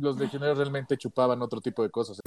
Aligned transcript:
Los 0.00 0.18
legionarios 0.18 0.58
realmente 0.58 0.96
chupaban 0.96 1.40
otro 1.42 1.60
tipo 1.60 1.82
de 1.82 1.90
cosas. 1.90 2.20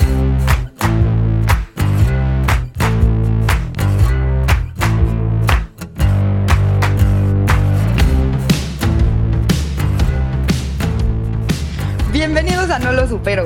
Bienvenidos 12.12 12.70
a 12.70 12.80
No 12.80 12.92
Lo 12.92 13.08
Supero, 13.08 13.46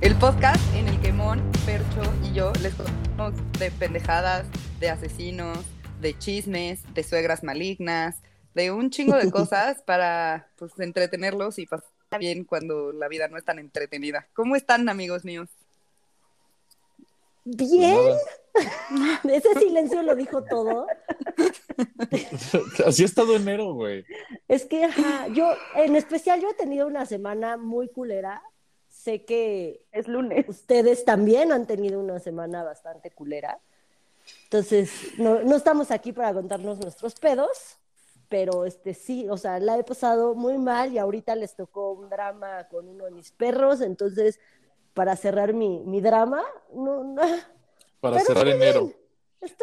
el 0.00 0.14
podcast 0.16 0.60
en 0.74 0.88
el 0.88 1.00
que 1.00 1.12
Mon, 1.12 1.40
Percho 1.66 2.02
y 2.22 2.32
yo 2.32 2.52
les 2.62 2.74
contamos 2.74 3.34
de 3.58 3.70
pendejadas, 3.70 4.46
de 4.78 4.90
asesinos, 4.90 5.58
de 6.00 6.16
chismes, 6.16 6.82
de 6.94 7.02
suegras 7.02 7.42
malignas, 7.42 8.22
de 8.54 8.70
un 8.70 8.90
chingo 8.90 9.16
de 9.16 9.30
cosas 9.32 9.82
para 9.82 10.48
pues, 10.56 10.78
entretenerlos 10.78 11.58
y 11.58 11.66
pasar 11.66 11.93
bien 12.18 12.44
cuando 12.44 12.92
la 12.92 13.08
vida 13.08 13.28
no 13.28 13.36
es 13.36 13.44
tan 13.44 13.58
entretenida. 13.58 14.28
¿Cómo 14.34 14.56
están, 14.56 14.88
amigos 14.88 15.24
míos? 15.24 15.48
Bien. 17.44 17.98
Ese 19.24 19.54
silencio 19.58 20.02
lo 20.02 20.14
dijo 20.14 20.44
todo. 20.44 20.86
Así 22.86 23.02
ha 23.02 23.06
estado 23.06 23.36
enero, 23.36 23.74
güey. 23.74 24.04
Es 24.48 24.64
que, 24.64 24.84
ajá, 24.84 25.28
yo, 25.28 25.52
en 25.76 25.96
especial, 25.96 26.40
yo 26.40 26.50
he 26.50 26.54
tenido 26.54 26.86
una 26.86 27.04
semana 27.06 27.56
muy 27.56 27.88
culera. 27.88 28.42
Sé 28.88 29.24
que 29.24 29.84
Es 29.92 30.08
lunes. 30.08 30.48
ustedes 30.48 31.04
también 31.04 31.52
han 31.52 31.66
tenido 31.66 32.00
una 32.00 32.20
semana 32.20 32.62
bastante 32.62 33.10
culera. 33.10 33.58
Entonces, 34.44 34.90
no, 35.18 35.42
no 35.42 35.56
estamos 35.56 35.90
aquí 35.90 36.12
para 36.12 36.32
contarnos 36.32 36.78
nuestros 36.78 37.14
pedos, 37.16 37.76
pero 38.34 38.64
este 38.64 38.94
sí, 38.94 39.28
o 39.30 39.36
sea, 39.36 39.60
la 39.60 39.78
he 39.78 39.84
pasado 39.84 40.34
muy 40.34 40.58
mal 40.58 40.92
y 40.92 40.98
ahorita 40.98 41.36
les 41.36 41.54
tocó 41.54 41.92
un 41.92 42.08
drama 42.10 42.66
con 42.68 42.88
uno 42.88 43.04
de 43.04 43.12
mis 43.12 43.30
perros, 43.30 43.80
entonces, 43.80 44.40
para 44.92 45.14
cerrar 45.14 45.52
mi, 45.54 45.84
mi 45.84 46.00
drama, 46.00 46.42
no, 46.74 47.04
no, 47.04 47.22
Para 48.00 48.16
Pero 48.16 48.26
cerrar 48.26 48.48
enero. 48.48 48.90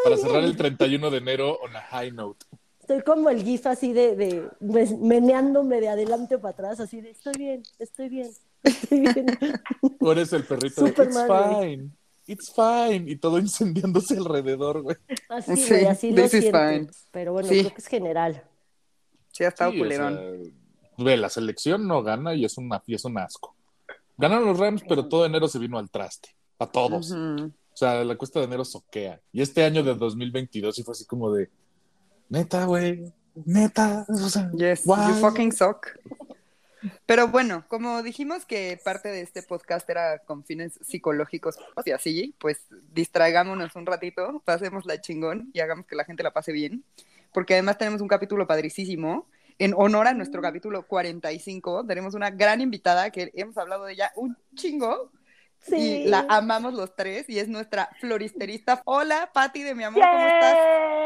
Para 0.05 0.15
bien. 0.15 0.25
cerrar 0.25 0.43
el 0.45 0.55
31 0.55 1.09
de 1.09 1.17
enero 1.17 1.57
on 1.61 1.75
a 1.75 1.81
high 1.81 2.11
note. 2.13 2.45
Estoy 2.79 3.01
como 3.01 3.29
el 3.29 3.43
gif 3.43 3.67
así 3.67 3.91
de, 3.91 4.15
de 4.15 4.49
mes- 4.61 4.97
meneándome 4.97 5.81
de 5.81 5.89
adelante 5.89 6.37
para 6.37 6.53
atrás, 6.53 6.79
así 6.79 7.01
de 7.01 7.09
estoy 7.09 7.33
bien, 7.37 7.63
estoy 7.77 8.07
bien, 8.07 8.29
estoy 8.63 8.99
bien. 9.01 9.25
Tú 9.99 10.11
eres 10.13 10.31
el 10.31 10.45
perrito 10.45 10.81
de 10.85 10.91
It's 10.91 11.25
fine. 11.27 11.89
It's 12.25 12.53
fine. 12.53 13.11
Y 13.11 13.17
todo 13.17 13.37
incendiándose 13.37 14.15
alrededor, 14.15 14.81
güey. 14.81 14.95
Así, 15.27 15.57
Sí, 15.57 15.69
güey, 15.71 15.85
así 15.87 16.11
lo 16.13 16.25
siento. 16.29 16.57
fine. 16.57 16.87
Pero 17.11 17.33
bueno, 17.33 17.49
Sí. 17.49 17.59
creo 17.59 17.71
que 17.73 17.81
es 17.81 17.87
general. 17.87 18.43
Sí, 19.31 19.43
ha 19.43 19.49
estado 19.49 19.71
Sí, 19.71 19.77
o 19.79 19.83
culerón. 19.83 20.15
sea, 20.17 20.51
ve, 21.05 21.17
la 21.17 21.29
selección 21.29 21.87
no 21.87 22.03
gana 22.03 22.33
y 22.35 22.45
es, 22.45 22.57
una, 22.57 22.81
y 22.85 22.95
es 22.95 23.05
un 23.05 23.17
asco. 23.17 23.55
Ganaron 24.17 24.45
los 24.45 24.59
Rams, 24.59 24.83
pero 24.87 25.07
todo 25.07 25.25
enero 25.25 25.47
se 25.47 25.59
vino 25.59 25.77
al 25.79 25.89
traste. 25.89 26.29
A 26.59 26.67
todos. 26.67 27.11
O 27.11 27.51
sea, 27.73 28.03
la 28.03 28.15
cuesta 28.15 28.39
de 28.39 28.45
enero 28.45 28.63
soquea. 28.65 29.19
Y 29.31 29.41
este 29.41 29.63
año 29.63 29.81
de 29.83 29.95
2022 29.95 30.75
sí 30.75 30.83
fue 30.83 30.91
así 30.91 31.05
como 31.05 31.31
de, 31.31 31.49
neta, 32.29 32.65
güey, 32.65 33.11
neta. 33.45 34.05
O 34.09 34.29
sea, 34.29 34.51
Yes, 34.53 34.83
why? 34.85 35.07
you 35.07 35.13
fucking 35.15 35.51
suck. 35.51 35.87
Pero 37.05 37.27
bueno, 37.27 37.63
como 37.67 38.01
dijimos 38.01 38.45
que 38.45 38.79
parte 38.83 39.09
de 39.09 39.21
este 39.21 39.43
podcast 39.43 39.87
era 39.89 40.19
con 40.19 40.43
fines 40.43 40.79
psicológicos 40.81 41.57
y 41.85 41.91
así, 41.91 42.35
pues 42.39 42.65
distraigámonos 42.91 43.75
un 43.75 43.85
ratito, 43.85 44.41
pasemos 44.45 44.85
la 44.85 44.99
chingón 44.99 45.51
y 45.53 45.59
hagamos 45.59 45.85
que 45.85 45.95
la 45.95 46.05
gente 46.05 46.23
la 46.23 46.31
pase 46.33 46.51
bien. 46.51 46.83
Porque 47.33 47.53
además 47.53 47.77
tenemos 47.77 48.01
un 48.01 48.07
capítulo 48.07 48.47
padricísimo. 48.47 49.27
En 49.57 49.73
honor 49.75 50.07
a 50.07 50.13
nuestro 50.13 50.41
capítulo 50.41 50.87
45, 50.87 51.85
tenemos 51.85 52.13
una 52.13 52.31
gran 52.31 52.61
invitada 52.61 53.11
que 53.11 53.31
hemos 53.35 53.57
hablado 53.57 53.85
de 53.85 53.93
ella 53.93 54.11
un 54.15 54.37
chingo. 54.55 55.11
Sí. 55.61 56.03
Y 56.03 56.07
la 56.07 56.25
amamos 56.27 56.73
los 56.73 56.95
tres 56.95 57.29
y 57.29 57.37
es 57.37 57.47
nuestra 57.47 57.89
floristerista. 57.99 58.81
Hola, 58.85 59.29
Patti 59.31 59.61
de 59.61 59.75
mi 59.75 59.83
amor, 59.83 60.01
¿cómo 60.01 60.25
estás? 60.25 60.57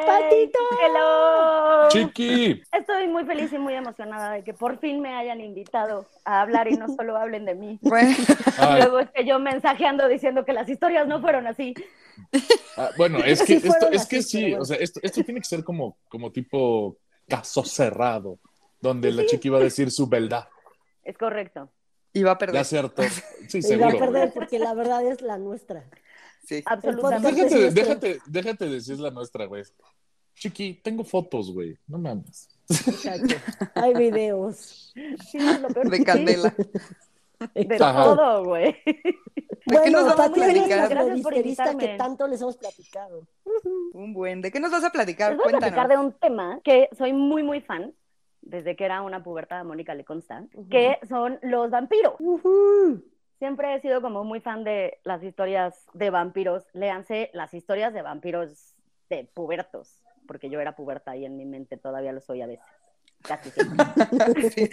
¡Patito! 0.05 0.59
¡Hello! 0.81 1.89
Chiqui. 1.89 2.63
Estoy 2.71 3.07
muy 3.07 3.25
feliz 3.25 3.51
y 3.51 3.57
muy 3.57 3.73
emocionada 3.73 4.31
de 4.31 4.43
que 4.43 4.53
por 4.53 4.79
fin 4.79 5.01
me 5.01 5.13
hayan 5.13 5.41
invitado 5.41 6.07
a 6.23 6.41
hablar 6.41 6.71
y 6.71 6.77
no 6.77 6.87
solo 6.95 7.17
hablen 7.17 7.45
de 7.45 7.55
mí. 7.55 7.79
Bueno, 7.81 8.15
Luego 8.77 8.99
es 8.99 9.09
que 9.11 9.25
yo 9.25 9.39
mensajeando 9.39 10.07
diciendo 10.07 10.45
que 10.45 10.53
las 10.53 10.69
historias 10.69 11.07
no 11.07 11.19
fueron 11.19 11.47
así. 11.47 11.73
ah, 12.77 12.91
bueno, 12.97 13.19
es 13.19 13.39
que, 13.39 13.59
Sí 13.59 13.67
esto, 13.67 13.89
es 13.91 14.05
que 14.05 14.17
así, 14.17 14.39
sí, 14.39 14.41
bueno. 14.51 14.61
o 14.61 14.65
sea, 14.65 14.77
esto, 14.77 14.99
esto 15.03 15.23
tiene 15.23 15.41
que 15.41 15.47
ser 15.47 15.63
como, 15.63 15.97
como 16.07 16.31
tipo 16.31 16.97
caso 17.27 17.63
cerrado, 17.65 18.39
donde 18.79 19.11
la 19.11 19.25
chiqui 19.25 19.49
iba 19.49 19.57
a 19.57 19.61
decir 19.61 19.91
su 19.91 20.07
verdad. 20.07 20.47
Es 21.03 21.17
correcto. 21.17 21.69
Iba 22.15 22.31
a 22.31 22.33
Ya 22.33 22.37
perder. 22.39 22.61
acertó. 22.61 23.03
Sí, 23.47 23.59
Y 23.59 23.75
va 23.77 23.87
a 23.87 23.91
seguro. 23.91 23.99
perder 23.99 24.33
porque 24.33 24.57
la 24.57 24.73
verdad 24.73 25.05
es 25.05 25.21
la 25.21 25.37
nuestra. 25.37 25.87
Sí. 26.45 26.63
Absolutamente. 26.65 27.31
Déjate, 27.43 27.71
déjate, 27.71 28.19
déjate 28.25 28.69
decir 28.69 28.99
la 28.99 29.11
nuestra, 29.11 29.45
güey. 29.45 29.63
Chiqui, 30.35 30.81
tengo 30.83 31.03
fotos, 31.03 31.51
güey. 31.53 31.77
No 31.87 31.97
mames. 31.99 32.49
Muchacho. 32.87 33.35
Hay 33.75 33.93
videos. 33.93 34.91
Sí, 35.29 35.37
es 35.37 35.61
lo 35.61 35.67
peor. 35.69 35.89
De 35.89 36.03
candela. 36.03 36.53
De 37.53 37.75
Ajá. 37.79 38.03
todo, 38.03 38.45
güey. 38.45 38.75
qué 38.83 39.11
Bueno, 39.65 40.01
nos 40.01 40.15
vamos 40.15 40.25
a 40.27 40.33
platicar? 40.33 40.67
la 40.69 40.87
Gracias 40.87 41.21
por 41.21 41.21
floristerista 41.21 41.63
que 41.65 41.71
invitarme. 41.71 41.97
tanto 41.97 42.27
les 42.27 42.41
hemos 42.41 42.57
platicado. 42.57 43.27
Un 43.93 44.13
buen. 44.13 44.41
¿De 44.41 44.51
qué 44.51 44.59
nos 44.59 44.71
vas 44.71 44.83
a 44.85 44.89
platicar? 44.91 45.33
Les 45.33 45.37
voy 45.43 45.53
a 45.53 45.57
platicar 45.57 45.87
Cuéntanos. 45.87 45.89
de 45.89 46.13
un 46.13 46.19
tema 46.19 46.59
que 46.63 46.89
soy 46.97 47.13
muy, 47.13 47.43
muy 47.43 47.61
fan, 47.61 47.93
desde 48.45 48.75
que 48.75 48.85
era 48.85 49.01
una 49.01 49.23
pubertada, 49.23 49.63
Mónica 49.63 49.93
le 49.93 50.05
consta, 50.05 50.45
que 50.69 50.97
son 51.09 51.39
los 51.41 51.69
vampiros. 51.71 52.15
Siempre 53.39 53.75
he 53.75 53.81
sido 53.81 54.01
como 54.01 54.23
muy 54.23 54.39
fan 54.39 54.63
de 54.63 54.99
las 55.03 55.21
historias 55.21 55.85
de 55.93 56.09
vampiros. 56.09 56.65
Léanse 56.73 57.29
las 57.33 57.53
historias 57.53 57.93
de 57.93 58.01
vampiros 58.01 58.75
de 59.09 59.25
pubertos, 59.33 60.01
porque 60.27 60.49
yo 60.49 60.61
era 60.61 60.75
puberta 60.75 61.15
y 61.17 61.25
en 61.25 61.35
mi 61.35 61.45
mente 61.45 61.77
todavía 61.77 62.13
lo 62.13 62.21
soy 62.21 62.41
a 62.41 62.47
veces. 62.47 62.65
Casi. 63.21 63.49
Sí. 64.51 64.69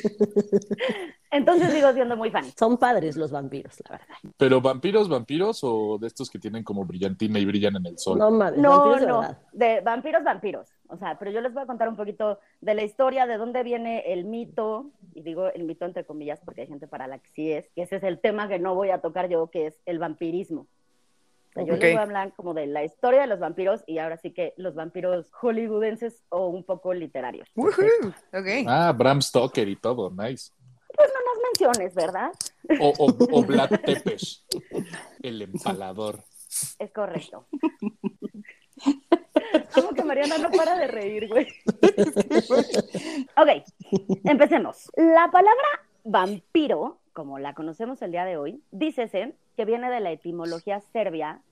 Entonces 1.31 1.73
sigo 1.73 1.91
siendo 1.93 2.17
muy 2.17 2.31
fan. 2.31 2.45
Son 2.59 2.77
padres 2.77 3.17
los 3.17 3.31
vampiros, 3.31 3.75
la 3.89 3.93
verdad. 3.97 4.17
Pero 4.37 4.61
vampiros, 4.61 5.09
vampiros 5.09 5.61
o 5.63 5.97
de 5.99 6.07
estos 6.07 6.29
que 6.29 6.39
tienen 6.39 6.63
como 6.63 6.85
brillantina 6.85 7.39
y 7.39 7.47
brillan 7.47 7.77
en 7.77 7.87
el 7.87 7.99
sol. 7.99 8.19
No 8.19 8.31
mames, 8.31 8.61
No, 8.61 8.71
vampiros 8.71 9.01
de 9.01 9.07
no, 9.07 9.21
verdad. 9.21 9.39
de 9.53 9.81
vampiros, 9.81 10.25
vampiros. 10.25 10.69
O 10.89 10.99
sea, 10.99 11.19
pero 11.19 11.31
yo 11.31 11.41
les 11.41 11.55
voy 11.55 11.63
a 11.63 11.67
contar 11.67 11.89
un 11.89 11.97
poquito 11.97 12.39
de 12.61 12.75
la 12.75 12.83
historia, 12.83 13.27
de 13.27 13.39
dónde 13.39 13.63
viene 13.63 14.13
el 14.13 14.27
mito, 14.27 14.91
y 15.15 15.23
digo 15.23 15.49
el 15.49 15.65
mito 15.65 15.87
entre 15.87 16.05
comillas 16.05 16.41
porque 16.45 16.63
hay 16.63 16.67
gente 16.67 16.87
para 16.87 17.07
la 17.07 17.19
que 17.19 17.29
sí 17.31 17.51
es, 17.51 17.71
que 17.71 17.83
ese 17.83 17.97
es 17.97 18.03
el 18.03 18.19
tema 18.21 18.49
que 18.49 18.59
no 18.59 18.75
voy 18.75 18.91
a 18.91 19.01
tocar 19.01 19.31
yo, 19.31 19.47
que 19.51 19.69
es 19.69 19.81
el 19.87 19.99
vampirismo. 19.99 20.67
O 21.53 21.55
sea, 21.55 21.65
yo 21.65 21.75
Ok. 21.75 21.81
les 21.83 21.93
voy 21.93 21.99
a 21.99 22.03
hablar 22.03 22.33
como 22.35 22.55
de 22.55 22.67
la 22.67 22.83
historia 22.83 23.21
de 23.21 23.27
los 23.27 23.39
vampiros 23.39 23.85
y 23.87 23.99
ahora 23.99 24.17
sí 24.17 24.33
que 24.33 24.55
los 24.57 24.75
vampiros 24.75 25.31
hollywoodenses 25.33 26.23
o 26.31 26.47
un 26.49 26.65
poco 26.65 26.95
literarios. 26.95 27.47
Ah, 28.67 28.93
Bram 28.97 29.21
Stoker 29.21 29.69
y 29.69 29.77
todo, 29.77 30.11
nice. 30.11 30.51
No 30.99 31.05
nos 31.05 31.43
menciones, 31.71 31.95
¿verdad? 31.95 32.31
O, 32.81 32.93
o, 32.99 33.39
o 33.39 33.43
Vlad 33.47 33.69
Tepes, 33.85 34.47
el 35.23 35.43
empalador. 35.43 36.25
Es 36.79 36.91
correcto. 36.91 37.47
Como 39.75 39.91
que 39.91 40.05
Mariana 40.05 40.39
no 40.39 40.51
para 40.51 40.77
de 40.77 40.87
reír, 40.87 41.29
güey. 41.29 41.47
ok, 43.37 43.65
empecemos. 44.25 44.91
La 44.97 45.31
palabra 45.31 45.65
vampiro, 46.05 46.99
como 47.13 47.39
la 47.39 47.55
conocemos 47.55 48.03
el 48.03 48.13
día 48.13 48.25
de 48.25 48.37
hoy, 48.37 48.63
dícese 48.71 49.35
que 49.57 49.65
viene 49.65 49.91
de 49.91 50.01
la 50.01 50.11
etimología 50.11 50.81
serbia 50.93 51.43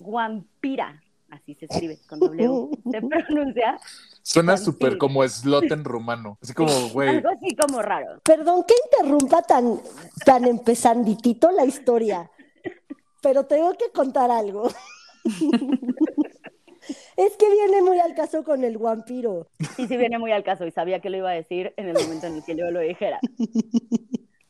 guampira, 0.00 1.02
así 1.30 1.54
se 1.54 1.66
escribe 1.66 1.98
con 2.08 2.20
W, 2.20 2.68
se 2.90 3.00
pronuncia 3.00 3.78
Suena 4.22 4.56
súper 4.56 4.98
como 4.98 5.26
slot 5.26 5.70
en 5.72 5.84
rumano. 5.84 6.38
Así 6.42 6.52
como, 6.52 6.70
güey. 6.92 7.08
algo 7.08 7.30
así 7.30 7.56
como 7.56 7.82
raro. 7.82 8.20
Perdón 8.22 8.64
que 8.64 8.74
interrumpa 8.84 9.42
tan, 9.42 9.80
tan 10.24 10.44
empezanditito 10.44 11.50
la 11.50 11.64
historia, 11.64 12.30
pero 13.22 13.46
tengo 13.46 13.72
que 13.72 13.90
contar 13.92 14.30
algo. 14.30 14.68
Es 17.16 17.36
que 17.36 17.50
viene 17.50 17.82
muy 17.82 17.98
al 17.98 18.14
caso 18.14 18.44
con 18.44 18.64
el 18.64 18.78
vampiro. 18.78 19.48
Y 19.76 19.86
sí 19.86 19.96
viene 19.96 20.18
muy 20.18 20.32
al 20.32 20.42
caso 20.42 20.64
y 20.64 20.70
sabía 20.70 21.00
que 21.00 21.10
lo 21.10 21.18
iba 21.18 21.30
a 21.30 21.34
decir 21.34 21.74
en 21.76 21.88
el 21.88 21.94
momento 21.94 22.28
en 22.28 22.36
el 22.36 22.44
que 22.44 22.56
yo 22.56 22.70
lo 22.70 22.80
dijera. 22.80 23.18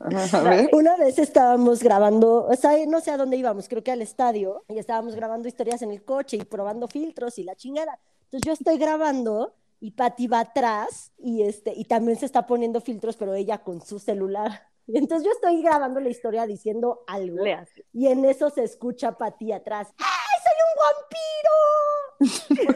Una 0.72 0.96
vez 0.96 1.18
estábamos 1.18 1.82
grabando, 1.82 2.46
o 2.46 2.54
sea, 2.54 2.72
no 2.86 3.00
sé 3.00 3.10
a 3.10 3.16
dónde 3.16 3.36
íbamos, 3.36 3.68
creo 3.68 3.82
que 3.82 3.90
al 3.90 4.02
estadio, 4.02 4.64
y 4.68 4.78
estábamos 4.78 5.16
grabando 5.16 5.48
historias 5.48 5.82
en 5.82 5.90
el 5.90 6.04
coche 6.04 6.36
y 6.36 6.44
probando 6.44 6.86
filtros 6.86 7.38
y 7.38 7.44
la 7.44 7.56
chingada. 7.56 7.98
Entonces 8.24 8.46
yo 8.46 8.52
estoy 8.52 8.78
grabando 8.78 9.54
y 9.80 9.92
Pati 9.92 10.26
va 10.26 10.40
atrás 10.40 11.12
y, 11.18 11.42
este, 11.42 11.72
y 11.74 11.84
también 11.84 12.18
se 12.18 12.26
está 12.26 12.46
poniendo 12.46 12.80
filtros, 12.80 13.16
pero 13.16 13.34
ella 13.34 13.58
con 13.58 13.80
su 13.80 13.98
celular. 13.98 14.68
Y 14.86 14.98
entonces 14.98 15.26
yo 15.26 15.32
estoy 15.32 15.62
grabando 15.62 15.98
la 16.00 16.10
historia 16.10 16.46
diciendo 16.46 17.04
algo 17.06 17.44
y 17.92 18.06
en 18.06 18.24
eso 18.24 18.50
se 18.50 18.64
escucha 18.64 19.12
Pati 19.12 19.52
atrás. 19.52 19.88
¡Ay, 19.98 20.38
soy 20.58 22.20
un 22.20 22.31
vampiro! 22.49 22.75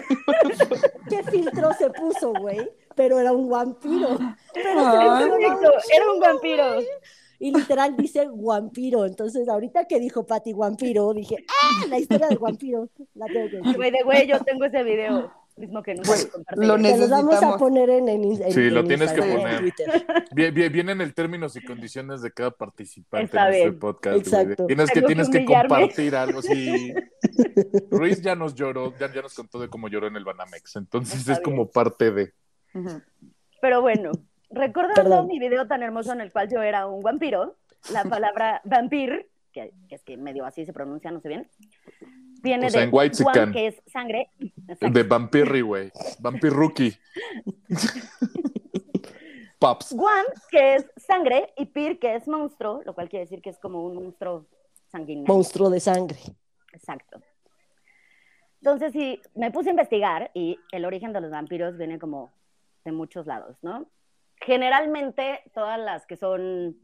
¿Qué 1.08 1.22
filtro 1.30 1.72
se 1.74 1.90
puso, 1.90 2.32
güey? 2.32 2.68
Pero 2.94 3.18
era 3.18 3.32
un 3.32 3.48
vampiro. 3.48 4.18
Pero 4.54 4.80
se 4.80 4.98
Perfecto, 5.28 5.72
era 5.94 6.12
un 6.12 6.20
vampiro. 6.20 6.64
y 7.38 7.52
literal 7.54 7.96
dice 7.96 8.28
vampiro. 8.30 9.04
Entonces, 9.06 9.48
ahorita 9.48 9.86
que 9.86 9.98
dijo 9.98 10.24
Pati 10.26 10.52
vampiro, 10.52 11.12
dije, 11.12 11.36
¡ah! 11.48 11.86
La 11.88 11.98
historia 11.98 12.28
del 12.28 12.38
vampiro. 12.38 12.88
La 13.14 13.26
tengo 13.26 13.48
que 13.50 13.56
decir. 13.56 13.76
Güey, 13.76 13.90
de 13.90 14.02
güey, 14.02 14.26
yo 14.26 14.40
tengo 14.40 14.64
ese 14.64 14.82
video. 14.82 15.32
Mismo 15.56 15.82
que 15.82 15.94
nunca 15.94 16.08
Güey, 16.08 16.20
lo 16.56 16.76
lo 16.76 16.76
los 16.78 17.10
vamos 17.10 17.12
a 17.12 17.18
necesitamos. 17.18 17.58
poner 17.58 17.90
en, 17.90 18.08
en, 18.08 18.24
en- 18.24 18.52
Sí, 18.52 18.70
lo 18.70 18.80
en 18.80 18.88
tienes 18.88 19.12
que 19.12 19.20
Instagram, 19.20 19.72
poner. 20.32 20.70
Vienen 20.72 21.00
el 21.02 21.12
términos 21.14 21.54
y 21.56 21.64
condiciones 21.64 22.22
de 22.22 22.32
cada 22.32 22.50
participante 22.52 23.26
Está 23.26 23.48
en 23.48 23.52
este 23.54 23.64
bien. 23.68 23.78
podcast. 23.78 24.16
Exacto. 24.16 24.66
Tienes 24.66 25.28
que, 25.28 25.44
compartir 25.44 26.16
algo. 26.16 26.40
Sí. 26.40 26.94
Ruiz 27.90 28.22
ya 28.22 28.34
nos 28.34 28.54
lloró, 28.54 28.96
ya, 28.98 29.12
ya 29.12 29.20
nos 29.22 29.34
contó 29.34 29.60
de 29.60 29.68
cómo 29.68 29.88
lloró 29.88 30.06
en 30.06 30.16
el 30.16 30.24
Banamex. 30.24 30.76
Entonces 30.76 31.20
Está 31.20 31.32
es 31.32 31.38
bien. 31.38 31.44
como 31.44 31.70
parte 31.70 32.10
de. 32.10 32.32
Pero 33.60 33.82
bueno, 33.82 34.10
recordando 34.50 35.02
Perdón. 35.02 35.26
mi 35.26 35.38
video 35.38 35.66
tan 35.68 35.82
hermoso 35.82 36.12
en 36.14 36.22
el 36.22 36.32
cual 36.32 36.48
yo 36.50 36.62
era 36.62 36.86
un 36.86 37.02
vampiro, 37.02 37.58
la 37.92 38.04
palabra 38.04 38.62
vampir, 38.64 39.28
que, 39.52 39.70
que 39.88 39.96
es 39.96 40.02
que 40.02 40.16
medio 40.16 40.46
así 40.46 40.64
se 40.64 40.72
pronuncia, 40.72 41.10
no 41.10 41.20
sé 41.20 41.28
bien, 41.28 41.46
viene 42.42 42.66
O 42.66 42.70
sea, 42.70 42.80
de 42.80 42.84
en 42.86 42.90
guan, 42.90 43.10
que 43.52 43.66
es 43.68 43.82
sangre. 43.86 44.30
Exacto. 44.68 44.90
De 44.90 45.02
Vampirri, 45.04 45.60
güey. 45.60 45.92
Vampirruki. 46.18 46.92
Pops. 49.58 49.92
Guan, 49.92 50.24
que 50.50 50.74
es 50.74 50.86
sangre, 50.96 51.52
y 51.56 51.66
pir, 51.66 51.98
que 52.00 52.16
es 52.16 52.26
monstruo, 52.26 52.82
lo 52.84 52.94
cual 52.94 53.08
quiere 53.08 53.26
decir 53.26 53.40
que 53.40 53.50
es 53.50 53.58
como 53.58 53.84
un 53.84 53.94
monstruo 53.94 54.46
sanguíneo. 54.90 55.24
Monstruo 55.26 55.70
de 55.70 55.78
sangre. 55.78 56.18
Exacto. 56.72 57.20
Entonces, 58.60 58.92
sí, 58.92 59.20
me 59.34 59.50
puse 59.50 59.70
a 59.70 59.72
investigar 59.72 60.30
y 60.34 60.58
el 60.72 60.84
origen 60.84 61.12
de 61.12 61.20
los 61.20 61.30
vampiros 61.30 61.76
viene 61.78 61.98
como 61.98 62.32
de 62.84 62.92
muchos 62.92 63.26
lados, 63.26 63.56
¿no? 63.62 63.86
Generalmente, 64.36 65.40
todas 65.54 65.78
las 65.78 66.06
que 66.06 66.16
son 66.16 66.76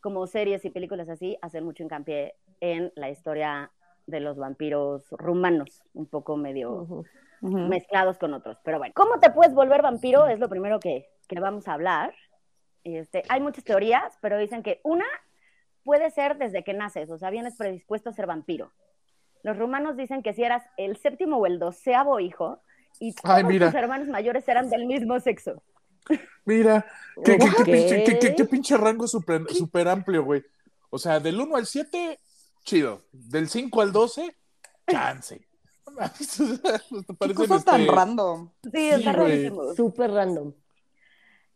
como 0.00 0.26
series 0.26 0.64
y 0.64 0.70
películas 0.70 1.08
así 1.08 1.36
hacen 1.42 1.64
mucho 1.64 1.82
hincapié 1.82 2.34
en 2.60 2.92
la 2.94 3.10
historia 3.10 3.70
de 4.10 4.20
los 4.20 4.36
vampiros 4.36 5.08
rumanos, 5.10 5.82
un 5.94 6.06
poco 6.06 6.36
medio 6.36 7.04
mezclados 7.40 8.18
con 8.18 8.34
otros. 8.34 8.58
Pero 8.64 8.78
bueno, 8.78 8.92
¿cómo 8.96 9.18
te 9.18 9.30
puedes 9.30 9.54
volver 9.54 9.82
vampiro? 9.82 10.26
Es 10.28 10.38
lo 10.38 10.48
primero 10.48 10.78
que, 10.80 11.08
que 11.28 11.40
vamos 11.40 11.68
a 11.68 11.72
hablar. 11.74 12.14
Este, 12.84 13.22
hay 13.28 13.40
muchas 13.40 13.64
teorías, 13.64 14.18
pero 14.20 14.38
dicen 14.38 14.62
que 14.62 14.80
una 14.84 15.06
puede 15.84 16.10
ser 16.10 16.36
desde 16.36 16.62
que 16.64 16.74
naces, 16.74 17.10
o 17.10 17.18
sea, 17.18 17.30
vienes 17.30 17.56
predispuesto 17.56 18.10
a 18.10 18.12
ser 18.12 18.26
vampiro. 18.26 18.72
Los 19.42 19.56
rumanos 19.56 19.96
dicen 19.96 20.22
que 20.22 20.34
si 20.34 20.42
eras 20.44 20.62
el 20.76 20.96
séptimo 20.98 21.38
o 21.38 21.46
el 21.46 21.58
doceavo 21.58 22.20
hijo 22.20 22.60
y 22.98 23.14
todos 23.14 23.36
Ay, 23.36 23.44
mira. 23.44 23.66
tus 23.66 23.74
hermanos 23.74 24.08
mayores 24.08 24.46
eran 24.48 24.68
del 24.68 24.84
mismo 24.86 25.18
sexo. 25.20 25.62
Mira, 26.44 26.84
qué, 27.24 27.38
qué- 27.38 27.46
qué 27.56 27.64
pinche, 27.64 28.04
qué- 28.04 28.18
qué- 28.18 28.34
qué 28.34 28.44
pinche 28.44 28.76
rango 28.76 29.06
súper 29.06 29.42
súper 29.50 29.88
amplio, 29.88 30.24
güey. 30.24 30.42
O 30.90 30.98
sea, 30.98 31.20
del 31.20 31.40
1 31.40 31.56
al 31.56 31.66
7, 31.66 32.18
chido. 32.64 33.02
Del 33.12 33.48
5 33.48 33.80
al 33.80 33.92
12, 33.92 34.36
chance. 34.90 35.46
¿Te 35.90 37.04
Qué 37.06 37.14
parecen, 37.18 37.34
cosa 37.36 37.64
tan 37.64 37.80
este, 37.80 37.92
random. 37.92 38.50
Sí, 38.72 38.90
está 38.90 39.12
rarísimo. 39.12 39.74
Súper 39.74 40.10
random. 40.12 40.52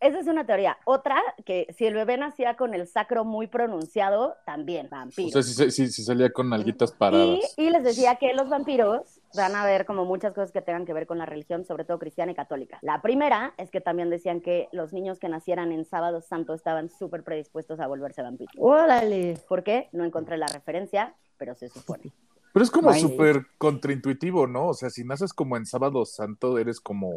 Esa 0.00 0.18
es 0.20 0.26
una 0.26 0.44
teoría. 0.44 0.76
Otra, 0.84 1.16
que 1.46 1.66
si 1.78 1.86
el 1.86 1.94
bebé 1.94 2.18
nacía 2.18 2.56
con 2.56 2.74
el 2.74 2.86
sacro 2.86 3.24
muy 3.24 3.46
pronunciado, 3.46 4.36
también 4.44 4.88
vampiro. 4.90 5.38
O 5.38 5.42
sea, 5.42 5.42
si, 5.42 5.70
si, 5.70 5.90
si 5.90 6.02
salía 6.02 6.30
con 6.30 6.52
alguitas 6.52 6.90
Y, 6.90 6.94
paradas. 6.98 7.54
y 7.56 7.70
les 7.70 7.84
decía 7.84 8.16
que 8.16 8.34
los 8.34 8.48
vampiros 8.50 9.20
van 9.34 9.54
a 9.56 9.64
ver 9.64 9.84
como 9.86 10.04
muchas 10.04 10.32
cosas 10.32 10.52
que 10.52 10.62
tengan 10.62 10.84
que 10.84 10.92
ver 10.92 11.06
con 11.06 11.18
la 11.18 11.26
religión, 11.26 11.64
sobre 11.64 11.84
todo 11.84 11.98
cristiana 11.98 12.32
y 12.32 12.34
católica. 12.34 12.78
La 12.82 13.02
primera 13.02 13.54
es 13.58 13.70
que 13.70 13.80
también 13.80 14.10
decían 14.10 14.40
que 14.40 14.68
los 14.72 14.92
niños 14.92 15.18
que 15.18 15.28
nacieran 15.28 15.72
en 15.72 15.84
sábado 15.84 16.20
santo 16.20 16.54
estaban 16.54 16.90
súper 16.90 17.24
predispuestos 17.24 17.80
a 17.80 17.86
volverse 17.86 18.22
vampiros. 18.22 18.54
Órale. 18.58 19.38
¿Por 19.48 19.62
qué? 19.62 19.88
No 19.92 20.04
encontré 20.04 20.36
la 20.36 20.46
referencia, 20.46 21.14
pero 21.36 21.54
se 21.54 21.68
supone. 21.68 22.12
Pero 22.52 22.62
es 22.62 22.70
como 22.70 22.92
súper 22.94 23.46
contraintuitivo, 23.58 24.46
¿no? 24.46 24.68
O 24.68 24.74
sea, 24.74 24.88
si 24.88 25.04
naces 25.04 25.32
como 25.32 25.56
en 25.56 25.66
Sábado 25.66 26.04
Santo, 26.04 26.56
eres 26.56 26.78
como, 26.78 27.10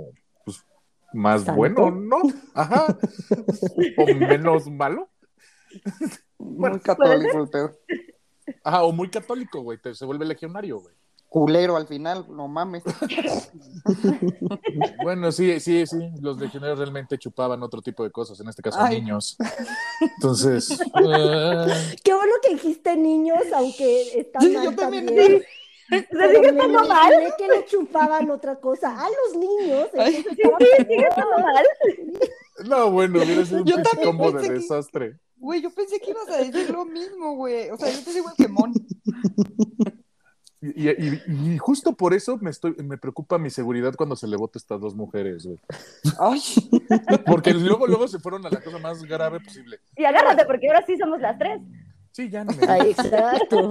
pues, 0.44 0.66
más 1.14 1.44
¿Santo? 1.44 1.58
bueno, 1.58 1.92
¿no? 1.92 2.18
Ajá. 2.56 2.98
o 3.98 4.06
menos 4.16 4.68
malo. 4.68 5.10
Muy 6.40 6.80
católico 6.80 7.44
el 7.44 7.50
pedo. 7.50 7.72
Ajá, 8.64 8.84
o 8.84 8.92
muy 8.92 9.10
católico, 9.10 9.62
güey. 9.62 9.78
Te, 9.78 9.94
se 9.94 10.06
vuelve 10.06 10.26
legionario, 10.26 10.80
güey. 10.80 10.97
Culero 11.30 11.76
al 11.76 11.88
final, 11.88 12.26
no 12.30 12.48
mames. 12.48 12.84
Bueno, 15.04 15.32
sí, 15.32 15.60
sí, 15.60 15.86
sí. 15.86 15.98
Los 16.22 16.38
legionarios 16.40 16.80
realmente 16.80 17.18
chupaban 17.18 17.62
otro 17.64 17.82
tipo 17.82 18.04
de 18.04 18.12
cosas, 18.12 18.40
en 18.40 18.50
este 18.50 18.62
caso 18.62 18.78
Ay. 18.82 19.02
niños. 19.02 19.38
Entonces, 20.16 20.72
eh, 21.04 21.96
Qué 22.04 22.14
bueno 22.14 22.34
que 22.44 22.54
dijiste 22.56 22.96
niños, 22.98 23.38
aunque 23.56 24.20
está 24.20 24.40
Sí, 24.42 24.50
mal 24.50 24.64
yo 24.66 24.76
también. 24.76 25.06
también. 25.06 25.44
¿Se 25.90 26.02
Pero 26.12 26.30
sigue 26.30 26.42
me 26.42 26.48
estando 26.60 26.86
mal? 26.88 27.14
que 27.38 27.48
le 27.48 27.66
chupaban 27.66 28.30
otra 28.30 28.58
cosa 28.60 28.94
a 29.00 29.08
los 29.08 29.38
niños. 29.42 29.88
Ay. 29.98 30.16
entonces 30.18 30.38
estaba 30.38 30.58
¿Sigue 30.86 31.08
estando 31.08 31.38
mal? 31.40 31.66
no, 32.66 32.92
bueno, 32.92 33.20
hubiera 33.24 33.46
sido 33.46 33.64
un 33.64 34.04
combo 34.04 34.32
de 34.34 34.48
que- 34.48 34.54
desastre. 34.54 35.18
Güey, 35.38 35.62
yo 35.62 35.70
pensé 35.70 36.00
que 36.00 36.10
ibas 36.12 36.28
a 36.30 36.38
decir 36.38 36.70
lo 36.72 36.84
mismo, 36.84 37.36
güey. 37.36 37.70
O 37.70 37.78
sea, 37.78 37.90
yo 37.92 38.04
te 38.04 38.12
digo 38.12 38.28
el 38.30 38.36
quemón. 38.46 38.74
Y, 40.60 40.90
y- 40.90 41.22
y 41.28 41.58
justo 41.60 41.94
por 41.94 42.14
eso 42.16 42.38
me 42.38 42.50
estoy, 42.50 42.74
me 42.84 42.98
preocupa 42.98 43.38
mi 43.38 43.50
seguridad 43.52 43.94
cuando 43.96 44.16
se 44.16 44.28
le 44.28 44.36
vota 44.38 44.58
a 44.58 44.60
estas 44.62 44.82
dos 44.82 44.96
mujeres, 44.96 45.46
güey. 45.46 45.60
Ay, 46.20 46.42
Porque 47.28 47.54
luego, 47.54 47.86
luego 47.88 48.08
se 48.08 48.20
fueron 48.20 48.46
a 48.46 48.50
la 48.50 48.62
cosa 48.62 48.80
más 48.80 49.04
grave 49.04 49.40
posible. 49.40 49.80
Y 49.96 50.04
agárrate, 50.06 50.46
porque 50.46 50.68
ahora 50.68 50.84
sí 50.86 50.98
somos 50.98 51.20
las 51.22 51.38
tres. 51.38 51.62
Sí, 52.12 52.30
ya 52.30 52.44
no 52.44 52.54
me 52.54 52.68
Ay, 52.68 52.90
exacto. 52.92 53.70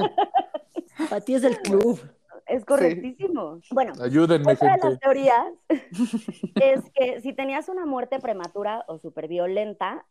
Para 1.11 1.21
ti 1.21 1.35
es 1.35 1.43
el 1.45 1.59
club. 1.59 2.01
Es 2.47 2.65
correctísimo. 2.65 3.61
Bueno, 3.73 3.93
Ayúdenme, 4.01 4.53
Otra 4.53 4.75
de 4.75 4.79
las 4.79 4.83
gente. 4.83 4.99
teorías 5.01 5.47
es 6.55 6.81
que 6.95 7.21
si 7.21 7.33
tenías 7.33 7.69
una 7.69 7.85
muerte 7.87 8.21
prematura 8.21 8.85
o 8.87 8.99
súper 8.99 9.27
violenta, 9.27 10.07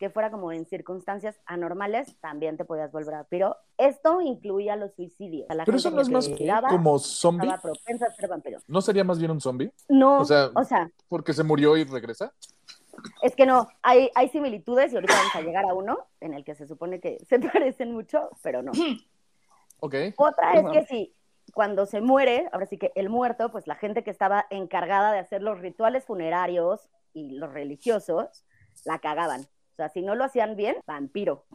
que 0.00 0.08
fuera 0.10 0.30
como 0.30 0.50
en 0.50 0.64
circunstancias 0.64 1.38
anormales, 1.44 2.16
también 2.20 2.56
te 2.56 2.64
podías 2.64 2.90
volver 2.90 3.14
vampiro. 3.14 3.56
Esto 3.76 4.22
incluía 4.22 4.74
los 4.74 4.94
suicidios. 4.94 5.48
A 5.50 5.54
la 5.54 5.64
Pero 5.66 5.76
gente 5.76 5.88
eso 5.88 5.90
no 6.10 6.18
es 6.18 6.28
que 6.28 6.46
más 6.46 6.62
como 6.70 6.98
zombie. 6.98 7.48
a 7.50 7.60
ser 7.60 8.28
vampiro. 8.28 8.58
¿No 8.66 8.80
sería 8.80 9.04
más 9.04 9.18
bien 9.18 9.30
un 9.30 9.42
zombie? 9.42 9.70
No, 9.90 10.20
O 10.20 10.24
sea- 10.24 10.50
o 10.54 10.64
sea, 10.64 10.90
Porque 11.08 11.34
se 11.34 11.44
murió 11.44 11.76
y 11.76 11.84
regresa. 11.84 12.32
es 13.22 13.36
que 13.36 13.44
no, 13.44 13.68
hay, 13.82 14.10
hay 14.14 14.30
similitudes 14.30 14.90
y 14.92 14.96
ahorita 14.96 15.14
vamos 15.14 15.34
a 15.36 15.40
llegar 15.42 15.64
a 15.66 15.74
uno 15.74 15.98
en 16.20 16.32
el 16.32 16.44
que 16.44 16.54
se 16.54 16.66
supone 16.66 16.98
que 16.98 17.18
se 17.28 17.38
parecen 17.62 17.92
mucho, 17.92 18.30
pero 18.42 18.62
no. 18.62 18.72
Ok. 19.82 19.94
Otra 20.16 20.52
es 20.54 20.64
que 20.72 20.86
si 20.86 21.14
cuando 21.54 21.84
se 21.86 22.00
muere, 22.00 22.48
ahora 22.52 22.66
sí 22.66 22.78
que 22.78 22.90
el 22.94 23.08
muerto, 23.10 23.50
pues 23.50 23.66
la 23.66 23.74
gente 23.76 24.02
que 24.02 24.10
estaba 24.10 24.46
encargada 24.50 25.12
de 25.12 25.18
hacer 25.18 25.42
los 25.42 25.58
rituales 25.60 26.04
funerarios 26.06 26.88
y 27.12 27.30
los 27.32 27.52
religiosos, 27.52 28.44
la 28.84 28.98
cagaban. 28.98 29.46
O 29.80 29.82
sea, 29.82 29.88
si 29.88 30.02
no 30.02 30.14
lo 30.14 30.24
hacían 30.24 30.56
bien, 30.56 30.76
vampiro. 30.86 31.46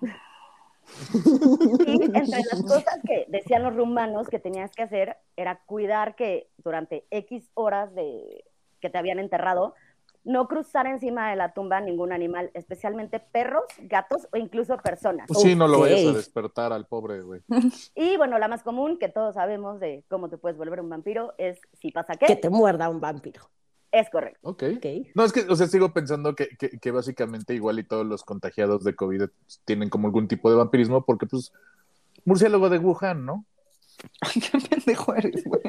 Y 1.88 2.04
entre 2.04 2.28
las 2.28 2.62
cosas 2.62 3.00
que 3.08 3.26
decían 3.28 3.64
los 3.64 3.76
rumanos 3.76 4.28
que 4.28 4.38
tenías 4.38 4.72
que 4.72 4.84
hacer 4.84 5.18
era 5.36 5.60
cuidar 5.66 6.16
que 6.16 6.52
durante 6.58 7.08
X 7.10 7.50
horas 7.56 7.94
de 7.96 8.46
que 8.80 8.92
te 8.92 8.98
habían 9.00 9.18
enterrado, 9.18 9.74
no 10.24 10.48
cruzar 10.48 10.86
encima 10.86 11.32
de 11.32 11.38
la 11.38 11.54
tumba 11.54 11.82
ningún 11.82 12.12
animal, 12.12 12.52
especialmente 12.54 13.20
perros, 13.20 13.64
gatos 13.80 14.28
o 14.32 14.38
incluso 14.38 14.78
personas. 14.78 15.28
Pues 15.28 15.42
sí, 15.42 15.56
no 15.56 15.68
lo 15.68 15.80
vayas 15.80 16.06
a 16.06 16.14
despertar 16.14 16.72
al 16.72 16.86
pobre, 16.86 17.22
güey. 17.22 17.42
Y 17.96 18.18
bueno, 18.18 18.38
la 18.38 18.48
más 18.48 18.62
común 18.62 19.00
que 19.00 19.10
todos 19.10 19.34
sabemos 19.36 19.80
de 19.80 20.04
cómo 20.08 20.30
te 20.30 20.38
puedes 20.38 20.58
volver 20.58 20.82
un 20.82 20.90
vampiro 20.90 21.34
es 21.40 21.60
si 21.74 21.92
pasa 21.92 22.16
qué. 22.16 22.28
Que 22.28 22.36
te 22.36 22.50
muerda 22.50 22.90
un 22.90 23.02
vampiro. 23.02 23.50
Es 23.96 24.10
correcto. 24.10 24.40
Ok. 24.42 24.64
Ok. 24.76 24.86
No, 25.16 25.24
es 25.24 25.32
que, 25.32 25.46
o 25.48 25.56
sea, 25.56 25.68
sigo 25.68 25.94
pensando 25.94 26.36
que, 26.36 26.50
que, 26.58 26.70
que 26.70 26.92
básicamente 26.92 27.54
igual 27.54 27.80
y 27.80 27.84
todos 27.84 28.06
los 28.06 28.24
contagiados 28.24 28.84
de 28.84 28.94
COVID 28.94 29.24
tienen 29.64 29.90
como 29.90 30.08
algún 30.08 30.28
tipo 30.28 30.50
de 30.50 30.58
vampirismo 30.58 31.06
porque, 31.06 31.26
pues, 31.28 31.54
murciélago 32.26 32.70
de 32.70 32.80
Wuhan, 32.80 33.26
¿no? 33.26 33.46
ay, 34.22 34.42
qué 34.42 34.58
pendejo 34.70 35.16
eres, 35.16 35.44
güey. 35.46 35.62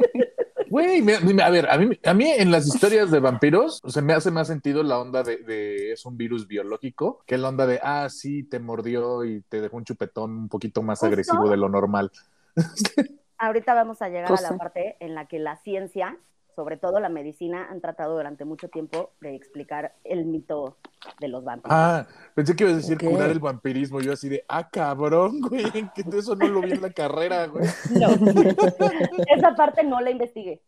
Güey, 0.69 1.41
a 1.41 1.51
ver, 1.51 1.71
a 1.71 1.79
mí, 1.79 1.99
a 2.05 2.13
mí 2.15 2.29
en 2.29 2.51
las 2.51 2.67
historias 2.67 3.11
de 3.13 3.21
vampiros, 3.21 3.81
o 3.85 3.91
sea, 3.91 4.03
me 4.03 4.15
hace 4.15 4.33
más 4.33 4.49
sentido 4.49 4.83
la 4.83 4.99
onda 4.99 5.23
de, 5.23 5.37
de 5.39 5.93
es 5.93 6.05
un 6.05 6.17
virus 6.17 6.49
biológico 6.49 7.23
que 7.25 7.39
la 7.39 7.49
onda 7.49 7.67
de, 7.67 7.79
ah, 7.83 8.09
sí, 8.11 8.43
te 8.43 8.59
mordió 8.59 9.25
y 9.25 9.43
te 9.43 9.61
dejó 9.61 9.77
un 9.77 9.85
chupetón 9.85 10.33
un 10.33 10.49
poquito 10.49 10.83
más 10.83 10.99
Justo. 10.99 11.07
agresivo 11.07 11.49
de 11.49 11.57
lo 11.57 11.69
normal. 11.69 12.11
Ahorita 13.39 13.75
vamos 13.75 14.03
a 14.03 14.09
llegar 14.09 14.33
a 14.33 14.41
la 14.41 14.57
parte 14.59 14.97
en 14.99 15.15
la 15.15 15.27
que 15.27 15.39
la 15.39 15.57
ciencia, 15.57 16.19
sobre 16.57 16.79
todo 16.79 16.99
la 17.01 17.11
medicina, 17.11 17.69
han 17.71 17.83
tratado 17.83 18.17
durante 18.17 18.47
mucho 18.47 18.69
tiempo 18.69 19.11
de 19.21 19.35
explicar 19.37 19.95
el 20.05 20.25
mito 20.25 20.79
de 21.21 21.29
los 21.29 21.45
vampiros. 21.45 21.71
Ah, 21.71 22.07
pensé 22.35 22.57
que 22.57 22.65
ibas 22.65 22.73
a 22.73 22.77
decir 22.79 22.99
curar 22.99 23.31
el 23.31 23.39
vampirismo. 23.39 24.01
Yo 24.01 24.15
así 24.15 24.31
de, 24.31 24.43
ah, 24.49 24.69
cabrón, 24.71 25.43
güey, 25.43 25.71
que 25.71 26.05
eso 26.17 26.35
no 26.35 26.49
lo 26.49 26.63
vi 26.63 26.73
en 26.73 26.81
la 26.81 26.91
carrera, 26.91 27.47
güey. 27.47 27.67
No. 28.01 28.09
Esa 29.37 29.55
parte 29.55 29.85
no 29.85 30.01
la 30.01 30.11
investigué. 30.11 30.63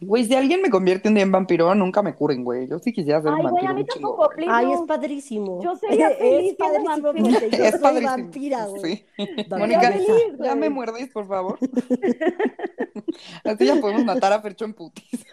Güey, 0.00 0.24
si 0.26 0.34
alguien 0.36 0.62
me 0.62 0.70
convierte 0.70 1.08
un 1.08 1.14
día 1.16 1.24
en 1.24 1.32
vampiro, 1.32 1.74
nunca 1.74 2.02
me 2.02 2.14
curen, 2.14 2.44
güey. 2.44 2.68
Yo 2.68 2.78
sí 2.78 2.92
quisiera 2.92 3.20
ser 3.20 3.32
Ay, 3.32 3.44
un 3.44 3.50
güey, 3.50 3.64
vampiro. 3.64 3.70
a 3.70 3.74
mí 3.74 3.80
un 3.82 3.86
chingo, 3.88 4.08
tampoco, 4.10 4.24
güey. 4.26 4.36
please, 4.36 4.52
Ay, 4.54 4.66
no. 4.66 4.74
es 4.74 4.80
padrísimo. 4.86 5.62
Yo 5.64 5.76
sería 5.80 6.10
feliz 6.10 6.50
Es 6.52 6.56
padrísimo 6.56 7.02
vampiro. 7.02 7.12
porque 7.40 7.56
yo 7.56 7.64
Es 7.64 7.70
soy 7.72 7.80
padrísimo. 7.80 8.10
vampira, 8.10 8.66
güey. 8.66 8.82
Sí. 8.96 9.06
Vampira. 9.48 9.58
Mónica, 9.58 9.92
feliz, 9.92 10.08
ya 10.30 10.36
güey. 10.36 10.56
me 10.56 10.70
muerdes, 10.70 11.08
por 11.10 11.26
favor. 11.26 11.58
Así 13.44 13.66
ya 13.66 13.74
podemos 13.80 14.04
matar 14.04 14.32
a 14.32 14.40
Fercho 14.40 14.64
en 14.64 14.74
putis. 14.74 15.26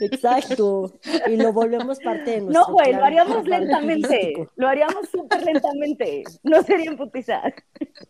Exacto. 0.00 0.92
Y 1.28 1.36
lo 1.36 1.52
volvemos 1.52 2.00
parte 2.00 2.30
de 2.32 2.40
No, 2.40 2.46
nuestro 2.46 2.72
güey, 2.72 2.86
clan 2.88 2.98
lo 3.00 3.04
haríamos 3.06 3.44
lentamente. 3.46 4.48
Lo 4.56 4.68
haríamos 4.68 5.08
súper 5.10 5.42
lentamente. 5.44 6.24
No 6.42 6.62
sería 6.64 6.90
en 6.90 6.96
putiza. 6.96 7.40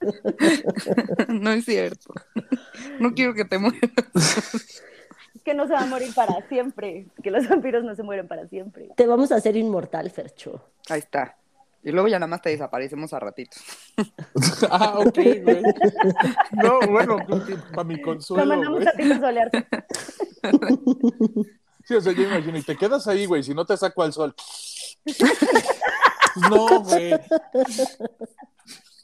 No 1.29 1.51
es 1.51 1.65
cierto. 1.65 2.13
No 3.01 3.13
quiero 3.15 3.35
que 3.35 3.45
te 3.45 3.59
mueras. 3.59 3.81
Que 5.47 5.55
no 5.55 5.69
se 5.69 5.75
va 5.75 5.83
a 5.83 5.87
morir 5.87 6.13
para 6.13 6.47
siempre. 6.49 7.07
Que 7.23 7.31
los 7.31 7.49
vampiros 7.49 7.85
no 7.85 7.95
se 7.95 8.03
mueren 8.03 8.27
para 8.27 8.49
siempre. 8.49 8.89
Te 8.97 9.07
vamos 9.07 9.31
a 9.31 9.37
hacer 9.37 9.57
inmortal, 9.57 10.11
Fercho. 10.11 10.61
Ahí 10.89 10.99
está. 10.99 11.37
Y 11.85 11.93
luego 11.93 12.09
ya 12.09 12.19
nada 12.19 12.27
más 12.27 12.43
te 12.43 12.51
desaparecemos 12.51 13.13
a 13.13 13.21
ratitos. 13.21 13.63
ah, 14.73 14.99
ok, 14.99 15.15
güey. 15.45 15.63
No, 16.51 16.81
bueno, 16.91 17.19
para 17.71 17.85
mi 17.85 17.95
Lo 17.95 18.03
consuelo, 18.03 18.45
mandamos 18.45 18.81
güey. 18.81 18.89
a 18.89 18.93
ti 18.93 19.21
solearte. 19.21 19.67
Sí, 21.85 21.95
o 21.95 22.01
sea, 22.01 22.13
yo 22.13 22.25
imagino, 22.25 22.59
y 22.59 22.63
te 22.63 22.77
quedas 22.77 23.07
ahí, 23.07 23.27
güey, 23.27 23.45
si 23.45 23.55
no 23.55 23.65
te 23.65 23.77
saco 23.77 24.03
al 24.03 24.13
sol. 24.13 24.35
No, 26.51 26.83
güey. 26.83 27.15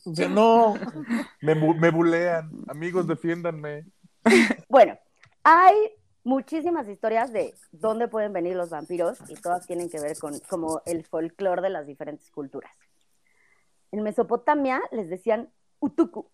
O 0.04 0.14
sea, 0.14 0.28
no. 0.28 0.75
Me, 1.40 1.54
me 1.54 1.90
bulean. 1.90 2.50
Amigos, 2.68 3.06
defiéndanme. 3.06 3.87
Bueno, 4.68 4.99
hay 5.42 5.75
muchísimas 6.25 6.88
historias 6.88 7.33
de 7.33 7.55
dónde 7.73 8.09
pueden 8.09 8.33
venir 8.33 8.57
los 8.57 8.71
vampiros 8.71 9.19
y 9.29 9.35
todas 9.35 9.67
tienen 9.67 9.88
que 9.88 10.00
ver 10.00 10.17
con 10.19 10.38
como 10.41 10.83
el 10.87 11.05
folclore 11.05 11.62
de 11.62 11.71
las 11.71 11.87
diferentes 11.87 12.31
culturas. 12.31 12.73
En 13.91 14.02
Mesopotamia 14.02 14.81
les 14.91 15.09
decían 15.09 15.50
utuku. 15.81 16.29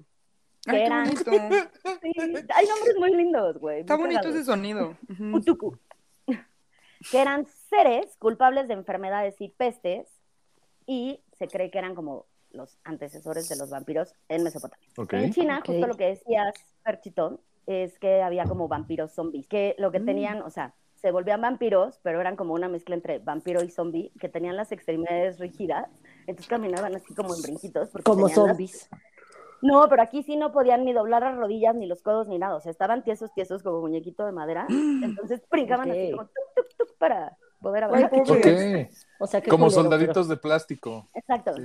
Que 0.64 0.76
Ay, 0.76 0.82
eran... 0.82 1.06
Sí, 1.16 2.12
hay 2.54 2.66
nombres 2.66 2.96
muy 2.98 3.14
lindos, 3.14 3.58
güey. 3.58 3.80
Está 3.80 3.96
bonito 3.96 4.20
cagados. 4.20 4.36
ese 4.36 4.44
sonido. 4.44 4.96
Utuku. 5.32 5.76
Que 7.10 7.20
eran 7.20 7.46
seres 7.70 8.16
culpables 8.18 8.68
de 8.68 8.74
enfermedades 8.74 9.40
y 9.40 9.48
pestes 9.48 10.08
y 10.86 11.22
se 11.38 11.48
cree 11.48 11.70
que 11.70 11.78
eran 11.78 11.94
como 11.94 12.26
los 12.50 12.78
antecesores 12.84 13.48
de 13.48 13.56
los 13.56 13.70
vampiros 13.70 14.14
en 14.28 14.42
Mesopotamia. 14.42 14.88
En 14.96 15.32
China, 15.32 15.62
justo 15.64 15.86
lo 15.86 15.96
que 15.96 16.06
decías, 16.06 16.54
Perchito, 16.82 17.40
es 17.68 17.98
que 17.98 18.22
había 18.22 18.44
como 18.44 18.66
vampiros 18.66 19.12
zombies, 19.12 19.46
que 19.46 19.74
lo 19.78 19.90
Mm. 19.90 19.92
que 19.92 20.00
tenían, 20.00 20.42
o 20.42 20.50
sea, 20.50 20.74
se 20.94 21.12
volvían 21.12 21.40
vampiros, 21.40 22.00
pero 22.02 22.20
eran 22.20 22.34
como 22.34 22.54
una 22.54 22.68
mezcla 22.68 22.94
entre 22.96 23.18
vampiro 23.20 23.62
y 23.62 23.70
zombie, 23.70 24.10
que 24.18 24.28
tenían 24.28 24.56
las 24.56 24.72
extremidades 24.72 25.38
rígidas, 25.38 25.86
entonces 26.26 26.48
caminaban 26.48 26.94
así 26.96 27.14
como 27.14 27.34
en 27.34 27.42
brinquitos. 27.42 27.90
Como 28.04 28.26
tenían 28.26 28.26
las- 28.26 28.34
zombies. 28.34 28.88
No, 29.60 29.88
pero 29.88 30.02
aquí 30.02 30.22
sí 30.22 30.36
no 30.36 30.50
podían 30.52 30.84
ni 30.84 30.92
doblar 30.92 31.22
las 31.22 31.36
rodillas, 31.36 31.74
ni 31.74 31.86
los 31.86 32.00
codos, 32.02 32.26
ni 32.28 32.38
nada, 32.38 32.54
o 32.56 32.60
sea, 32.60 32.70
estaban 32.70 33.02
tiesos, 33.04 33.32
tiesos 33.34 33.62
como 33.62 33.80
muñequito 33.80 34.24
de 34.24 34.32
madera, 34.32 34.66
entonces 35.02 35.42
brincaban 35.50 35.90
así 35.90 36.12
Ok. 36.12 36.16
como 36.16 36.28
tuk, 36.28 36.54
tuk, 36.56 36.76
tuk 36.78 36.98
para 36.98 37.36
poder 37.60 37.84
avanzar. 37.84 38.10
pobre. 38.10 38.82
Ok. 38.84 38.90
O 39.20 39.26
sea, 39.26 39.40
que 39.40 39.50
Como 39.50 39.66
culero, 39.66 39.82
soldaditos 39.82 40.28
de 40.28 40.36
plástico. 40.36 41.08
Exacto. 41.12 41.54
Sí. 41.56 41.64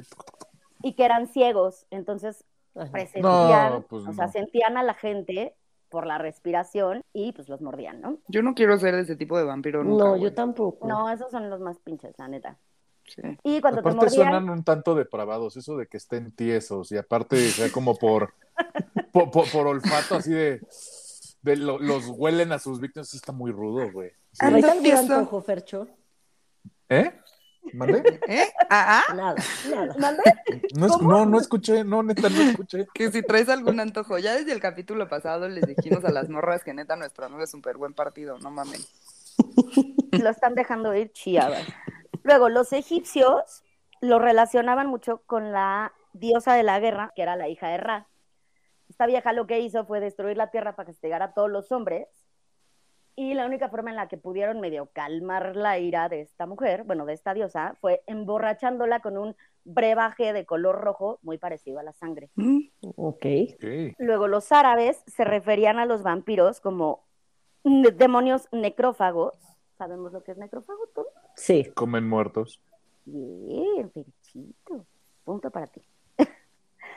Y 0.84 0.94
que 0.96 1.06
eran 1.06 1.28
ciegos, 1.28 1.86
entonces 1.92 2.44
pero- 2.74 2.92
presentían, 2.92 3.72
No, 3.74 3.82
pues 3.88 4.08
o 4.08 4.14
sea, 4.14 4.26
no. 4.26 4.32
sentían 4.32 4.76
a 4.78 4.84
la 4.84 4.96
gente 4.96 5.56
por 5.94 6.08
la 6.08 6.18
respiración 6.18 7.04
y 7.14 7.32
pues 7.34 7.48
los 7.50 7.62
mordían, 7.62 8.02
¿no? 8.02 8.18
Yo 8.28 8.42
no 8.42 8.56
quiero 8.56 8.80
ser 8.80 8.96
de 8.96 9.02
ese 9.04 9.16
tipo 9.16 9.38
de 9.38 9.44
vampiro 9.44 9.84
nunca. 9.84 10.04
No, 10.04 10.10
güey. 10.12 10.24
yo 10.24 10.34
tampoco. 10.34 10.88
No, 10.88 11.08
esos 11.12 11.30
son 11.30 11.52
los 11.52 11.60
más 11.62 11.78
pinches, 11.78 12.16
la 12.18 12.28
neta. 12.28 12.58
Sí. 13.06 13.22
Y 13.44 13.62
cuando 13.62 13.84
te 13.84 13.90
Aparte 13.90 14.06
mordían, 14.06 14.12
suenan 14.32 14.50
un 14.50 14.64
tanto 14.64 14.96
depravados, 14.96 15.56
eso 15.56 15.78
de 15.78 15.86
que 15.86 15.98
estén 15.98 16.32
tiesos 16.32 16.92
y 16.92 16.98
aparte 16.98 17.38
sea 17.38 17.72
como 17.72 17.96
por, 17.96 18.34
por, 19.12 19.30
por- 19.30 19.52
por 19.52 19.68
olfato 19.68 20.16
así 20.16 20.32
de, 20.32 20.62
de 21.44 21.58
lo- 21.58 21.78
los 21.78 22.08
huelen 22.08 22.52
a 22.54 22.58
sus 22.60 22.80
víctimas, 22.80 23.10
sí 23.10 23.18
está 23.18 23.32
muy 23.32 23.52
rudo, 23.52 23.92
güey. 23.92 24.10
Sí. 24.32 24.40
Ah, 24.40 24.50
¿Traes 24.50 24.66
algún 24.66 24.84
tieso. 24.84 25.00
antojo, 25.14 25.42
Fercho? 25.42 25.88
¿Eh? 26.90 27.12
¿Mande? 27.74 28.20
¿Eh? 28.28 28.46
Ah, 28.70 29.02
ah. 29.10 29.14
Nada, 29.16 29.36
nada. 29.70 29.96
¿Mande? 29.98 30.24
No, 30.76 30.86
es- 30.86 31.02
no, 31.02 31.26
no 31.26 31.40
escuché, 31.40 31.84
no, 31.84 32.04
neta, 32.04 32.30
no 32.30 32.42
escuché. 32.42 32.88
Que 32.94 33.12
si 33.12 33.22
traes 33.24 33.50
algún 33.50 33.80
antojo. 33.80 34.18
Ya 34.20 34.36
desde 34.36 34.54
el 34.54 34.60
capítulo 34.60 35.10
pasado 35.10 35.50
les 35.50 35.66
dijimos 35.66 36.06
a 36.06 36.12
las 36.12 36.30
morras 36.30 36.64
que 36.64 36.74
neta 36.74 36.96
nuestro 36.96 37.30
no 37.30 37.42
es 37.42 37.50
súper 37.52 37.78
buen 37.78 37.94
partido, 37.94 38.38
no 38.40 38.52
mamen. 38.52 38.80
lo 40.12 40.30
están 40.30 40.56
dejando 40.56 40.94
ir 40.96 41.12
chiadas. 41.12 41.66
Luego, 42.24 42.50
los 42.50 42.72
egipcios 42.74 43.64
lo 44.02 44.20
relacionaban 44.20 44.88
mucho 44.88 45.24
con 45.26 45.52
la 45.52 45.94
diosa 46.14 46.54
de 46.54 46.64
la 46.64 46.80
guerra, 46.80 47.12
que 47.16 47.24
era 47.24 47.36
la 47.36 47.50
hija 47.50 47.68
de 47.70 47.78
Ra. 47.78 48.08
Esta 48.90 49.08
vieja 49.08 49.34
lo 49.34 49.48
que 49.48 49.60
hizo 49.60 49.86
fue 49.86 50.00
destruir 50.00 50.38
la 50.38 50.52
tierra 50.52 50.76
para 50.76 50.88
castigar 50.88 51.24
a 51.24 51.34
todos 51.34 51.50
los 51.50 51.72
hombres. 51.72 52.08
Y 53.16 53.36
la 53.36 53.46
única 53.46 53.70
forma 53.70 53.92
en 53.92 53.96
la 53.96 54.08
que 54.08 54.18
pudieron 54.18 54.60
medio 54.60 54.88
calmar 54.92 55.56
la 55.56 55.78
ira 55.78 56.10
de 56.10 56.22
esta 56.22 56.46
mujer, 56.48 56.84
bueno, 56.84 57.06
de 57.06 57.14
esta 57.14 57.34
diosa, 57.34 57.76
fue 57.80 58.02
emborrachándola 58.08 59.02
con 59.02 59.18
un 59.18 59.36
brebaje 59.66 60.34
de 60.34 60.46
color 60.46 60.82
rojo 60.82 61.20
muy 61.22 61.38
parecido 61.38 61.80
a 61.80 61.84
la 61.84 61.94
sangre. 61.94 62.30
Mm, 62.36 62.60
Ok. 62.96 63.26
Ok. 63.54 63.64
Luego, 64.00 64.28
los 64.28 64.52
árabes 64.52 65.04
se 65.08 65.24
referían 65.26 65.78
a 65.78 65.86
los 65.86 66.02
vampiros 66.02 66.60
como 66.60 67.04
ne- 67.64 67.92
demonios 67.92 68.48
necrófagos. 68.52 69.38
¿Sabemos 69.78 70.12
lo 70.12 70.24
que 70.24 70.32
es 70.32 70.38
necrófago 70.38 70.88
todos? 70.96 71.08
Sí. 71.36 71.66
Comen 71.76 72.08
muertos. 72.10 72.62
Bien, 73.06 73.92
Ferchito. 73.92 74.86
Punto 75.24 75.52
para 75.52 75.68
ti. 75.68 75.82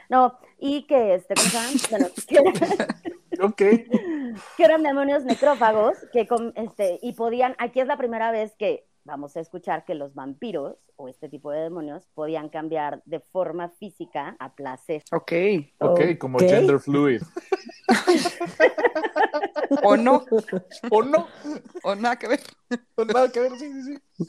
No, 0.08 0.38
y 0.58 0.86
que 0.86 1.16
este, 1.16 1.34
¿cómo? 1.34 1.66
Bueno, 1.90 2.06
que, 2.28 3.05
Ok. 3.42 3.56
que 4.56 4.64
eran 4.64 4.82
demonios 4.82 5.24
necrófagos 5.24 5.96
que 6.12 6.26
este, 6.54 6.98
y 7.02 7.12
podían, 7.14 7.54
aquí 7.58 7.80
es 7.80 7.86
la 7.86 7.96
primera 7.96 8.30
vez 8.30 8.54
que 8.58 8.86
vamos 9.06 9.36
a 9.36 9.40
escuchar 9.40 9.84
que 9.84 9.94
los 9.94 10.14
vampiros 10.14 10.76
o 10.96 11.08
este 11.08 11.28
tipo 11.28 11.50
de 11.52 11.60
demonios 11.60 12.06
podían 12.14 12.48
cambiar 12.48 13.00
de 13.06 13.20
forma 13.20 13.70
física 13.70 14.36
a 14.40 14.54
placer. 14.54 15.02
ok. 15.12 15.32
Ok, 15.78 16.00
como 16.18 16.38
Ok. 16.38 16.44
gender 16.44 16.80
fluid. 16.80 17.22
O 19.82 19.96
no, 19.96 20.24
¿O 20.90 21.02
no? 21.02 21.26
o 21.82 21.94
nada 21.94 22.16
que 22.16 22.28
ver. 22.28 22.40
No, 22.96 23.04
Nada 23.04 23.30
que 23.30 23.40
ver, 23.40 23.52
sí, 23.58 23.70
sí, 23.72 23.82
sí. 23.82 24.24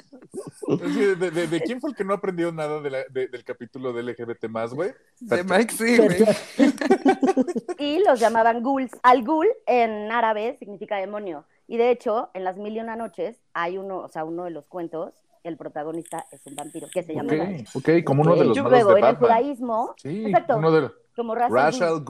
Sí, 0.94 1.00
de, 1.16 1.32
de- 1.32 1.48
de 1.48 1.62
quién 1.62 1.80
fue 1.80 1.92
el 1.92 1.96
que 1.96 2.04
no 2.04 2.14
aprendió 2.14 2.52
nada 2.52 2.82
de 2.82 2.90
la- 2.90 3.06
de- 3.10 3.28
del 3.28 3.44
capítulo 3.44 3.94
de 3.94 4.04
LGBT 4.04 4.48
más, 4.50 4.74
güey? 4.74 4.92
De 5.20 5.44
Mike, 5.44 5.74
sí, 5.74 5.98
güey. 5.98 6.18
Y 7.80 8.00
los 8.04 8.20
llamaban 8.20 8.62
ghouls. 8.62 8.92
Al 9.04 9.24
ghoul 9.24 9.48
en 9.66 10.12
árabe 10.12 10.56
significa 10.60 10.98
demonio. 10.98 11.46
Y 11.68 11.78
de 11.78 11.92
hecho, 11.92 12.30
en 12.34 12.44
las 12.44 12.58
mil 12.58 12.76
y 12.76 12.80
una 12.80 12.96
noches 12.96 13.44
hay 13.54 13.78
uno, 13.78 14.00
o 14.00 14.08
sea, 14.08 14.24
uno 14.24 14.46
de 14.46 14.52
los 14.52 14.68
cuentos, 14.68 15.14
el 15.44 15.58
protagonista 15.58 16.26
es 16.32 16.46
un 16.48 16.56
vampiro 16.56 16.88
que 16.92 17.04
se 17.04 17.14
llama 17.14 17.34
Ok, 17.74 17.90
como 18.06 18.22
uno 18.22 18.36
de 18.36 18.46
los 18.46 18.58
malos 18.58 18.72
luego, 18.72 18.94
de 18.94 19.00
en 19.00 19.06
el 19.06 19.16
judaísmo, 19.18 19.94
Sí, 19.98 20.26
exacto, 20.26 20.58
uno 20.58 20.72
de 20.72 20.82
los... 20.82 20.92
como 21.16 21.36
Ra's 21.36 21.52
al. 21.82 22.04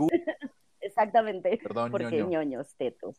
Exactamente. 0.79 1.59
Perdón, 1.61 1.91
porque 1.91 2.05
ñoño. 2.05 2.43
ñoños 2.43 2.75
tetos. 2.75 3.17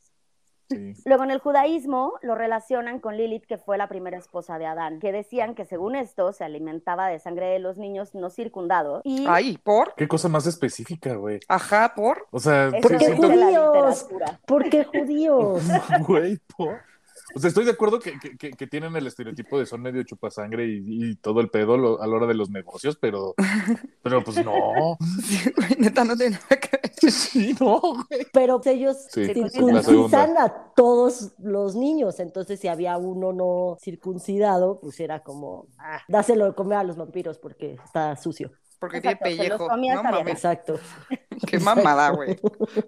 Sí. 0.68 0.94
Luego 1.04 1.24
en 1.24 1.30
el 1.30 1.38
judaísmo 1.38 2.14
lo 2.22 2.34
relacionan 2.34 3.00
con 3.00 3.16
Lilith, 3.16 3.46
que 3.46 3.58
fue 3.58 3.78
la 3.78 3.88
primera 3.88 4.18
esposa 4.18 4.58
de 4.58 4.66
Adán, 4.66 5.00
que 5.00 5.12
decían 5.12 5.54
que 5.54 5.64
según 5.64 5.96
esto 5.96 6.32
se 6.32 6.44
alimentaba 6.44 7.08
de 7.08 7.18
sangre 7.18 7.46
de 7.46 7.58
los 7.58 7.78
niños 7.78 8.14
no 8.14 8.30
circundados. 8.30 9.02
Y 9.04 9.26
Ay, 9.28 9.58
¿por? 9.58 9.94
Qué 9.94 10.06
cosa 10.06 10.28
más 10.28 10.46
específica, 10.46 11.14
güey. 11.14 11.40
Ajá, 11.48 11.92
¿por? 11.94 12.26
O 12.30 12.38
sea, 12.38 12.70
judíos. 12.82 14.08
¿Por 14.46 14.68
qué 14.68 14.84
judíos? 14.84 15.62
Güey, 16.06 16.38
por... 16.56 16.87
O 17.34 17.38
sea, 17.40 17.48
estoy 17.48 17.64
de 17.64 17.72
acuerdo 17.72 17.98
que, 18.00 18.18
que- 18.18 18.66
tienen 18.66 18.94
el 18.96 19.06
estereotipo 19.06 19.58
de 19.58 19.66
son 19.66 19.82
medio 19.82 20.02
chupasangre 20.02 20.66
y, 20.66 20.82
y 20.86 21.16
todo 21.16 21.40
el 21.40 21.50
pedo 21.50 21.76
lo- 21.76 22.02
a 22.02 22.06
la 22.06 22.16
hora 22.16 22.26
de 22.26 22.34
los 22.34 22.50
negocios, 22.50 22.96
pero, 23.00 23.34
pero 24.02 24.22
pues 24.24 24.44
no. 24.44 24.96
Sí, 25.22 25.50
güey, 25.56 25.76
neta, 25.78 26.04
no 26.04 26.16
tiene 26.16 26.36
nada 26.36 26.60
que 26.60 26.68
ver. 26.82 26.92
Sí, 27.08 27.54
no, 27.60 27.80
güey. 27.80 28.26
Pero 28.32 28.60
ellos 28.64 28.96
Sí, 29.10 29.24
segunda. 29.24 30.44
a 30.44 30.72
todos 30.74 31.32
los 31.38 31.74
niños. 31.76 32.18
Entonces, 32.20 32.58
si 32.60 32.68
había 32.68 32.96
uno 32.98 33.32
no 33.32 33.76
circuncidado, 33.80 34.80
pues 34.80 34.98
era 35.00 35.22
como, 35.22 35.68
ah, 35.78 36.00
dáselo 36.08 36.44
de 36.46 36.54
comer 36.54 36.78
a 36.78 36.84
los 36.84 36.96
vampiros 36.96 37.38
porque 37.38 37.76
está 37.84 38.16
sucio. 38.16 38.50
Porque 38.78 38.98
Exacto, 38.98 39.24
se 39.26 39.30
tiene 39.34 39.48
los 39.48 39.58
pellejo. 39.58 39.68
comía 39.70 39.94
No 39.96 40.02
mames, 40.04 40.34
Exacto. 40.34 40.78
qué 41.48 41.58
mamada, 41.58 42.10
güey. 42.10 42.36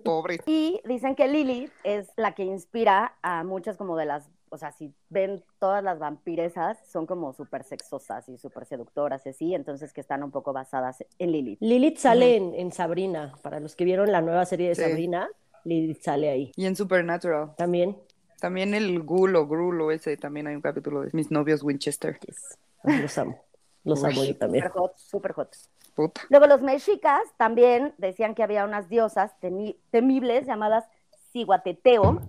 Pobre. 0.04 0.40
Y 0.46 0.80
dicen 0.84 1.14
que 1.16 1.26
Lilith 1.28 1.72
es 1.84 2.08
la 2.16 2.34
que 2.34 2.44
inspira 2.44 3.16
a 3.22 3.42
muchas 3.44 3.76
como 3.76 3.96
de 3.96 4.04
las, 4.06 4.28
o 4.50 4.56
sea, 4.58 4.70
si 4.72 4.94
ven 5.08 5.42
todas 5.58 5.82
las 5.82 5.98
vampiresas, 5.98 6.78
son 6.88 7.06
como 7.06 7.32
súper 7.32 7.64
sexosas 7.64 8.28
y 8.28 8.38
súper 8.38 8.66
seductoras 8.66 9.26
y 9.26 9.30
así, 9.30 9.54
entonces 9.54 9.92
que 9.92 10.00
están 10.00 10.22
un 10.22 10.30
poco 10.30 10.52
basadas 10.52 11.04
en 11.18 11.32
Lilith. 11.32 11.58
Lilith 11.60 11.98
sale 11.98 12.36
en, 12.36 12.54
en 12.54 12.70
Sabrina. 12.72 13.34
Para 13.42 13.58
los 13.60 13.74
que 13.74 13.84
vieron 13.84 14.12
la 14.12 14.20
nueva 14.20 14.44
serie 14.46 14.68
de 14.68 14.74
Sí. 14.76 14.82
Sabrina, 14.82 15.28
Lilith 15.64 16.00
sale 16.02 16.30
ahí 16.30 16.52
Y 16.56 16.66
en 16.66 16.76
Supernatural. 16.76 17.54
también. 17.56 17.98
También 18.40 18.74
el 18.74 19.02
Ghoul 19.02 19.36
o 19.36 19.46
Gruul 19.46 19.80
o 19.82 19.90
ese, 19.90 20.16
también 20.16 20.46
hay 20.46 20.54
un 20.54 20.62
capítulo 20.62 21.02
de 21.02 21.10
mis 21.12 21.30
novios 21.30 21.62
Winchester. 21.62 22.18
Yes. 22.20 22.58
Los 22.84 23.18
amo. 23.18 23.38
Los 23.84 24.02
amo 24.04 24.24
yo 24.24 24.36
también. 24.36 24.64
Super 24.64 24.80
hot, 24.80 24.96
super 24.96 25.32
hot. 25.32 25.56
Puta. 26.00 26.22
Luego 26.30 26.46
los 26.46 26.62
mexicas 26.62 27.20
también 27.36 27.94
decían 27.98 28.34
que 28.34 28.42
había 28.42 28.64
unas 28.64 28.88
diosas 28.88 29.34
temi- 29.40 29.76
temibles 29.90 30.46
llamadas 30.46 30.84
Ciguateteo, 31.32 32.20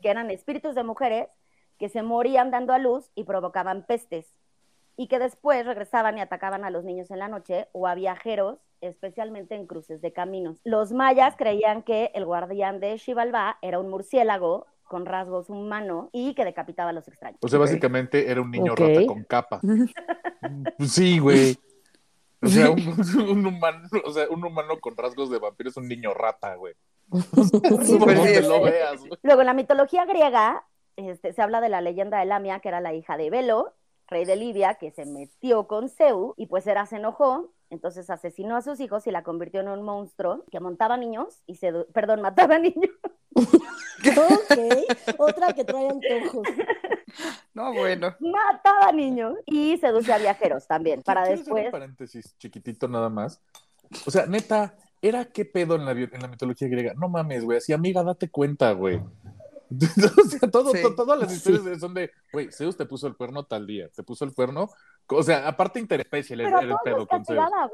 que 0.00 0.10
eran 0.10 0.30
espíritus 0.30 0.74
de 0.74 0.82
mujeres 0.84 1.28
que 1.78 1.88
se 1.88 2.02
morían 2.02 2.50
dando 2.50 2.72
a 2.72 2.78
luz 2.78 3.10
y 3.14 3.24
provocaban 3.24 3.84
pestes, 3.86 4.34
y 4.96 5.06
que 5.08 5.18
después 5.18 5.64
regresaban 5.64 6.18
y 6.18 6.20
atacaban 6.20 6.64
a 6.64 6.70
los 6.70 6.84
niños 6.84 7.10
en 7.10 7.18
la 7.18 7.28
noche 7.28 7.68
o 7.72 7.86
a 7.86 7.94
viajeros, 7.94 8.58
especialmente 8.80 9.54
en 9.54 9.66
cruces 9.66 10.00
de 10.02 10.12
caminos. 10.12 10.58
Los 10.64 10.92
mayas 10.92 11.34
creían 11.36 11.82
que 11.82 12.10
el 12.14 12.24
guardián 12.26 12.78
de 12.80 12.98
Xibalbá 12.98 13.58
era 13.62 13.78
un 13.78 13.88
murciélago 13.88 14.66
con 14.84 15.06
rasgos 15.06 15.48
humanos 15.48 16.08
y 16.12 16.34
que 16.34 16.44
decapitaba 16.44 16.90
a 16.90 16.92
los 16.92 17.08
extraños. 17.08 17.38
O 17.42 17.48
sea, 17.48 17.58
básicamente 17.58 18.30
era 18.30 18.42
un 18.42 18.50
niño 18.50 18.72
Ok. 18.72 18.80
rata 18.80 19.06
con 19.06 19.24
capa. 19.24 19.60
Sí, 20.80 21.18
güey. 21.20 21.56
O 22.42 22.48
sea, 22.48 22.70
un, 22.70 22.80
un 23.30 23.46
humano, 23.46 23.88
o 24.04 24.12
sea, 24.12 24.26
un 24.30 24.44
humano 24.44 24.80
con 24.80 24.96
rasgos 24.96 25.30
de 25.30 25.38
vampiro 25.38 25.70
es 25.70 25.76
un 25.76 25.88
niño 25.88 26.12
rata, 26.14 26.54
güey. 26.56 26.74
Sí, 27.12 27.98
Por 27.98 28.14
pues 28.14 28.20
sí, 28.20 28.42
lo 28.42 28.62
veas, 28.62 29.00
güey. 29.00 29.18
Luego, 29.22 29.42
en 29.42 29.46
la 29.46 29.54
mitología 29.54 30.04
griega, 30.04 30.64
este, 30.96 31.32
se 31.32 31.42
habla 31.42 31.60
de 31.60 31.68
la 31.68 31.80
leyenda 31.80 32.18
de 32.18 32.26
Lamia, 32.26 32.60
que 32.60 32.68
era 32.68 32.80
la 32.80 32.94
hija 32.94 33.16
de 33.16 33.30
Belo, 33.30 33.74
rey 34.08 34.24
de 34.24 34.36
Libia, 34.36 34.74
que 34.74 34.90
se 34.90 35.06
metió 35.06 35.66
con 35.66 35.88
Zeus 35.88 36.34
y 36.36 36.46
pues 36.46 36.66
Hera 36.66 36.86
se 36.86 36.96
enojó, 36.96 37.50
entonces 37.70 38.10
asesinó 38.10 38.56
a 38.56 38.62
sus 38.62 38.78
hijos 38.80 39.06
y 39.06 39.10
la 39.10 39.22
convirtió 39.22 39.60
en 39.60 39.68
un 39.68 39.82
monstruo 39.82 40.44
que 40.50 40.60
montaba 40.60 40.96
niños 40.96 41.42
y 41.46 41.56
se, 41.56 41.72
perdón, 41.94 42.20
mataba 42.20 42.58
niños. 42.58 42.90
Ok. 43.34 44.58
Otra 45.18 45.52
que 45.54 45.64
trae 45.64 45.88
antojos. 45.88 46.46
No, 47.54 47.72
bueno. 47.72 48.14
mataba 48.20 48.92
niños 48.92 49.34
y 49.46 49.76
seducía 49.78 50.14
a 50.14 50.18
viajeros 50.18 50.66
también, 50.66 51.02
para 51.02 51.22
hacer 51.22 51.38
un 51.38 51.44
después... 51.44 51.70
paréntesis 51.70 52.36
chiquitito 52.38 52.88
nada 52.88 53.08
más. 53.10 53.40
O 54.06 54.10
sea, 54.10 54.26
neta, 54.26 54.74
¿era 55.02 55.26
qué 55.26 55.44
pedo 55.44 55.74
en 55.76 55.84
la, 55.84 55.92
bio- 55.92 56.08
en 56.12 56.22
la 56.22 56.28
mitología 56.28 56.68
griega? 56.68 56.94
No 56.96 57.08
mames, 57.08 57.44
güey. 57.44 57.58
Así, 57.58 57.72
amiga, 57.74 58.02
date 58.02 58.30
cuenta, 58.30 58.72
güey. 58.72 58.96
o 59.72 60.28
sea, 60.28 60.50
todo, 60.50 60.70
Sí. 60.72 60.82
to- 60.82 60.94
todas 60.94 61.18
las 61.18 61.30
Sí. 61.30 61.36
historias 61.52 61.80
son 61.80 61.94
de, 61.94 62.10
güey, 62.32 62.50
Zeus 62.52 62.76
te 62.76 62.86
puso 62.86 63.06
el 63.06 63.16
cuerno 63.16 63.44
tal 63.44 63.66
día, 63.66 63.88
te 63.94 64.02
puso 64.02 64.24
el 64.24 64.34
cuerno. 64.34 64.70
O 65.08 65.22
sea, 65.22 65.46
aparte 65.46 65.78
interespecie 65.78 66.34
el 66.34 66.50
todos 66.50 66.80
pedo 66.84 67.06
con 67.06 67.24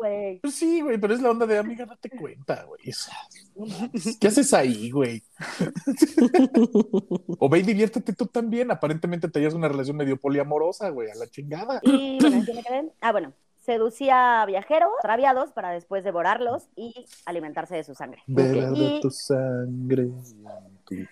güey. 0.01 0.41
Pues 0.41 0.55
sí, 0.55 0.81
güey, 0.81 0.99
pero 0.99 1.15
es 1.15 1.23
la 1.23 1.31
onda 1.31 1.47
de 1.47 1.59
amiga, 1.59 1.87
date 1.87 2.11
cuenta, 2.11 2.65
güey. 2.65 2.81
O 2.89 2.93
sea, 2.93 3.15
¿Qué 4.21 4.29
haces 4.29 4.53
ahí, 4.55 4.91
güey? 4.91 5.23
o 7.39 7.49
ve 7.49 7.59
y 7.59 7.63
diviértete 7.63 8.13
tú 8.13 8.27
también. 8.27 8.71
Aparentemente 8.71 9.29
tenías 9.29 9.55
una 9.55 9.69
relación 9.69 9.97
medio 9.97 10.17
poliamorosa, 10.17 10.89
güey, 10.91 11.11
a 11.11 11.15
la 11.15 11.27
chingada. 11.29 11.81
Y 11.83 12.19
bueno, 12.21 12.37
¿en 12.37 12.45
qué 12.45 12.55
me 12.55 12.63
quedé? 12.63 12.93
Ah, 13.01 13.13
bueno, 13.13 13.33
seducía 13.61 14.43
a 14.43 14.47
viajeros 14.47 14.91
traviados 15.03 15.53
para 15.53 15.71
después 15.71 16.05
devorarlos 16.05 16.65
y 16.75 17.07
alimentarse 17.27 17.77
de 17.77 17.85
su 17.85 17.95
sangre. 17.95 18.23
Beber 18.27 18.71
Y- 18.75 18.95
de 18.95 19.01
tu 19.01 19.11
sangre. 19.11 20.09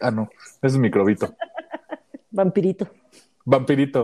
Ah, 0.00 0.10
no, 0.10 0.28
ese 0.62 0.66
es 0.66 0.76
microbito. 0.78 1.34
Vampirito. 2.30 2.88
Vampirito. 3.48 4.02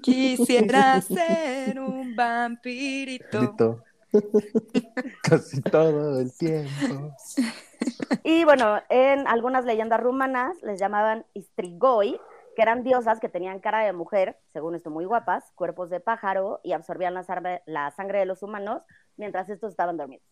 Quisiera 0.00 1.00
ser 1.00 1.80
un 1.80 2.14
vampirito. 2.14 3.40
Vampirito. 3.40 3.82
Casi 5.24 5.60
todo 5.60 6.20
el 6.20 6.32
tiempo. 6.38 7.12
Y 8.22 8.44
bueno, 8.44 8.80
en 8.88 9.26
algunas 9.26 9.64
leyendas 9.64 10.00
rumanas 10.00 10.56
les 10.62 10.78
llamaban 10.78 11.26
Istrigoi, 11.34 12.20
que 12.54 12.62
eran 12.62 12.84
diosas 12.84 13.18
que 13.18 13.28
tenían 13.28 13.58
cara 13.58 13.80
de 13.80 13.92
mujer, 13.92 14.38
según 14.52 14.76
esto 14.76 14.90
muy 14.90 15.04
guapas, 15.04 15.50
cuerpos 15.56 15.90
de 15.90 15.98
pájaro 15.98 16.60
y 16.62 16.72
absorbían 16.72 17.14
la, 17.14 17.90
sangre 17.90 18.20
de 18.20 18.24
los 18.24 18.44
humanos 18.44 18.82
mientras 19.16 19.48
estos 19.48 19.70
estaban 19.70 19.96
dormidos. 19.96 20.24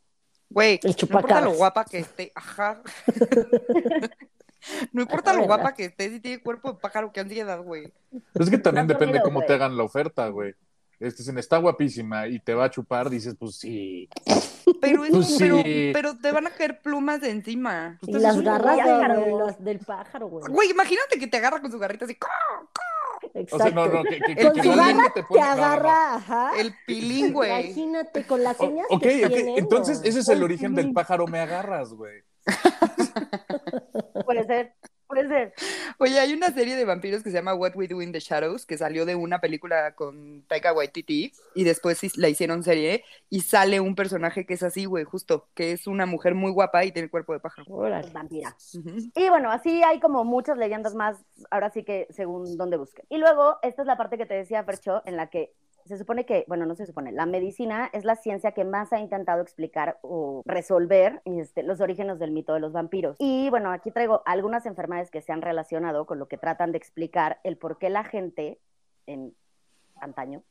Güey, 0.49 0.79
El 0.85 0.93
no 0.93 0.97
importa 1.01 1.41
lo 1.41 1.55
guapa 1.55 1.85
que 1.85 1.99
esté, 1.99 2.31
ajá. 2.37 2.81
No 4.93 5.03
importa 5.03 5.33
lo 5.33 5.45
guapa 5.45 5.75
que 5.75 5.87
esté, 5.87 6.09
si 6.11 6.21
tiene 6.21 6.43
cuerpo 6.43 6.73
de 6.73 6.79
pájaro, 6.79 7.13
qué 7.13 7.21
ansiedad, 7.21 7.61
güey. 7.63 7.93
Es 8.35 8.51
que 8.51 8.59
también 8.59 8.87
depende 8.87 9.21
cómo 9.23 9.43
te 9.45 9.53
hagan 9.55 9.77
la 9.77 9.83
oferta, 9.85 10.29
güey. 10.29 10.55
Este, 11.01 11.23
si 11.25 11.31
está 11.39 11.59
guapísima 11.59 12.29
y 12.29 12.39
te 12.39 12.55
va 12.55 12.67
a 12.67 12.71
chupar, 12.71 13.11
dices, 13.11 13.35
pues 13.39 13.57
sí. 13.57 14.09
Pero, 14.81 15.05
es, 15.05 15.11
Pues 15.11 15.37
pero, 15.39 15.57
sí. 15.63 15.91
pero 15.93 16.17
te 16.19 16.31
van 16.33 16.47
a 16.47 16.51
caer 16.51 16.81
plumas 16.81 17.21
de 17.21 17.31
encima. 17.31 17.99
Y 18.03 18.07
Entonces, 18.07 18.23
las 18.23 18.41
garras 18.41 18.77
de- 18.77 19.33
las- 19.33 19.63
del 19.65 19.79
pájaro, 19.81 20.29
güey. 20.29 20.45
Güey, 20.49 20.71
imagínate 20.71 21.19
que 21.19 21.27
te 21.27 21.37
agarra 21.37 21.61
con 21.61 21.71
su 21.71 21.79
garrita 21.79 22.05
así, 22.05 22.15
¡co! 22.15 22.29
Exacto. 23.35 23.57
O 23.57 23.59
sea, 23.59 23.71
no, 23.71 23.87
no, 23.87 24.03
que, 24.05 24.21
que, 24.21 24.43
Con 24.45 24.53
que 24.55 24.63
su 24.63 24.69
garra 24.75 25.03
te 25.15 25.21
Te 25.23 25.27
pone. 25.27 25.41
no, 25.41 25.47
agarra, 25.47 26.15
ajá. 26.15 26.51
el 26.59 26.73
pilín, 26.87 27.33
güey. 27.33 27.51
Imagínate 27.67 28.25
con 28.25 28.43
las 28.43 28.59
O- 28.61 28.67
señas 28.67 28.87
ok, 28.91 29.03
que 29.03 29.27
ok. 29.27 29.33
tienen, 29.33 29.59
Entonces, 29.59 30.01
ese 30.05 30.21
es 30.21 30.29
el 30.29 30.43
origen 30.43 30.75
del 30.75 30.93
pájaro 30.93 31.27
me 31.27 31.41
agarras, 31.41 31.93
güey. 31.93 32.23
Puede 34.25 34.45
ser, 34.45 34.75
puede 35.07 35.29
ser. 35.29 35.55
Oye, 35.99 36.19
hay 36.19 36.33
una 36.33 36.51
serie 36.51 36.77
de 36.77 36.85
vampiros 36.85 37.23
que 37.23 37.31
se 37.31 37.37
llama 37.37 37.55
What 37.55 37.77
We 37.77 37.89
Do 37.89 38.03
in 38.03 38.13
the 38.13 38.21
Shadows, 38.21 38.67
que 38.67 38.79
salió 38.79 39.05
de 39.05 39.15
una 39.15 39.41
película 39.41 39.95
con 39.95 40.43
Taika 40.49 40.73
Waititi 40.73 41.33
y 41.55 41.65
después 41.65 42.17
la 42.17 42.29
hicieron 42.29 42.63
serie 42.63 43.05
y 43.31 43.43
sale 43.43 43.81
un 43.81 43.95
personaje 43.95 44.47
que 44.47 44.55
es 44.55 44.63
así, 44.63 44.85
güey, 44.87 45.05
justo, 45.05 45.49
que 45.55 45.73
es 45.73 45.87
una 45.87 46.07
mujer 46.07 46.35
muy 46.35 46.51
guapa 46.51 46.85
y 46.85 46.93
tiene 46.93 47.11
cuerpo 47.11 47.33
de 47.33 47.41
pájaro. 47.41 47.67
Órale. 47.73 48.11
Vampira. 48.11 48.57
Y 49.15 49.29
bueno, 49.29 49.51
así 49.51 49.83
hay 49.83 50.01
como 50.01 50.25
muchas 50.25 50.57
leyendas 50.57 50.95
más, 50.95 51.19
ahora 51.51 51.71
sí 51.71 51.85
que 51.85 52.07
según 52.11 52.57
donde 52.57 52.77
busquen. 52.77 53.05
Y 53.09 53.19
luego, 53.19 53.59
esta 53.63 53.83
es 53.83 53.87
la 53.87 53.97
parte 53.97 54.19
que 54.19 54.27
te 54.27 54.35
decía, 54.35 54.65
Fercho, 54.65 55.03
en 55.07 55.17
la 55.17 55.29
que 55.29 55.53
se 55.87 55.99
supone 55.99 56.25
que, 56.25 56.45
bueno, 56.49 56.65
no 56.65 56.75
se 56.75 56.87
supone, 56.87 57.13
la 57.13 57.27
medicina 57.27 57.91
es 57.93 58.05
la 58.05 58.17
ciencia 58.17 58.53
que 58.53 58.65
más 58.65 58.93
ha 58.93 59.01
intentado 59.01 59.43
explicar 59.43 59.99
o 60.03 60.43
resolver 60.47 61.21
este, 61.25 61.63
los 61.63 61.81
orígenes 61.81 62.19
del 62.19 62.31
mito 62.31 62.55
de 62.55 62.61
los 62.61 62.73
vampiros. 62.73 63.17
Y 63.19 63.51
bueno, 63.51 63.71
aquí 63.71 63.91
traigo 63.91 64.23
algunas 64.25 64.65
enfermedades 64.67 65.11
que 65.11 65.21
se 65.21 65.33
han 65.33 65.43
relacionado 65.43 66.07
con 66.07 66.19
lo 66.19 66.27
que 66.27 66.39
tratan 66.39 66.73
de 66.73 66.79
explicar 66.79 67.41
el 67.45 67.59
por 67.59 67.79
qué 67.79 67.91
la 67.91 68.05
gente 68.05 68.59
en 69.07 69.35
antaño, 70.01 70.43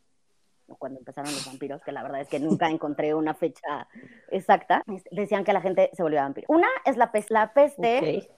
cuando 0.78 1.00
empezaron 1.00 1.32
los 1.32 1.46
vampiros, 1.46 1.82
que 1.84 1.92
la 1.92 2.04
verdad 2.04 2.22
es 2.22 2.30
que 2.30 2.40
nunca 2.40 2.70
encontré 2.70 3.16
una 3.16 3.34
fecha 3.34 3.88
exacta, 4.30 4.84
este, 4.88 5.10
decían 5.12 5.44
que 5.44 5.54
la 5.54 5.62
gente 5.62 5.90
se 5.94 6.04
volvía 6.04 6.22
vampiro. 6.22 6.46
Una 6.50 6.68
es 6.86 6.96
la 6.96 7.12
peste. 7.12 7.34
La 7.34 7.54
peste 7.54 8.30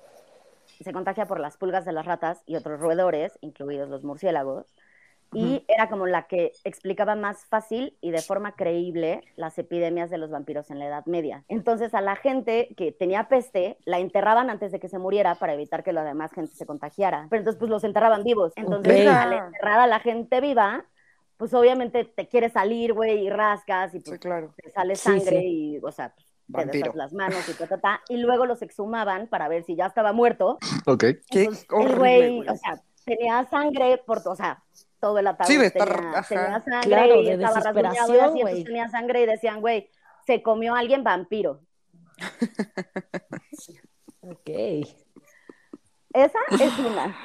se 0.81 0.93
contagia 0.93 1.25
por 1.25 1.39
las 1.39 1.58
pulgas 1.58 1.86
de 1.86 1.91
las 1.91 2.05
ratas 2.05 2.41
y 2.45 2.55
otros 2.55 2.79
roedores, 2.79 3.38
incluidos 3.41 3.89
los 3.89 4.03
murciélagos, 4.03 4.65
y 5.36 5.65
era 5.67 5.89
como 5.89 6.08
la 6.08 6.28
que 6.28 6.52
explicaba 6.63 7.15
más 7.15 7.45
fácil 7.45 7.98
y 8.02 8.12
de 8.12 8.21
forma 8.21 8.56
creíble 8.56 9.21
las 9.36 9.58
epidemias 9.60 10.10
de 10.10 10.17
los 10.17 10.32
vampiros 10.32 10.71
en 10.71 10.80
la 10.80 10.86
Edad 10.88 11.06
Media. 11.06 11.43
Entonces 11.48 11.93
a 11.93 12.02
la 12.02 12.15
gente 12.15 12.74
que 12.78 12.91
tenía 12.91 13.28
peste 13.28 13.78
la 13.86 14.00
enterraban 14.00 14.50
antes 14.50 14.71
de 14.71 14.80
que 14.80 14.89
se 14.89 15.00
muriera 15.00 15.36
para 15.36 15.54
evitar 15.54 15.84
que 15.84 15.93
la 15.93 16.04
demás 16.04 16.32
gente 16.32 16.56
se 16.56 16.65
contagiara. 16.65 17.28
Pero 17.30 17.41
entonces 17.41 17.60
pues 17.60 17.69
los 17.69 17.84
enterraban 17.84 18.24
vivos. 18.24 18.54
Entonces 18.56 19.08
Ok. 19.08 19.13
al 19.15 19.34
enterrar 19.34 19.80
a 19.80 19.88
la 19.88 20.00
gente 20.00 20.41
viva, 20.41 20.86
pues 21.38 21.54
obviamente 21.54 22.06
te 22.06 22.28
quieres 22.28 22.54
salir, 22.54 22.93
güey, 22.93 23.26
y 23.26 23.30
rascas 23.30 23.93
y 23.93 24.00
Sí, 24.00 24.04
pues 24.06 24.19
claro. 24.19 24.54
te 24.56 24.69
sale 24.69 24.95
sangre 24.95 25.39
sí. 25.41 25.76
y, 25.76 25.80
o 25.84 25.91
sea, 25.91 26.13
pues, 26.50 26.71
te 26.71 26.78
besas 26.80 26.95
las 26.95 27.12
manos 27.13 27.50
y 27.50 27.54
ta, 27.54 27.67
ta, 27.67 27.78
ta, 27.80 28.02
y 28.08 28.17
luego 28.17 28.45
los 28.45 28.62
exhumaban 28.62 29.28
para 29.28 29.48
ver 29.50 29.63
si 29.63 29.76
ya 29.76 29.88
estaba 29.88 30.13
muerto. 30.13 30.58
Ok. 30.86 31.04
Qué 31.30 31.43
Entonces, 31.43 31.67
el 31.78 31.95
güey. 31.98 32.39
o 32.48 32.56
sea, 32.56 32.82
tenía 33.04 33.43
sangre 33.50 34.02
por, 34.06 34.21
o 34.26 34.36
sea, 34.36 34.63
todo 34.99 35.19
el 35.19 35.27
ataúd 35.27 35.47
Sí, 35.47 35.58
de 35.58 35.67
estar- 35.67 35.95
tenía, 35.95 36.21
tenía 36.23 36.62
sangre 36.62 36.89
Claro, 36.89 37.21
y 37.21 37.25
de 37.25 37.34
estaba 37.34 37.60
rasguñado 37.60 38.15
y 38.15 38.19
así, 38.19 38.39
entonces 38.39 38.63
tenía 38.65 38.89
sangre 38.89 39.21
y 39.21 39.25
decían, 39.25 39.62
güey, 39.62 39.89
se 40.25 40.41
comió 40.41 40.75
a 40.75 40.79
alguien 40.79 41.03
vampiro. 41.03 41.62
Ok. 44.21 44.49
Esa 46.13 46.39
es 46.49 46.79
una. 46.79 47.15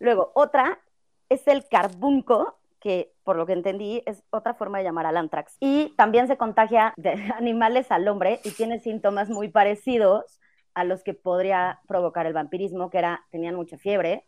Luego, 0.00 0.32
otra 0.34 0.80
es 1.28 1.46
el 1.46 1.68
carbunco, 1.68 2.58
que 2.80 3.12
por 3.22 3.36
lo 3.36 3.46
que 3.46 3.52
entendí 3.52 4.02
es 4.06 4.22
otra 4.30 4.54
forma 4.54 4.78
de 4.78 4.84
llamar 4.84 5.06
al 5.06 5.16
antrax. 5.16 5.56
Y 5.60 5.94
también 5.96 6.26
se 6.26 6.36
contagia 6.36 6.92
de 6.96 7.12
animales 7.36 7.90
al 7.90 8.08
hombre 8.08 8.40
y 8.44 8.50
tiene 8.50 8.80
síntomas 8.80 9.28
muy 9.28 9.48
parecidos 9.48 10.40
a 10.74 10.84
los 10.84 11.02
que 11.02 11.14
podría 11.14 11.80
provocar 11.86 12.26
el 12.26 12.32
vampirismo, 12.34 12.90
que 12.90 12.98
era, 12.98 13.24
tenían 13.30 13.54
mucha 13.54 13.78
fiebre, 13.78 14.26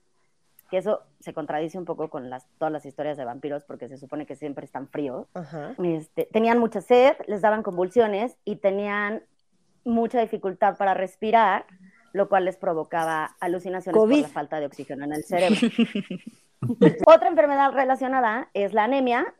que 0.70 0.78
eso 0.78 1.02
se 1.20 1.33
contradice 1.33 1.78
un 1.78 1.85
poco 1.85 2.09
con 2.09 2.31
las, 2.31 2.46
todas 2.59 2.72
las 2.72 2.85
historias 2.85 3.16
de 3.16 3.24
vampiros, 3.24 3.64
porque 3.64 3.88
se 3.88 3.96
supone 3.96 4.26
que 4.26 4.37
siempre 4.37 4.64
están 4.64 4.88
fríos. 4.88 5.26
Ajá. 5.35 5.74
Este, 5.83 6.28
tenían 6.31 6.59
mucha 6.59 6.81
sed, 6.81 7.16
les 7.26 7.40
daban 7.40 7.62
convulsiones 7.62 8.37
y 8.44 8.57
tenían 8.57 9.22
mucha 9.85 10.20
dificultad 10.20 10.76
para 10.76 10.94
respirar, 10.94 11.64
lo 12.12 12.28
cual 12.28 12.44
les 12.44 12.57
provocaba 12.57 13.37
alucinaciones 13.40 13.98
COVID. 13.98 14.20
por 14.20 14.28
la 14.28 14.35
falta 14.35 14.61
de 14.61 14.66
oxígeno 14.66 15.04
en 15.04 15.12
el 15.14 15.24
cerebro. 15.24 15.57
Otra 17.07 17.28
enfermedad 17.28 17.72
relacionada 17.72 18.48
es 18.52 18.72
la 18.74 18.85
anemia 18.85 19.35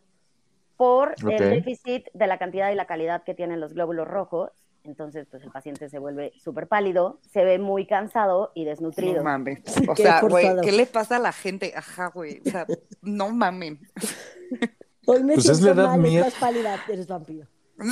por 0.77 1.15
el 1.29 1.51
déficit 1.51 2.07
de 2.15 2.27
la 2.27 2.39
cantidad 2.39 2.71
y 2.71 2.77
la 2.77 2.87
calidad 2.87 3.25
que 3.25 3.35
tienen 3.35 3.61
los 3.61 3.75
glóbulos 3.75 4.07
rojos 4.07 4.53
Entonces, 4.89 5.27
pues 5.31 5.43
el 5.45 5.51
paciente 5.51 5.89
se 5.91 5.99
vuelve 5.99 6.33
súper 6.43 6.67
pálido, 6.67 7.21
se 7.31 7.45
ve 7.45 7.59
muy 7.59 7.87
cansado 7.87 8.53
y 8.55 8.65
desnutrido. 8.65 9.19
No 9.19 9.25
mames. 9.25 9.61
O 9.87 9.95
Qué 9.95 10.03
sea, 10.03 10.23
güey. 10.23 10.47
¿qué 10.63 10.73
le 10.73 10.87
pasa 10.87 11.17
a 11.17 11.19
la 11.19 11.33
gente? 11.33 11.75
Ajá, 11.77 12.07
güey. 12.09 12.41
O 12.47 12.51
sea, 12.51 12.67
no 13.03 13.29
mamen. 13.31 13.79
Hoy 15.07 15.23
me 15.25 15.35
Pues 15.35 15.49
es 15.49 15.61
la 15.61 15.73
edad 15.73 15.87
mal, 15.89 16.01
mía. 16.01 16.21
estás 16.27 16.41
pálida, 16.41 16.83
eres 16.89 17.07
vampiro. 17.07 17.47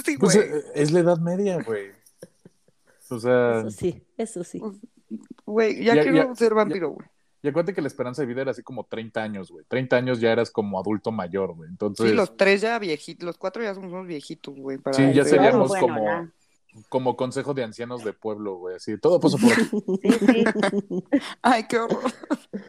Sí, 0.05 0.17
Pues 0.19 0.35
eh, 0.37 0.65
es 0.75 0.91
la 0.91 1.01
edad 1.01 1.19
media, 1.19 1.63
güey. 1.63 1.91
O 3.11 3.19
sea, 3.21 3.61
Eso 3.61 3.71
sí, 3.71 4.03
eso 4.17 4.43
sí. 4.43 4.61
Güey, 5.45 5.85
ya, 5.85 5.95
Ya- 5.95 6.03
quiero 6.03 6.17
ya- 6.17 6.35
ser 6.35 6.55
vampiro, 6.55 6.91
güey. 6.91 7.07
y 7.43 7.49
acuérdate 7.49 7.73
que 7.75 7.81
la 7.81 7.87
esperanza 7.87 8.23
de 8.23 8.27
vida 8.27 8.41
era 8.43 8.51
así 8.51 8.63
como 8.65 8.85
30 8.85 9.23
años, 9.23 9.53
güey. 9.53 9.65
30 9.69 9.97
años 9.97 10.19
ya 10.19 10.33
eras 10.33 10.51
como 10.51 10.81
adulto 10.81 11.13
mayor, 11.13 11.55
güey. 11.55 11.71
Entonces, 11.71 12.09
Sí, 12.11 12.17
los 12.17 12.37
tres 12.37 12.63
ya 12.63 12.77
viejitos, 12.81 13.25
los 13.25 13.39
cuatro 13.39 13.63
ya 13.63 13.75
somos 13.75 13.93
unos 13.93 14.07
viejitos, 14.09 14.57
güey. 14.59 14.79
para 14.79 14.97
Sí, 14.97 15.13
ya 15.15 15.25
seríamos 15.25 15.69
Bueno, 15.69 15.87
como, 15.87 16.05
ya. 16.05 16.29
Como 16.89 17.17
consejo 17.17 17.55
de 17.55 17.65
ancianos 17.65 18.05
de 18.05 18.13
pueblo, 18.13 18.57
güey. 18.57 18.77
Así, 18.77 18.99
todo 18.99 19.21
pasó 19.21 19.39
por 19.39 19.53
aquí. 19.53 19.63
Sí, 20.03 20.11
sí. 20.13 20.45
Ay, 21.43 21.65
qué 21.69 21.79
horror. 21.79 22.01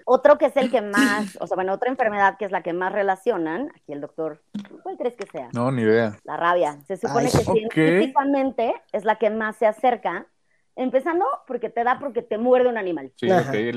Otro 0.06 0.38
que 0.38 0.46
es 0.46 0.58
el 0.58 0.72
que 0.72 0.82
más, 0.82 1.38
o 1.40 1.48
sea, 1.48 1.56
bueno, 1.56 1.74
otra 1.74 1.90
enfermedad 1.90 2.38
que 2.38 2.46
es 2.46 2.52
la 2.52 2.64
que 2.64 2.74
más 2.74 2.92
relacionan, 2.92 3.70
aquí 3.76 3.94
el 3.94 4.02
doctor, 4.02 4.42
¿cuál 4.84 4.98
crees 4.98 5.16
que 5.16 5.28
sea? 5.28 5.50
No, 5.54 5.72
ni 5.72 5.82
idea. 5.82 6.18
La 6.24 6.38
rabia. 6.38 6.80
Se 6.88 6.98
supone 6.98 7.26
Ay, 7.26 7.32
que 7.32 7.38
ok. 7.38 7.74
científicamente 7.74 8.74
es 8.92 9.06
la 9.06 9.18
que 9.18 9.30
más 9.30 9.56
se 9.58 9.68
acerca, 9.68 10.28
empezando 10.78 11.26
porque 11.46 11.70
te 11.70 11.84
da 11.84 12.00
porque 12.00 12.22
te 12.22 12.38
muerde 12.38 12.70
un 12.70 12.78
animal. 12.78 13.12
Sí, 13.16 13.28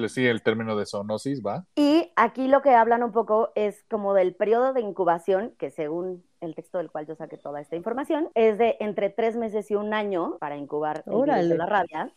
sí, 0.09 0.27
el 0.27 0.43
término 0.43 0.77
de 0.77 0.87
zoonosis 0.87 1.43
va. 1.45 1.65
Y 1.75 2.13
aquí 2.15 2.47
lo 2.47 2.63
que 2.63 2.71
hablan 2.71 3.03
un 3.03 3.13
poco 3.13 3.51
es 3.55 3.85
como 3.91 4.15
del 4.15 4.35
periodo 4.35 4.73
de 4.73 4.83
incubación, 4.83 5.55
que 5.59 5.71
según 5.71 6.25
el 6.41 6.55
texto 6.55 6.79
del 6.79 6.91
cual 6.91 7.07
yo 7.07 7.17
saqué 7.17 7.37
toda 7.37 7.61
esta 7.61 7.77
información, 7.77 8.29
es 8.35 8.59
de 8.59 8.77
entre 8.81 9.11
tres 9.11 9.37
meses 9.37 9.71
y 9.71 9.75
un 9.75 9.93
año 9.95 10.37
para 10.39 10.57
incubar 10.57 10.99
el 10.99 11.13
virus 11.13 11.23
Órale. 11.23 11.49
de 11.49 11.57
la 11.57 11.67
rabia. 11.67 12.13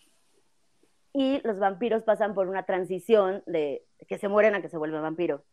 Y 1.14 1.42
los 1.44 1.60
vampiros 1.60 2.04
pasan 2.04 2.34
por 2.34 2.48
una 2.48 2.64
transición 2.64 3.44
de 3.46 3.86
que 4.08 4.18
se 4.18 4.28
mueren 4.28 4.56
a 4.56 4.62
que 4.62 4.70
se 4.70 4.78
vuelven 4.78 5.02
vampiro. 5.02 5.44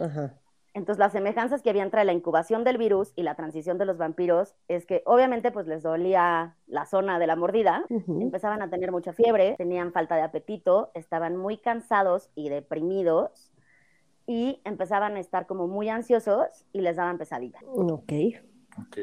Ajá. 0.00 0.34
Entonces, 0.74 0.98
las 0.98 1.12
semejanzas 1.12 1.62
que 1.62 1.70
había 1.70 1.84
entre 1.84 2.04
la 2.04 2.12
incubación 2.12 2.64
del 2.64 2.78
virus 2.78 3.12
y 3.14 3.22
la 3.22 3.36
transición 3.36 3.78
de 3.78 3.86
los 3.86 3.96
vampiros 3.96 4.56
es 4.66 4.84
que 4.86 5.02
obviamente 5.06 5.52
pues 5.52 5.66
les 5.68 5.82
dolía 5.84 6.56
la 6.66 6.84
zona 6.84 7.18
de 7.20 7.26
la 7.28 7.36
mordida, 7.36 7.84
empezaban 8.08 8.60
a 8.60 8.68
tener 8.68 8.90
mucha 8.90 9.12
fiebre, 9.12 9.54
tenían 9.56 9.92
falta 9.92 10.16
de 10.16 10.22
apetito, 10.22 10.90
estaban 10.94 11.36
muy 11.36 11.58
cansados 11.58 12.28
y 12.34 12.48
deprimidos 12.48 13.52
y 14.26 14.60
empezaban 14.64 15.14
a 15.16 15.20
estar 15.20 15.46
como 15.46 15.68
muy 15.68 15.88
ansiosos 15.88 16.66
y 16.72 16.80
les 16.80 16.96
daban 16.96 17.18
pesadillas. 17.18 17.62
Ok. 17.68 18.12
Ok. 18.80 18.98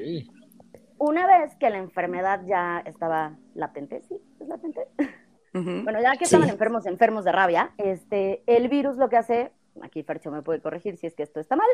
Una 0.98 1.26
vez 1.26 1.56
que 1.56 1.70
la 1.70 1.78
enfermedad 1.78 2.42
ya 2.46 2.80
estaba 2.86 3.38
latente, 3.56 4.02
sí, 4.02 4.20
es 4.40 4.48
latente. 4.48 4.88
Bueno, 5.54 6.02
ya 6.02 6.12
que 6.14 6.26
Sí. 6.26 6.36
estaban 6.36 6.50
enfermos, 6.50 6.86
enfermos 6.86 7.24
de 7.26 7.32
rabia, 7.32 7.72
este, 7.78 8.44
el 8.46 8.68
virus 8.70 8.98
lo 8.98 9.10
que 9.10 9.18
hace, 9.18 9.52
aquí 9.82 10.04
Fercho 10.04 10.32
me 10.32 10.42
puede 10.42 10.62
corregir 10.62 10.98
si 10.98 11.08
es 11.08 11.16
que 11.16 11.24
esto 11.24 11.40
está 11.40 11.56
mal, 11.56 11.68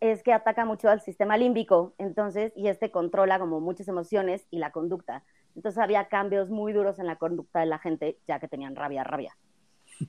es 0.00 0.22
que 0.22 0.32
ataca 0.32 0.64
mucho 0.64 0.88
al 0.88 1.00
sistema 1.00 1.36
límbico, 1.36 1.94
entonces, 1.98 2.52
y 2.56 2.68
este 2.68 2.90
controla 2.90 3.38
como 3.38 3.60
muchas 3.60 3.88
emociones 3.88 4.46
y 4.50 4.58
la 4.58 4.72
conducta. 4.72 5.24
Entonces 5.54 5.78
había 5.78 6.08
cambios 6.08 6.50
muy 6.50 6.72
duros 6.72 6.98
en 6.98 7.06
la 7.06 7.16
conducta 7.16 7.60
de 7.60 7.66
la 7.66 7.78
gente, 7.78 8.18
ya 8.26 8.40
que 8.40 8.48
tenían 8.48 8.74
rabia, 8.74 9.04
rabia. 9.04 9.36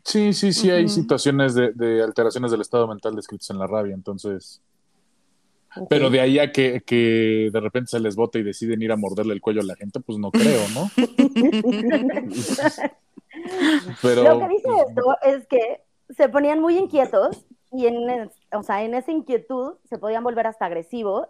Sí, 0.04 0.34
sí, 0.34 0.54
sí, 0.54 0.72
hay 0.72 0.88
situaciones 0.88 1.54
de, 1.54 1.74
de 1.74 2.02
alteraciones 2.02 2.52
del 2.52 2.62
estado 2.62 2.88
mental 2.88 3.16
descritas 3.16 3.50
en 3.50 3.60
la 3.60 3.68
rabia, 3.68 3.94
entonces. 3.94 4.62
Pero 5.90 6.10
de 6.10 6.22
ahí 6.22 6.40
a 6.40 6.52
que, 6.52 6.82
que 6.86 7.50
de 7.52 7.60
repente 7.60 7.92
se 7.92 8.00
les 8.00 8.16
bote 8.16 8.40
y 8.40 8.44
deciden 8.44 8.82
ir 8.82 8.92
a 8.92 8.96
morderle 8.96 9.34
el 9.34 9.42
cuello 9.42 9.62
a 9.62 9.66
la 9.66 9.76
gente, 9.76 10.00
pues 10.00 10.18
no 10.18 10.32
creo, 10.32 10.62
¿no? 10.74 10.90
Pero. 14.02 14.24
Lo 14.24 14.40
que 14.40 14.48
dice 14.48 14.70
esto 14.88 15.18
es 15.24 15.46
que 15.48 15.82
se 16.18 16.30
ponían 16.30 16.60
muy 16.62 16.78
inquietos 16.78 17.46
y 17.72 17.88
en, 17.88 18.30
o 18.54 18.64
sea, 18.64 18.84
en 18.84 18.94
esa 18.96 19.12
inquietud 19.12 19.76
se 19.86 19.98
podían 19.98 20.24
volver 20.24 20.48
hasta 20.48 20.66
agresivos, 20.66 21.28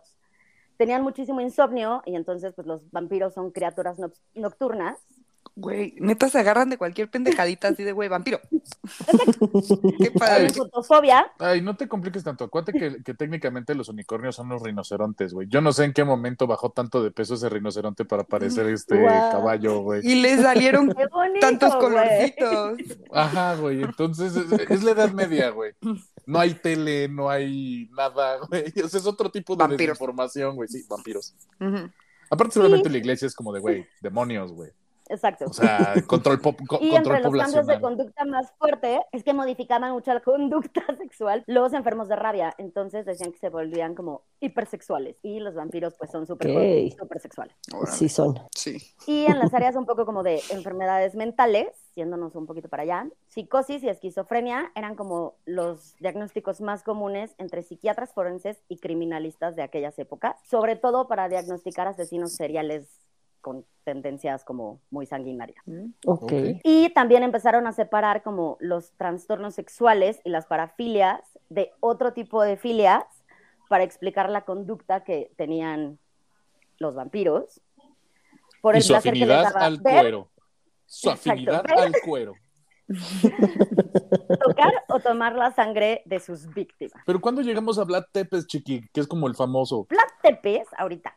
tenían 0.77 1.03
muchísimo 1.03 1.41
insomnio 1.41 2.01
y 2.05 2.15
entonces 2.15 2.53
pues 2.55 2.67
los 2.67 2.89
vampiros 2.91 3.33
son 3.33 3.51
criaturas 3.51 3.99
noc- 3.99 4.19
nocturnas. 4.35 4.99
Güey, 5.55 5.93
neta 5.99 6.29
se 6.29 6.39
agarran 6.39 6.69
de 6.69 6.77
cualquier 6.77 7.09
pendejadita 7.11 7.67
así 7.67 7.83
de 7.83 7.91
güey, 7.91 8.09
vampiro. 8.09 8.39
Qué 9.99 10.11
padre. 10.11 10.47
Ay, 11.39 11.61
no 11.61 11.75
te 11.75 11.87
compliques 11.87 12.23
tanto. 12.23 12.45
Acuérdate 12.45 12.77
que, 12.77 13.03
que 13.03 13.13
técnicamente 13.13 13.75
los 13.75 13.89
unicornios 13.89 14.35
son 14.35 14.49
los 14.49 14.61
rinocerontes, 14.63 15.33
güey. 15.33 15.47
Yo 15.47 15.61
no 15.61 15.71
sé 15.71 15.85
en 15.85 15.93
qué 15.93 16.03
momento 16.03 16.47
bajó 16.47 16.71
tanto 16.71 17.03
de 17.03 17.11
peso 17.11 17.35
ese 17.35 17.49
rinoceronte 17.49 18.05
para 18.05 18.23
parecer 18.23 18.67
este 18.67 18.99
Guau. 18.99 19.31
caballo, 19.31 19.79
güey. 19.81 20.01
Y 20.03 20.21
le 20.21 20.37
salieron 20.41 20.89
qué 20.97 21.05
bonito, 21.07 21.39
tantos 21.39 21.75
güey. 21.75 21.81
colorcitos. 21.81 22.77
Ajá, 23.11 23.55
güey. 23.55 23.83
Entonces 23.83 24.35
es, 24.35 24.51
es 24.51 24.83
la 24.83 24.91
edad 24.91 25.11
media, 25.11 25.49
güey. 25.49 25.73
No 26.25 26.39
hay 26.39 26.55
tele, 26.55 27.07
no 27.09 27.29
hay 27.29 27.89
nada, 27.91 28.37
güey. 28.47 28.65
O 28.83 28.87
sea, 28.87 28.99
es 28.99 29.05
otro 29.05 29.29
tipo 29.29 29.55
de 29.55 29.59
Vampiros. 29.63 29.79
desinformación, 29.97 30.55
güey. 30.55 30.67
Sí, 30.69 30.83
vampiros. 30.89 31.35
Ujú. 31.59 31.89
Aparte, 32.29 32.53
seguramente 32.53 32.89
la 32.89 32.97
iglesia 32.97 33.27
es 33.27 33.35
como 33.35 33.53
de, 33.53 33.59
güey, 33.59 33.85
demonios, 34.01 34.51
güey. 34.51 34.71
Exacto. 35.13 35.45
O 35.47 35.53
sea, 35.53 35.93
control, 36.07 36.39
pop, 36.41 36.59
co- 36.67 36.79
Y 36.81 36.89
control 36.91 37.15
entre 37.17 37.31
los 37.31 37.41
cambios 37.41 37.67
de 37.67 37.79
conducta 37.79 38.25
más 38.25 38.51
fuerte 38.57 39.01
es 39.11 39.23
que 39.23 39.33
modificaban 39.33 39.91
mucho 39.91 40.13
la 40.13 40.19
conducta 40.21 40.81
sexual 40.97 41.43
los 41.47 41.73
enfermos 41.73 42.07
de 42.07 42.15
rabia. 42.15 42.53
Entonces 42.57 43.05
decían 43.05 43.31
que 43.31 43.37
se 43.39 43.49
volvían 43.49 43.95
como 43.95 44.23
hipersexuales. 44.39 45.15
Y 45.23 45.39
los 45.39 45.55
vampiros 45.55 45.93
pues 45.97 46.11
son 46.11 46.25
súper 46.27 46.51
Ok. 46.51 46.97
súper 46.99 47.19
sexuales. 47.19 47.55
Órale. 47.73 47.95
Sí 47.97 48.09
son. 48.09 48.39
Sí. 48.55 48.77
Y 49.07 49.25
en 49.25 49.39
las 49.39 49.53
áreas 49.53 49.75
un 49.75 49.85
poco 49.85 50.05
como 50.05 50.23
de 50.23 50.41
enfermedades 50.49 51.15
mentales, 51.15 51.67
yéndonos 51.95 52.35
un 52.35 52.45
poquito 52.47 52.69
para 52.69 52.83
allá, 52.83 53.07
psicosis 53.27 53.83
y 53.83 53.89
esquizofrenia 53.89 54.71
eran 54.75 54.95
como 54.95 55.35
los 55.45 55.95
diagnósticos 55.99 56.59
más 56.61 56.83
comunes 56.83 57.35
entre 57.37 57.61
psiquiatras 57.63 58.13
forenses 58.13 58.61
y 58.67 58.77
criminalistas 58.77 59.55
de 59.55 59.61
aquellas 59.61 59.97
épocas, 59.99 60.35
sobre 60.49 60.75
todo 60.75 61.07
para 61.07 61.29
diagnosticar 61.29 61.87
asesinos 61.87 62.33
seriales 62.33 62.87
con 63.43 63.65
tendencias 63.83 64.43
como 64.43 64.79
muy 64.89 65.05
sanguinarias. 65.05 65.63
Ok. 66.05 66.23
Ok. 66.23 66.33
Y 66.63 66.89
también 66.93 67.21
empezaron 67.21 67.67
a 67.67 67.73
separar 67.73 68.23
como 68.23 68.57
los 68.59 68.93
trastornos 68.93 69.53
sexuales 69.53 70.21
y 70.23 70.29
las 70.29 70.47
parafilias 70.47 71.19
de 71.49 71.71
otro 71.81 72.13
tipo 72.13 72.41
de 72.41 72.57
filias 72.57 73.03
para 73.69 73.83
explicar 73.83 74.29
la 74.29 74.45
conducta 74.45 75.03
que 75.03 75.31
tenían 75.35 75.99
los 76.79 76.95
vampiros. 76.95 77.61
Por 78.61 78.77
Y 78.77 78.81
su 78.81 78.93
placer 78.93 79.13
que 79.13 79.19
les 79.19 79.29
afinidad 79.29 79.53
daba 79.53 79.65
al 79.65 79.77
ver, 79.81 80.01
cuero. 80.01 80.29
Su 80.85 81.09
Exacto. 81.09 81.31
afinidad 81.31 81.63
Ver. 81.63 81.79
al 81.79 81.93
cuero. 82.03 82.33
tocar 84.43 84.73
o 84.89 84.99
tomar 84.99 85.35
la 85.35 85.51
sangre 85.53 86.01
de 86.05 86.19
sus 86.19 86.47
víctimas. 86.53 87.01
Pero 87.05 87.19
cuando 87.19 87.41
llegamos 87.41 87.77
a 87.77 87.83
Vlad 87.83 88.05
Tepes, 88.11 88.47
chiqui, 88.47 88.87
que 88.93 89.01
es 89.01 89.07
como 89.07 89.27
el 89.27 89.35
famoso. 89.35 89.85
Vlad 89.89 90.07
Tepes, 90.21 90.67
ahorita. 90.77 91.15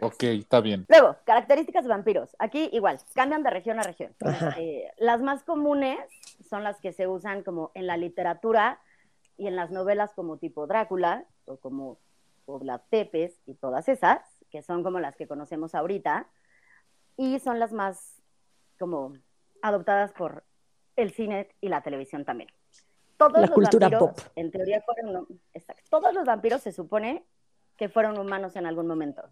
Ok, 0.00 0.22
está 0.24 0.60
bien. 0.60 0.86
Luego, 0.88 1.16
características 1.24 1.84
de 1.84 1.90
vampiros. 1.90 2.34
Aquí 2.38 2.70
igual, 2.72 2.98
cambian 3.14 3.42
de 3.42 3.50
región 3.50 3.78
a 3.78 3.82
región. 3.82 4.14
Eh, 4.56 4.90
las 4.98 5.20
más 5.20 5.42
comunes 5.44 5.98
son 6.48 6.64
las 6.64 6.80
que 6.80 6.92
se 6.92 7.06
usan 7.06 7.42
como 7.42 7.70
en 7.74 7.86
la 7.86 7.96
literatura 7.96 8.80
y 9.36 9.46
en 9.46 9.56
las 9.56 9.70
novelas 9.70 10.12
como 10.14 10.38
tipo 10.38 10.66
Drácula 10.66 11.24
o 11.44 11.56
como 11.58 11.98
Vlad 12.46 12.80
Tepes 12.90 13.40
y 13.46 13.54
todas 13.54 13.88
esas, 13.88 14.20
que 14.50 14.62
son 14.62 14.82
como 14.82 15.00
las 15.00 15.16
que 15.16 15.26
conocemos 15.26 15.74
ahorita, 15.74 16.28
y 17.16 17.38
son 17.40 17.58
las 17.58 17.72
más 17.72 18.22
como 18.78 19.14
adoptadas 19.62 20.12
por 20.12 20.44
el 20.96 21.12
cine 21.12 21.48
y 21.60 21.68
la 21.68 21.82
televisión 21.82 22.24
también. 22.24 22.50
Todos 23.16 23.34
La 23.34 23.40
los 23.42 23.50
cultura 23.50 23.88
vampiros, 23.88 24.22
pop. 24.22 24.32
en 24.36 24.50
teoría, 24.50 24.82
fueron, 24.82 25.26
exacto, 25.52 25.82
todos 25.88 26.12
los 26.12 26.24
vampiros 26.24 26.62
se 26.62 26.72
supone 26.72 27.24
que 27.76 27.88
fueron 27.88 28.18
humanos 28.18 28.56
en 28.56 28.66
algún 28.66 28.86
momento 28.86 29.22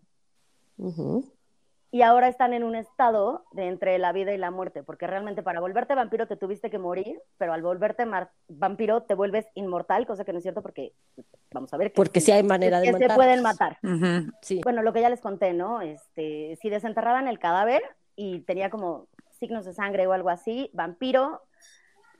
y 1.91 2.03
ahora 2.03 2.29
están 2.29 2.55
en 2.55 2.65
un 2.65 2.75
estado 2.75 3.45
de 3.53 3.67
entre 3.69 3.99
la 3.99 4.13
vida 4.13 4.33
y 4.33 4.39
la 4.39 4.51
muerte, 4.51 4.83
porque 4.83 5.07
realmente 5.07 5.43
para 5.43 5.61
volverte 5.61 5.95
vampiro 5.95 6.27
te 6.27 6.37
tuviste 6.37 6.71
que 6.71 6.79
morir, 6.79 7.21
pero 7.37 7.53
al 7.53 7.63
volverte 7.63 8.07
mar- 8.07 8.31
vampiro 8.49 9.03
te 9.03 9.15
vuelves 9.15 9.47
inmortal, 9.55 10.07
cosa 10.07 10.25
que 10.25 10.33
no 10.33 10.39
es 10.39 10.43
cierto 10.45 10.63
porque 10.63 10.93
vamos 11.53 11.73
a 11.73 11.77
ver 11.77 11.93
que, 11.93 11.97
Porque 11.97 12.21
sí 12.21 12.33
hay 12.33 12.43
manera 12.43 12.81
de 12.81 12.91
que 12.91 12.99
se 12.99 13.09
pueden 13.11 13.43
matar. 13.43 13.79
Sí. 14.41 14.61
Bueno, 14.65 14.83
lo 14.83 14.93
que 14.93 15.03
ya 15.03 15.11
les 15.11 15.21
conté, 15.21 15.53
¿no? 15.53 15.83
Este, 15.83 16.57
si 16.61 16.71
desenterraban 16.71 17.29
el 17.29 17.39
cadáver 17.39 17.83
y 18.17 18.41
tenía 18.41 18.71
como 18.71 19.07
signos 19.39 19.65
de 19.67 19.75
sangre 19.75 20.07
o 20.07 20.13
algo 20.13 20.31
así, 20.31 20.71
vampiro, 20.73 21.43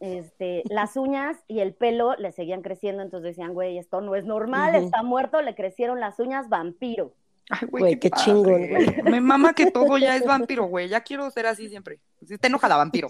este, 0.03 0.65
las 0.69 0.97
uñas 0.97 1.45
y 1.47 1.61
el 1.61 1.75
pelo 1.75 2.17
le 2.17 2.33
seguían 2.33 2.61
creciendo, 2.61 3.03
entonces 3.03 3.37
decían, 3.37 3.55
güey, 3.55 3.79
esto 3.79 4.01
no 4.01 4.17
es 4.17 4.25
normal, 4.25 4.75
está 4.75 5.05
muerto, 5.05 5.41
le 5.41 5.55
crecieron 5.55 6.01
las 6.01 6.19
uñas, 6.19 6.49
vampiro. 6.49 7.15
Ay, 7.53 7.69
Güey, 7.69 7.83
güey, 7.83 8.01
qué 8.01 8.11
chingón, 8.11 8.67
güey. 8.67 9.03
Me 9.03 9.21
mama 9.21 9.53
que 9.53 9.71
todo 9.71 9.99
ya 9.99 10.17
es 10.17 10.25
vampiro, 10.25 10.65
güey. 10.65 10.89
Ya 10.89 11.03
quiero 11.03 11.31
ser 11.31 11.47
así 11.47 11.69
siempre. 11.69 12.01
Si 12.27 12.39
te 12.39 12.47
enoja 12.47 12.67
la 12.67 12.77
vampiro. 12.77 13.09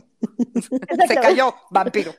Se 1.07 1.15
cayó, 1.15 1.55
vampiro. 1.71 2.13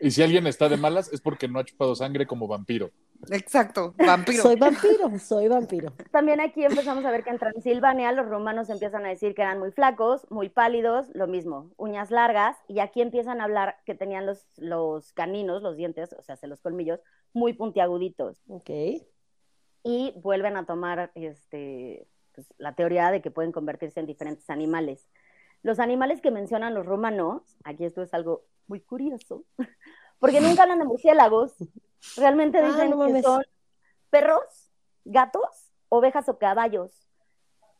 Y 0.00 0.10
si 0.10 0.22
alguien 0.22 0.46
está 0.48 0.68
de 0.68 0.76
malas 0.76 1.12
es 1.12 1.20
porque 1.20 1.46
no 1.46 1.60
ha 1.60 1.64
chupado 1.64 1.94
sangre 1.94 2.26
como 2.26 2.48
vampiro. 2.48 2.90
Exacto, 3.30 3.94
vampiro. 3.96 4.42
Soy 4.42 4.56
vampiro, 4.56 5.18
soy 5.18 5.48
vampiro. 5.48 5.92
También 6.10 6.40
aquí 6.40 6.64
empezamos 6.64 7.04
a 7.04 7.10
ver 7.12 7.22
que 7.22 7.30
en 7.30 7.38
Transilvania 7.38 8.10
los 8.12 8.26
romanos 8.26 8.68
empiezan 8.70 9.06
a 9.06 9.10
decir 9.10 9.34
que 9.34 9.42
eran 9.42 9.58
muy 9.60 9.70
flacos, 9.70 10.28
muy 10.30 10.48
pálidos, 10.48 11.06
lo 11.14 11.28
mismo, 11.28 11.70
uñas 11.76 12.10
largas, 12.10 12.56
y 12.66 12.80
aquí 12.80 13.02
empiezan 13.02 13.40
a 13.40 13.44
hablar 13.44 13.76
que 13.86 13.94
tenían 13.94 14.26
los, 14.26 14.46
los 14.56 15.12
caninos, 15.12 15.62
los 15.62 15.76
dientes, 15.76 16.12
o 16.12 16.22
sea, 16.22 16.36
los 16.42 16.60
colmillos, 16.60 17.00
muy 17.32 17.52
puntiaguditos. 17.52 18.42
Ok. 18.48 18.70
Y 19.82 20.12
vuelven 20.16 20.56
a 20.56 20.66
tomar 20.66 21.10
este, 21.14 22.06
pues, 22.34 22.46
la 22.58 22.74
teoría 22.74 23.10
de 23.10 23.22
que 23.22 23.30
pueden 23.30 23.52
convertirse 23.52 24.00
en 24.00 24.06
diferentes 24.06 24.48
animales. 24.50 25.08
Los 25.62 25.80
animales 25.80 26.20
que 26.20 26.30
mencionan 26.30 26.74
los 26.74 26.86
romanos, 26.86 27.42
aquí 27.64 27.84
esto 27.84 28.02
es 28.02 28.14
algo 28.14 28.44
muy 28.66 28.80
curioso, 28.80 29.44
porque 30.20 30.40
nunca 30.40 30.62
hablan 30.62 30.78
de 30.78 30.84
murciélagos, 30.84 31.54
realmente 32.16 32.58
Ah, 32.58 32.66
dicen 32.66 32.90
no 32.90 33.06
que 33.06 33.22
son 33.22 33.42
perros, 34.10 34.70
gatos, 35.04 35.72
ovejas 35.88 36.28
o 36.28 36.38
caballos, 36.38 36.92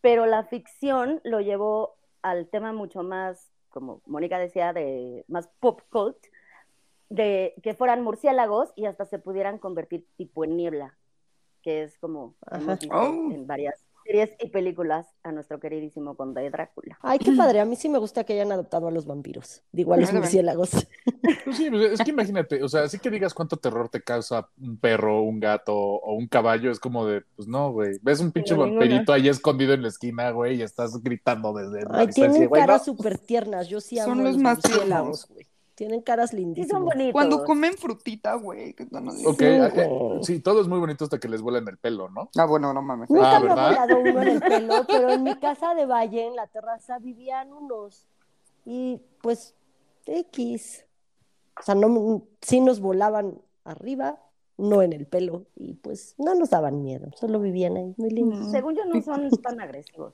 pero 0.00 0.26
la 0.26 0.44
ficción 0.44 1.20
lo 1.24 1.40
llevó 1.40 1.96
al 2.22 2.48
tema 2.48 2.72
mucho 2.72 3.02
más, 3.02 3.50
como 3.70 4.02
Mónica 4.06 4.38
decía, 4.38 4.72
de 4.72 5.24
más 5.28 5.48
pop 5.61 5.82
cult, 5.90 6.18
de 7.11 7.54
que 7.62 7.74
fueran 7.74 8.02
murciélagos 8.02 8.72
y 8.76 8.87
hasta 8.87 9.04
se 9.06 9.18
pudieran 9.18 9.58
convertir 9.58 10.06
tipo 10.16 10.44
en 10.44 10.56
niebla, 10.56 10.98
que 11.62 11.83
es 11.85 11.99
como 11.99 12.35
hemos 12.51 12.79
visto 12.81 12.94
Oh. 12.97 13.31
en 13.33 13.47
varias 13.47 13.75
series 14.07 14.31
y 14.40 14.49
películas 14.49 15.07
a 15.23 15.33
nuestro 15.33 15.61
queridísimo 15.61 16.16
conde 16.16 16.49
Drácula. 16.49 16.99
Ay, 17.03 17.18
qué 17.18 17.31
padre. 17.33 17.61
A 17.61 17.66
mí 17.66 17.77
sí 17.77 17.90
me 17.90 17.99
gusta 17.99 18.25
que 18.25 18.33
hayan 18.33 18.51
adoptado 18.53 18.88
a 18.88 18.90
los 18.90 19.05
vampiros. 19.05 19.62
Digo, 19.71 19.92
a 19.92 19.99
los 19.99 20.12
murciélagos. 20.12 20.71
Pues 21.44 21.57
sí, 21.57 21.71
pues 21.71 21.92
es 21.92 22.01
que 22.03 22.11
imagínate, 22.11 22.62
o 22.62 22.68
sea, 22.68 22.83
así 22.83 22.99
que 22.99 23.11
digas 23.11 23.35
cuánto 23.35 23.57
terror 23.57 23.88
te 23.90 24.03
causa 24.03 24.49
un 24.61 24.79
perro, 24.79 25.23
un 25.23 25.40
gato 25.40 25.75
o 25.77 26.14
un 26.14 26.27
caballo, 26.27 26.71
es 26.71 26.79
como 26.81 27.07
de, 27.07 27.23
pues 27.37 27.47
no, 27.49 27.71
güey. 27.73 27.99
Ves 28.03 28.21
un 28.21 28.33
pinche 28.33 28.55
No, 28.55 28.61
vampirito 28.62 29.12
ahí 29.12 29.29
escondido 29.29 29.73
en 29.75 29.83
la 29.83 29.88
esquina, 29.88 30.31
güey, 30.31 30.57
y 30.59 30.62
estás 30.62 31.03
gritando 31.03 31.53
desde 31.53 31.87
Ay, 31.90 32.09
tienen 32.09 32.49
caras 32.49 32.87
¿no? 32.87 32.94
súper 32.94 33.18
tiernas. 33.18 33.68
Yo 33.68 33.81
sí 33.81 33.99
amo 33.99 34.11
Son 34.11 34.21
a 34.21 34.23
los 34.25 34.33
los 34.35 34.42
más 34.42 34.59
murciélagos, 34.59 35.27
tiernos. 35.27 35.29
güey. 35.29 35.47
Tienen 35.78 36.02
caras 36.02 36.30
Sí, 36.30 36.36
lindísimas. 36.38 36.70
son 36.70 36.84
bonitos. 36.86 37.12
Cuando 37.12 37.44
comen 37.44 37.74
frutita, 37.74 38.34
güey. 38.34 38.70
Ok, 39.24 39.38
Sí, 39.38 39.44
eh, 39.44 39.70
güey. 39.88 40.24
sí, 40.24 40.40
todo 40.40 40.60
es 40.60 40.66
muy 40.66 40.80
bonito 40.80 41.04
hasta 41.04 41.20
que 41.20 41.28
les 41.28 41.40
vuelan 41.40 41.68
el 41.68 41.78
pelo, 41.78 42.08
¿no? 42.08 42.30
Ah, 42.36 42.46
bueno, 42.46 42.74
no 42.74 42.82
mames. 42.82 43.08
Nunca 43.08 43.36
Ah, 43.36 43.40
me 43.40 43.50
ha 43.52 43.54
volado 43.54 44.00
uno 44.00 44.22
en 44.22 44.28
el 44.28 44.40
pelo, 44.40 44.74
pero 44.88 45.10
en 45.10 45.22
mi 45.22 45.36
casa 45.36 45.76
de 45.76 45.86
Valle, 45.86 46.26
en 46.26 46.34
la 46.34 46.48
terraza, 46.48 46.98
vivían 46.98 47.52
unos. 47.52 48.08
Y 48.64 49.00
pues, 49.22 49.54
X. 50.04 50.84
O 51.60 51.62
sea, 51.62 51.76
no, 51.76 52.24
sí 52.42 52.60
nos 52.60 52.80
volaban 52.80 53.40
arriba, 53.62 54.18
no 54.56 54.82
en 54.82 54.92
el 54.92 55.06
pelo. 55.06 55.46
Y 55.54 55.74
pues 55.74 56.16
no 56.18 56.34
nos 56.34 56.50
daban 56.50 56.82
miedo, 56.82 57.08
solo 57.14 57.38
vivían 57.38 57.76
ahí, 57.76 57.94
muy 57.98 58.10
lindos. 58.10 58.50
Según 58.50 58.74
yo 58.74 58.84
no 58.84 59.00
son 59.00 59.30
tan 59.42 59.60
agresivos. 59.60 60.12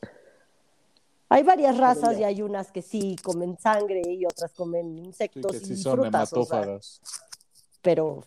Hay 1.34 1.42
varias 1.42 1.76
razas 1.78 2.16
y 2.20 2.22
hay 2.22 2.42
unas 2.42 2.70
que 2.70 2.80
sí 2.80 3.16
comen 3.24 3.58
sangre 3.58 4.02
y 4.06 4.24
otras 4.24 4.52
comen 4.52 4.96
Sí, 4.98 5.04
insectos 5.04 5.52
que 5.52 5.58
sí 5.66 5.72
y 5.72 5.76
son 5.76 5.94
frutas, 6.02 6.32
o 6.32 6.44
sea, 6.44 6.58
hematófagas. 6.60 7.00
pero 7.82 8.22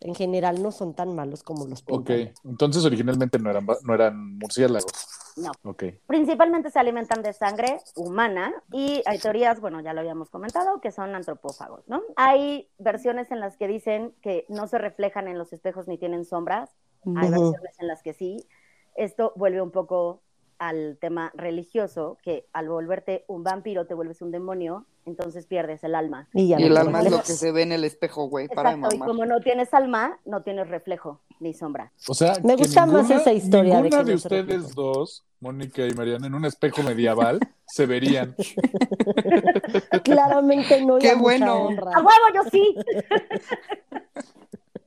en 0.00 0.14
general 0.14 0.62
no 0.62 0.72
son 0.72 0.94
tan 0.94 1.14
malos 1.14 1.42
como 1.42 1.66
los 1.66 1.82
Ok, 1.82 2.06
pintan. 2.06 2.34
entonces 2.44 2.86
originalmente 2.86 3.38
no 3.38 3.50
eran, 3.50 3.66
no 3.82 3.94
eran 3.94 4.38
murciélagos. 4.38 4.92
No. 5.36 5.52
Ok. 5.62 5.84
Principalmente 6.06 6.70
se 6.70 6.78
alimentan 6.78 7.22
de 7.22 7.34
sangre 7.34 7.80
humana 7.96 8.54
y 8.72 9.02
hay 9.04 9.18
teorías, 9.18 9.60
bueno, 9.60 9.82
ya 9.82 9.92
lo 9.92 10.00
habíamos 10.00 10.30
comentado, 10.30 10.80
que 10.80 10.90
son 10.90 11.14
antropófagos, 11.14 11.86
¿no? 11.86 12.00
Hay 12.16 12.70
versiones 12.78 13.30
en 13.30 13.40
las 13.40 13.58
que 13.58 13.68
dicen 13.68 14.14
que 14.22 14.46
no 14.48 14.68
se 14.68 14.78
reflejan 14.78 15.28
en 15.28 15.36
los 15.36 15.52
espejos 15.52 15.86
ni 15.86 15.98
tienen 15.98 16.24
sombras, 16.24 16.70
hay 17.14 17.28
Ujú. 17.28 17.40
versiones 17.42 17.78
en 17.78 17.88
las 17.88 18.02
que 18.02 18.14
sí. 18.14 18.42
Esto 18.96 19.34
vuelve 19.36 19.60
un 19.60 19.70
poco 19.70 20.22
al 20.58 20.98
tema 21.00 21.30
religioso, 21.34 22.18
que 22.22 22.46
al 22.52 22.68
volverte 22.68 23.24
un 23.28 23.42
vampiro 23.44 23.86
te 23.86 23.94
vuelves 23.94 24.22
un 24.22 24.30
demonio, 24.30 24.86
entonces 25.06 25.46
pierdes 25.46 25.82
el 25.84 25.94
alma. 25.94 26.28
Y, 26.34 26.48
ya 26.48 26.58
Y 26.58 26.62
no 26.62 26.66
el 26.68 26.76
alma 26.76 27.00
es 27.02 27.10
lo 27.10 27.18
que 27.22 27.32
se 27.32 27.52
ve 27.52 27.62
en 27.62 27.72
el 27.72 27.84
espejo, 27.84 28.28
güey. 28.28 28.48
Para 28.48 28.70
de 28.70 28.76
Exacto, 28.76 28.96
y 28.96 28.98
mamar. 28.98 29.08
como 29.16 29.26
no 29.26 29.40
tienes 29.40 29.72
alma, 29.72 30.18
no 30.24 30.42
tienes 30.42 30.68
reflejo 30.68 31.20
ni 31.40 31.54
sombra. 31.54 31.92
O 32.06 32.14
sea, 32.14 32.34
Me 32.44 32.56
gusta 32.56 32.86
más 32.86 33.10
esa 33.10 33.32
historia 33.32 33.76
de 33.76 33.82
Ninguna 33.82 34.04
que 34.04 34.10
de, 34.12 34.18
se 34.18 34.26
ustedes 34.26 34.74
dos, 34.74 35.24
Mónica 35.40 35.86
y 35.86 35.92
Mariana, 35.92 36.26
en 36.26 36.34
un 36.34 36.44
espejo 36.44 36.82
medieval 36.82 37.38
se 37.66 37.86
verían. 37.86 38.34
Claramente 40.04 40.84
no. 40.84 40.98
y 40.98 41.00
Qué 41.00 41.14
bueno. 41.14 41.62
honra. 41.62 41.92
¡A 41.94 41.98
huevo, 41.98 42.10
yo 42.34 42.50
sí! 42.50 42.74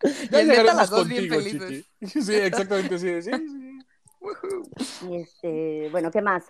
Y 0.04 0.08
neta, 0.08 0.42
llegaremos 0.44 0.76
las 0.76 0.90
dos 0.90 1.08
bien 1.08 1.30
contigo, 1.30 1.60
felices. 1.62 1.86
Chiqui. 2.04 2.22
Sí, 2.22 2.34
exactamente, 2.36 2.98
sí, 3.00 3.22
sí, 3.22 3.32
sí. 3.32 3.71
Y 5.08 5.16
este, 5.16 5.90
bueno, 5.92 6.12
¿qué 6.12 6.22
más? 6.22 6.46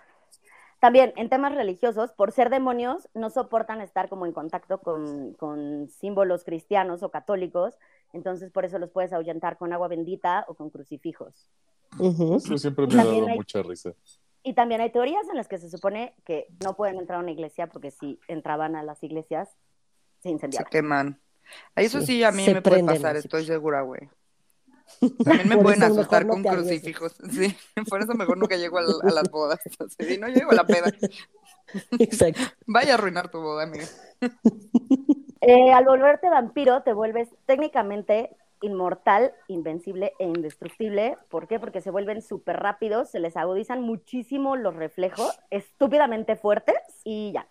También 0.80 1.12
en 1.16 1.28
temas 1.28 1.54
religiosos, 1.54 2.12
por 2.12 2.32
ser 2.32 2.50
demonios, 2.50 3.08
no 3.14 3.30
soportan 3.30 3.80
estar 3.80 4.08
como 4.08 4.26
en 4.26 4.32
contacto 4.32 4.78
con, 4.78 5.32
con 5.34 5.88
símbolos 5.88 6.42
cristianos 6.44 7.02
o 7.04 7.10
católicos, 7.10 7.78
entonces 8.12 8.50
por 8.50 8.64
eso 8.64 8.78
los 8.78 8.90
puedes 8.90 9.12
ahuyentar 9.12 9.58
con 9.58 9.72
agua 9.72 9.86
bendita 9.88 10.44
o 10.48 10.54
con 10.54 10.70
crucifijos. 10.70 11.48
Ujú. 11.98 12.36
Eso 12.36 12.58
siempre 12.58 12.86
me 12.88 13.00
ha 13.00 13.04
dado 13.04 13.28
hay- 13.28 13.36
mucha 13.36 13.62
risa. 13.62 13.92
Y 14.42 14.54
también 14.54 14.80
hay 14.80 14.90
teorías 14.90 15.28
en 15.28 15.36
las 15.36 15.46
que 15.46 15.58
se 15.58 15.70
supone 15.70 16.16
que 16.24 16.48
no 16.64 16.74
pueden 16.74 16.96
entrar 16.98 17.20
a 17.20 17.22
una 17.22 17.30
iglesia 17.30 17.68
porque 17.68 17.92
si 17.92 18.18
entraban 18.26 18.74
a 18.74 18.82
las 18.82 19.00
iglesias 19.04 19.48
se 20.18 20.22
Se 20.24 20.30
incendiaban. 20.30 20.68
queman. 20.68 21.20
A 21.76 21.82
Eso 21.82 22.00
Sí, 22.00 22.06
sí, 22.06 22.24
a 22.24 22.32
mí 22.32 22.44
se 22.44 22.54
me 22.54 22.62
puede 22.62 22.82
pasar, 22.82 23.14
estoy 23.14 23.44
segura, 23.44 23.82
güey. 23.82 24.08
También 25.24 25.48
me 25.48 25.54
Por 25.56 25.64
pueden 25.64 25.82
asustar 25.82 26.24
no 26.24 26.34
con 26.34 26.42
crucifijos. 26.42 27.14
Sí, 27.30 27.56
por 27.88 28.02
eso 28.02 28.14
mejor 28.14 28.38
nunca 28.38 28.56
llego 28.56 28.78
al- 28.78 29.00
a, 29.02 29.10
las 29.10 29.30
bodas. 29.30 29.60
Sí, 29.98 30.18
no 30.18 30.28
llego 30.28 30.50
a 30.50 30.54
la 30.54 30.64
peda. 30.66 30.90
Exacto. 31.98 32.40
Vaya 32.66 32.92
a 32.92 32.94
arruinar 32.94 33.30
tu 33.30 33.40
boda, 33.40 33.64
amiga. 33.64 33.86
Eh, 35.40 35.72
al 35.72 35.84
volverte 35.84 36.28
vampiro, 36.28 36.82
te 36.82 36.92
vuelves 36.92 37.28
técnicamente 37.46 38.36
inmortal, 38.60 39.32
invencible 39.48 40.12
e 40.18 40.24
indestructible. 40.26 41.18
¿Por 41.28 41.48
qué? 41.48 41.58
Porque 41.58 41.80
se 41.80 41.90
vuelven 41.90 42.22
súper 42.22 42.56
rápidos, 42.58 43.10
se 43.10 43.18
les 43.18 43.36
agudizan 43.36 43.82
muchísimo 43.82 44.56
los 44.56 44.76
reflejos, 44.76 45.38
estúpidamente 45.50 46.36
fuertes 46.36 46.76
y 47.04 47.32
ya. 47.32 47.48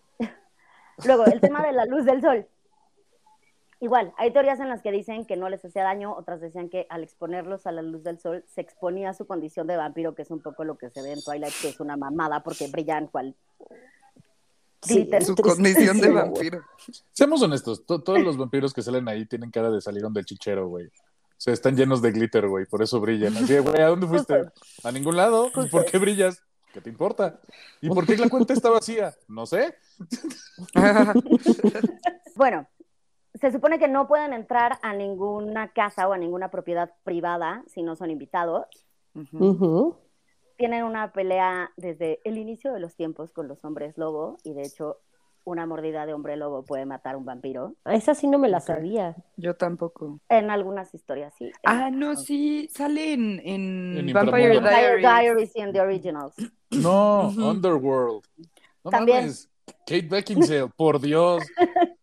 Luego, 1.06 1.26
el 1.26 1.42
tema 1.42 1.66
de 1.66 1.74
la 1.74 1.86
luz 1.86 2.06
del 2.06 2.22
sol. 2.22 2.48
Igual, 3.82 4.14
hay 4.18 4.32
teorías 4.32 4.60
en 4.60 4.70
las 4.70 4.82
que 4.84 4.92
dicen 4.92 5.26
que 5.26 5.36
no 5.36 5.50
les 5.50 5.66
hacía 5.66 5.84
daño, 5.84 6.14
otras 6.16 6.40
decían 6.40 6.70
que 6.70 6.86
al 6.90 7.04
exponerlos 7.04 7.66
a 7.66 7.72
la 7.72 7.82
luz 7.82 8.04
del 8.04 8.20
sol 8.20 8.46
se 8.48 8.62
exponía 8.62 9.10
a 9.10 9.14
su 9.16 9.26
condición 9.26 9.66
de 9.66 9.76
vampiro, 9.76 10.14
que 10.14 10.22
es 10.22 10.30
un 10.30 10.40
poco 10.40 10.64
lo 10.64 10.78
que 10.78 10.92
se 10.92 11.02
ve 11.02 11.14
en 11.14 11.22
Twilight, 11.24 11.54
que 11.62 11.70
es 11.70 11.80
una 11.80 11.98
mamada 11.98 12.44
porque 12.44 12.68
brillan 12.68 13.08
cual 13.08 13.36
Sí, 14.84 14.96
glitter. 14.96 15.22
es 15.22 15.28
Su 15.28 15.36
condición 15.36 16.00
de 16.00 16.10
vampiro. 16.12 16.62
Seamos 17.12 17.42
honestos, 17.42 17.86
to- 17.86 18.02
todos 18.02 18.20
los 18.22 18.38
vampiros 18.38 18.74
que 18.74 18.82
salen 18.84 19.08
ahí 19.08 19.26
tienen 19.26 19.50
cara 19.52 19.70
de 19.72 19.82
salieron 19.82 20.14
del 20.14 20.26
chichero, 20.26 20.68
güey. 20.68 20.86
O 20.88 20.92
sea, 21.44 21.54
están 21.54 21.76
llenos 21.76 22.02
de 22.04 22.12
glitter, 22.12 22.48
güey, 22.48 22.66
por 22.68 22.84
eso 22.84 23.00
brillan. 23.00 23.36
Así, 23.36 23.54
de, 23.54 23.60
güey, 23.62 23.82
¿a 23.82 23.88
dónde 23.88 24.06
fuiste? 24.08 24.42
A 24.84 24.92
ningún 24.92 25.18
lado. 25.18 25.50
¿Y 25.56 25.70
¿Por 25.70 25.86
qué 25.86 25.98
brillas? 25.98 26.42
¿Qué 26.72 26.82
te 26.82 26.90
importa? 26.90 27.40
¿Y 27.82 27.90
por 27.90 28.06
qué 28.06 28.16
la 28.16 28.30
cuenta 28.30 28.54
está 28.54 28.70
vacía? 28.70 29.14
No 29.28 29.46
sé. 29.48 29.76
Bueno, 32.36 32.68
se 33.42 33.52
supone 33.52 33.80
que 33.80 33.88
no 33.88 34.08
pueden 34.08 34.34
entrar 34.34 34.78
a 34.84 34.94
ninguna 34.94 35.70
casa 35.74 36.08
o 36.08 36.14
a 36.14 36.18
ninguna 36.18 36.52
propiedad 36.52 36.92
privada 37.04 37.64
si 37.68 37.82
no 37.82 37.96
son 37.96 38.12
invitados. 38.12 38.68
Tienen 40.58 40.84
una 40.84 41.12
pelea 41.12 41.72
desde 41.76 42.20
el 42.24 42.38
inicio 42.38 42.72
de 42.72 42.80
los 42.80 42.96
tiempos 42.96 43.32
con 43.32 43.48
los 43.48 43.66
hombres 43.66 43.98
lobo 43.98 44.38
y 44.44 44.54
de 44.54 44.62
hecho 44.62 45.00
una 45.44 45.66
mordida 45.66 46.06
de 46.06 46.14
hombre 46.14 46.38
lobo 46.38 46.64
puede 46.64 46.86
matar 46.86 47.16
a 47.16 47.18
un 47.18 47.26
vampiro. 47.26 47.74
Esa 47.86 48.14
sí 48.14 48.28
no 48.28 48.38
me 48.38 48.48
la 48.48 48.60
sabía. 48.60 49.16
Yo 49.38 49.56
tampoco. 49.56 50.20
En 50.30 50.52
algunas 50.52 50.94
historias 50.94 51.34
sí. 51.36 51.52
Ah, 51.66 51.90
no, 51.90 52.16
sí, 52.16 52.70
sale 52.72 53.14
en, 53.14 53.42
en, 53.44 53.98
En 53.98 54.14
Vampire. 54.14 54.60
Diaries. 54.60 54.62
Diaries. 54.62 55.02
Diaries 55.02 55.56
y 55.56 55.62
en 55.62 55.74
The 55.74 55.82
Originals. 55.82 56.36
No. 56.70 57.28
Underworld. 57.30 58.24
No 58.84 58.92
También. 58.92 59.18
mames. 59.18 59.50
Kate 59.86 60.08
Beckinsale, 60.08 60.70
por 60.78 61.02
Dios. 61.02 61.44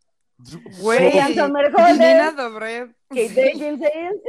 Güey. 0.81 1.13
Nina 1.15 2.33
Dobrev. 2.33 2.95
Kate 3.09 3.35
Beckinsale. 3.35 4.23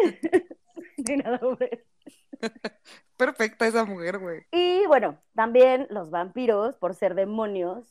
Hombre. 1.41 1.85
Perfecta 3.17 3.67
esa 3.67 3.85
mujer, 3.85 4.19
güey. 4.19 4.41
Y 4.51 4.85
bueno, 4.87 5.17
también 5.35 5.87
los 5.89 6.09
vampiros, 6.09 6.75
por 6.77 6.95
ser 6.95 7.15
demonios 7.15 7.85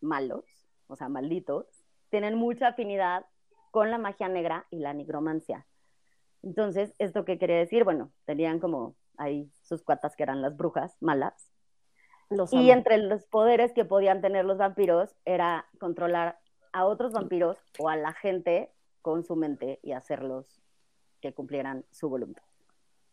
malos, 0.00 0.44
o 0.86 0.96
sea, 0.96 1.08
malditos, 1.08 1.66
tienen 2.10 2.36
mucha 2.36 2.68
afinidad 2.68 3.26
con 3.70 3.90
la 3.90 3.98
magia 3.98 4.28
negra 4.28 4.66
y 4.70 4.78
la 4.78 4.94
nigromancia. 4.94 5.66
Entonces, 6.42 6.94
¿esto 6.98 7.24
qué 7.24 7.38
quería 7.38 7.56
decir? 7.56 7.84
Bueno, 7.84 8.12
tenían 8.24 8.60
como 8.60 8.94
ahí 9.16 9.50
sus 9.62 9.82
cuatas 9.82 10.14
que 10.16 10.22
eran 10.22 10.40
las 10.40 10.56
brujas 10.56 10.96
malas. 11.00 11.50
Los 12.30 12.52
Y 12.52 12.70
entre 12.70 12.98
los 12.98 13.26
poderes 13.26 13.72
que 13.72 13.84
podían 13.84 14.20
tener 14.20 14.44
los 14.44 14.58
vampiros 14.58 15.14
era 15.24 15.66
controlar 15.80 16.38
a 16.78 16.84
otros 16.86 17.12
vampiros 17.12 17.58
o 17.78 17.88
a 17.88 17.96
la 17.96 18.12
gente 18.12 18.70
con 19.02 19.24
su 19.24 19.36
mente 19.36 19.78
y 19.82 19.92
hacerlos 19.92 20.60
que 21.20 21.32
cumplieran 21.32 21.84
su 21.90 22.08
voluntad. 22.08 22.42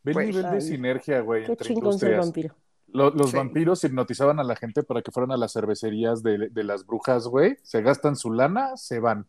Ve 0.04 0.12
el 0.12 0.14
Pues, 0.14 0.28
nivel 0.28 0.52
de 0.52 0.62
sinergia, 0.62 1.22
güey, 1.22 1.46
Qué 1.46 1.52
entre 1.54 1.68
chingón 1.68 1.98
ser 2.00 2.12
industrias. 2.12 2.26
vampiro. 2.26 2.56
Lo- 2.88 3.10
los 3.10 3.32
Sí. 3.32 3.38
vampiros 3.38 3.84
hipnotizaban 3.84 4.40
a 4.40 4.44
la 4.44 4.56
gente 4.56 4.84
para 4.84 5.02
que 5.02 5.12
fueran 5.12 5.32
a 5.32 5.38
las 5.38 5.52
cervecerías 5.54 6.22
de, 6.22 6.50
de 6.50 6.64
las 6.64 6.86
brujas, 6.86 7.28
güey. 7.28 7.58
Se 7.64 7.82
gastan 7.82 8.16
su 8.16 8.32
lana, 8.32 8.78
se 8.78 9.00
van. 9.00 9.28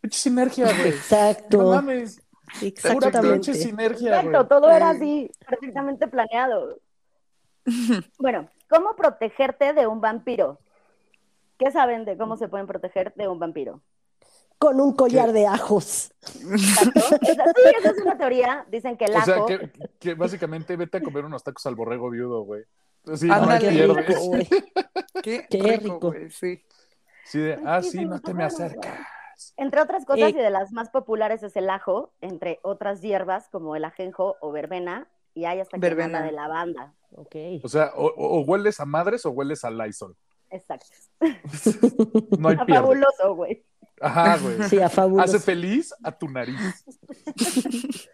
Pinche 0.00 0.18
sinergia, 0.18 0.66
güey. 0.66 0.88
Exacto. 0.90 1.58
No 1.58 1.70
mames. 1.74 2.22
Exactamente. 2.62 3.32
pinche 3.32 3.54
sinergia, 3.54 4.08
Exacto, 4.20 4.30
güey. 4.30 4.48
todo 4.48 4.70
era 4.70 4.92
Sí. 4.92 4.96
así, 4.96 5.30
perfectamente 5.46 6.06
planeado. 6.08 6.78
Bueno, 8.18 8.48
¿cómo 8.70 8.94
protegerte 8.96 9.72
de 9.74 9.86
un 9.86 10.00
vampiro? 10.00 10.58
¿Qué 11.58 11.70
saben 11.70 12.04
de 12.04 12.16
cómo 12.16 12.36
se 12.36 12.48
pueden 12.48 12.66
proteger 12.66 13.12
de 13.14 13.28
un 13.28 13.38
vampiro? 13.38 13.82
Con 14.58 14.80
un 14.80 14.92
collar 14.94 15.26
¿Qué? 15.28 15.32
de 15.34 15.46
ajos. 15.46 16.12
Exacto. 16.24 17.00
Esa, 17.22 17.44
sí, 17.44 17.62
esa 17.78 17.90
es 17.90 17.98
una 18.02 18.16
teoría. 18.18 18.66
Dicen 18.70 18.96
que 18.96 19.04
el 19.06 19.16
O 19.16 19.20
sea, 19.22 19.36
ajo. 19.36 19.46
que, 19.46 19.70
que 20.00 20.14
básicamente 20.14 20.76
vete 20.76 20.98
a 20.98 21.02
comer 21.02 21.24
unos 21.24 21.44
tacos 21.44 21.64
al 21.66 21.74
borrego 21.76 22.10
viudo, 22.10 22.42
güey. 22.42 22.64
Sí, 23.14 23.28
Ándale. 23.30 23.54
no 23.54 23.60
Qué 23.60 23.68
pierdes. 23.70 24.06
rico, 24.08 24.20
güey. 24.26 24.48
Qué, 25.22 25.46
Qué 25.48 25.62
rico, 25.62 25.94
rico. 25.94 25.98
güey, 26.12 26.30
sí. 26.30 26.62
Sí, 27.24 27.38
de, 27.38 27.58
ah, 27.64 27.82
sí, 27.82 28.04
no 28.04 28.20
te 28.20 28.34
me 28.34 28.44
acercas. 28.44 28.98
Entre 29.56 29.80
otras 29.80 30.04
cosas, 30.04 30.28
Eh. 30.28 30.30
y 30.30 30.42
de 30.42 30.50
las 30.50 30.72
más 30.72 30.90
populares 30.90 31.42
es 31.44 31.54
el 31.56 31.70
ajo, 31.70 32.12
entre 32.20 32.58
otras 32.62 33.00
hierbas 33.00 33.48
como 33.50 33.76
el 33.76 33.84
ajenjo 33.84 34.36
o 34.40 34.50
verbena, 34.50 35.08
y 35.34 35.44
hay 35.44 35.60
hasta 35.60 35.76
que 35.76 35.80
Verbena. 35.80 36.22
de 36.22 36.32
lavanda. 36.32 36.94
Ok. 37.14 37.36
O 37.62 37.68
sea, 37.68 37.92
o, 37.94 38.06
o- 38.06 38.38
o 38.38 38.40
hueles 38.40 38.80
a 38.80 38.84
madres 38.86 39.24
o 39.26 39.30
hueles 39.30 39.62
a 39.64 39.70
Lysol. 39.70 40.16
Exacto. 40.50 40.86
No 42.38 42.48
hay 42.48 42.54
Está 42.54 42.66
pierde. 42.66 42.80
fabuloso, 42.82 43.34
güey. 43.34 43.64
Ajá, 44.00 44.38
güey. 44.38 44.62
Sí, 44.68 44.80
a 44.80 44.88
fabuloso. 44.88 45.24
Hace 45.24 45.38
feliz 45.40 45.92
a 46.02 46.12
tu 46.12 46.28
nariz. 46.28 46.56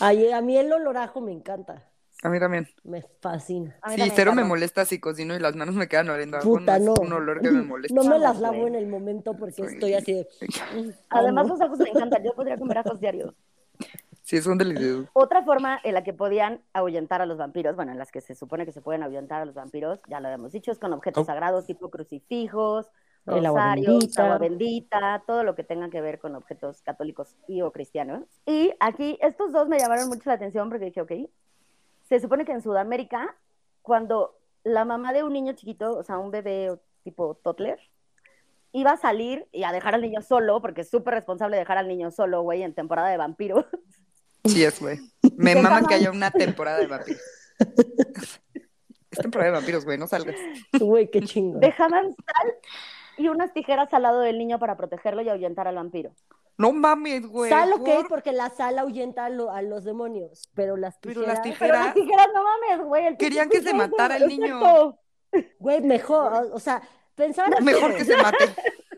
Ay, 0.00 0.30
a 0.32 0.40
mí 0.40 0.56
el 0.56 0.72
olorajo 0.72 1.20
me 1.20 1.32
encanta. 1.32 1.84
A 2.22 2.28
mí 2.28 2.40
también. 2.40 2.68
Me 2.82 3.02
fascina. 3.20 3.78
A 3.80 3.88
mí 3.90 3.94
Sí, 3.94 3.98
también, 4.00 4.12
cero 4.16 4.34
me 4.34 4.42
molesta 4.44 4.84
si 4.84 4.98
cocino 4.98 5.36
y 5.36 5.38
las 5.38 5.54
manos 5.54 5.76
me 5.76 5.86
quedan 5.88 6.10
oliendo 6.10 6.36
a 6.36 6.40
ajo, 6.40 6.50
Puta, 6.58 6.78
no 6.80 6.94
es 6.94 6.98
un 7.00 7.12
olor 7.12 7.40
que 7.40 7.50
me 7.50 7.62
molesta. 7.62 7.94
No 7.94 8.02
me 8.08 8.18
las 8.18 8.40
lavo 8.40 8.66
en 8.66 8.74
el 8.74 8.88
momento 8.88 9.34
porque 9.36 9.54
Sí. 9.54 9.74
estoy 9.74 9.94
así 9.94 10.12
de. 10.14 10.28
mm, 10.76 10.90
Además, 11.10 11.46
los 11.48 11.60
ajos 11.60 11.78
me 11.78 11.90
encantan. 11.90 12.24
Yo 12.24 12.34
podría 12.34 12.56
comer 12.58 12.78
ajos 12.78 12.98
diarios. 13.00 13.34
Sí, 14.28 14.42
son 14.42 14.58
deliciosos. 14.58 15.08
Otra 15.14 15.42
forma 15.42 15.80
en 15.82 15.94
la 15.94 16.04
que 16.04 16.12
podían 16.12 16.60
ahuyentar 16.74 17.22
a 17.22 17.26
los 17.26 17.38
vampiros, 17.38 17.76
bueno, 17.76 17.92
en 17.92 17.98
las 17.98 18.12
que 18.12 18.20
se 18.20 18.34
supone 18.34 18.66
que 18.66 18.72
se 18.72 18.82
pueden 18.82 19.02
ahuyentar 19.02 19.40
a 19.40 19.46
los 19.46 19.54
vampiros, 19.54 20.00
ya 20.06 20.20
lo 20.20 20.26
habíamos 20.28 20.52
dicho, 20.52 20.70
es 20.70 20.78
con 20.78 20.92
objetos 20.92 21.22
Oh. 21.22 21.24
sagrados 21.24 21.64
tipo 21.64 21.88
crucifijos, 21.88 22.90
El 23.26 23.46
rosarios, 23.46 23.86
bendita. 23.86 24.24
agua 24.24 24.36
bendita, 24.36 25.22
todo 25.26 25.44
lo 25.44 25.54
que 25.54 25.64
tenga 25.64 25.88
que 25.88 26.02
ver 26.02 26.18
con 26.18 26.34
objetos 26.34 26.82
católicos 26.82 27.36
y 27.46 27.62
o 27.62 27.72
cristianos. 27.72 28.24
Y 28.44 28.74
aquí 28.80 29.18
estos 29.22 29.50
dos 29.50 29.66
me 29.66 29.78
llamaron 29.78 30.08
mucho 30.08 30.24
la 30.26 30.34
atención 30.34 30.68
porque 30.68 30.84
dije, 30.84 31.00
ok, 31.00 31.12
se 32.02 32.20
supone 32.20 32.44
que 32.44 32.52
en 32.52 32.60
Sudamérica, 32.60 33.34
cuando 33.80 34.36
la 34.62 34.84
mamá 34.84 35.14
de 35.14 35.22
un 35.22 35.32
niño 35.32 35.54
chiquito, 35.54 35.96
o 35.96 36.02
sea, 36.02 36.18
un 36.18 36.30
bebé 36.30 36.78
tipo 37.02 37.34
toddler, 37.42 37.78
iba 38.72 38.90
a 38.92 38.96
salir 38.98 39.48
y 39.52 39.62
a 39.62 39.72
dejar 39.72 39.94
al 39.94 40.02
niño 40.02 40.20
solo, 40.20 40.60
porque 40.60 40.82
es 40.82 40.90
súper 40.90 41.14
responsable 41.14 41.56
dejar 41.56 41.78
al 41.78 41.88
niño 41.88 42.10
solo, 42.10 42.42
güey, 42.42 42.62
en 42.62 42.74
temporada 42.74 43.08
de 43.08 43.16
vampiros. 43.16 43.64
Sí, 44.44 44.64
es, 44.64 44.80
güey. 44.80 44.98
Me 45.36 45.54
¿Qué 45.54 45.62
mama 45.62 45.82
que 45.86 45.94
haya 45.94 46.10
una 46.10 46.30
temporada 46.30 46.78
de 46.78 46.86
vampiros. 46.86 47.20
Es 49.10 49.18
temporada 49.20 49.50
de 49.50 49.56
vampiros, 49.56 49.84
güey, 49.86 49.96
no 49.96 50.06
salgas. 50.06 50.36
Güey, 50.78 51.10
qué 51.10 51.22
chingo. 51.22 51.58
dejaban 51.60 52.14
sal 52.14 52.54
y 53.16 53.28
unas 53.28 53.52
tijeras 53.54 53.92
al 53.94 54.02
lado 54.02 54.20
del 54.20 54.36
niño 54.38 54.58
para 54.58 54.76
protegerlo 54.76 55.22
y 55.22 55.28
ahuyentar 55.30 55.66
al 55.66 55.76
vampiro. 55.76 56.12
No 56.58 56.72
mames, 56.72 57.26
güey. 57.26 57.50
Sal, 57.50 57.72
ok, 57.72 57.84
por- 57.84 58.08
porque 58.08 58.32
la 58.32 58.50
sal 58.50 58.78
ahuyenta 58.78 59.24
a, 59.24 59.30
lo- 59.30 59.50
a 59.50 59.62
los 59.62 59.84
demonios, 59.84 60.50
pero 60.54 60.76
las 60.76 60.98
Pero 60.98 61.22
tijeras. 61.22 61.38
las 61.38 61.42
Pero 61.42 61.54
tijeras- 61.56 61.84
las 61.86 61.94
tijeras, 61.94 62.26
no 62.34 62.42
mames, 62.44 62.86
güey. 62.86 63.16
Querían 63.16 63.48
que 63.48 63.62
se 63.62 63.72
matara 63.72 64.16
el 64.18 64.28
niño. 64.28 64.58
exacto. 64.58 64.98
Güey, 65.58 65.80
mejor, 65.80 66.32
o- 66.34 66.54
o 66.56 66.60
sea, 66.60 66.82
pensar 67.14 67.62
Mejor 67.62 67.94
que 67.96 68.04
se 68.04 68.16
mate. 68.16 68.44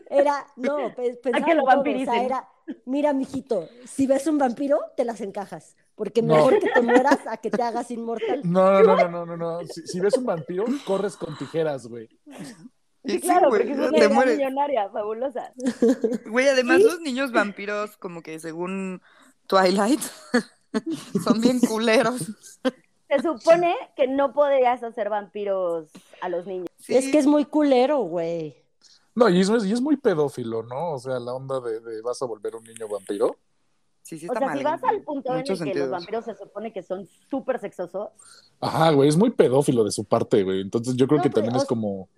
Era, 0.09 0.45
no, 0.57 0.93
pe- 0.93 1.15
pensaba 1.23 1.45
que 1.45 1.53
lo 1.55 1.61
en 1.61 1.65
todo, 1.65 1.65
o 1.65 1.65
sea, 1.65 1.75
vampiricen. 1.75 2.13
era, 2.25 2.47
mira, 2.85 3.13
mijito, 3.13 3.67
si 3.85 4.07
ves 4.07 4.27
un 4.27 4.37
vampiro, 4.37 4.79
te 4.95 5.05
las 5.05 5.21
encajas, 5.21 5.75
porque 5.95 6.21
No. 6.21 6.35
mejor 6.35 6.59
que 6.59 6.69
te 6.69 6.81
mueras 6.81 7.19
a 7.27 7.37
que 7.37 7.49
te 7.51 7.61
hagas 7.61 7.91
inmortal. 7.91 8.41
No, 8.43 8.81
no, 8.83 8.95
no, 8.95 9.07
no, 9.09 9.25
no, 9.25 9.37
no. 9.37 9.59
Si, 9.67 9.81
si 9.87 9.99
ves 9.99 10.17
un 10.17 10.25
vampiro, 10.25 10.65
corres 10.85 11.15
con 11.17 11.37
tijeras, 11.37 11.87
güey. 11.87 12.09
Y 13.03 13.13
sí, 13.13 13.21
Claro, 13.21 13.49
güey, 13.49 13.61
porque 13.67 13.73
es 13.73 13.89
una 13.89 13.97
idea 13.97 14.09
millonaria, 14.25 14.89
fabulosa. 14.89 15.51
Güey, 16.29 16.47
además 16.47 16.81
los 16.81 16.99
niños 17.01 17.31
vampiros, 17.31 17.97
como 17.97 18.21
que 18.21 18.39
según 18.39 19.01
Twilight, 19.47 20.01
son 21.23 21.41
bien 21.41 21.59
culeros. 21.59 22.27
Se 23.09 23.19
supone 23.21 23.75
que 23.95 24.07
no 24.07 24.33
podrías 24.33 24.81
hacer 24.83 25.09
vampiros 25.09 25.89
a 26.21 26.29
los 26.29 26.45
niños. 26.47 26.67
Sí, 26.77 26.95
Es 26.95 27.11
que 27.11 27.17
es 27.17 27.27
muy 27.27 27.43
culero, 27.45 27.99
güey. 28.03 28.60
No, 29.15 29.29
y 29.29 29.41
es, 29.41 29.49
y 29.65 29.71
es 29.73 29.81
muy 29.81 29.97
pedófilo, 29.97 30.63
¿no? 30.63 30.93
O 30.93 30.99
sea, 30.99 31.19
la 31.19 31.33
onda 31.33 31.59
de, 31.59 31.79
de 31.79 32.01
vas 32.01 32.21
a 32.21 32.25
volver 32.25 32.55
un 32.55 32.63
niño 32.63 32.87
vampiro. 32.87 33.37
sí, 34.01 34.17
sí 34.17 34.25
O 34.27 34.33
está 34.33 34.39
sea, 34.39 34.47
mal. 34.47 34.57
si 34.57 34.63
vas 34.63 34.83
en 34.83 34.89
al 34.89 35.01
punto 35.03 35.33
en 35.35 35.39
el 35.39 35.63
que 35.63 35.73
los 35.79 35.89
vampiros 35.89 36.25
se 36.25 36.35
supone 36.35 36.71
que 36.73 36.81
son 36.83 37.07
súper 37.29 37.59
sexosos, 37.59 38.09
Ajá, 38.59 38.91
güey, 38.91 39.09
es 39.09 39.17
muy 39.17 39.31
pedófilo 39.31 39.83
de 39.83 39.91
su 39.91 40.05
parte, 40.05 40.43
güey. 40.43 40.61
Entonces 40.61 40.95
yo 40.95 41.07
creo 41.07 41.17
No, 41.17 41.23
que 41.23 41.29
pero, 41.29 41.35
también 41.41 41.55
o- 41.55 41.61
es 41.61 41.65
como. 41.65 42.09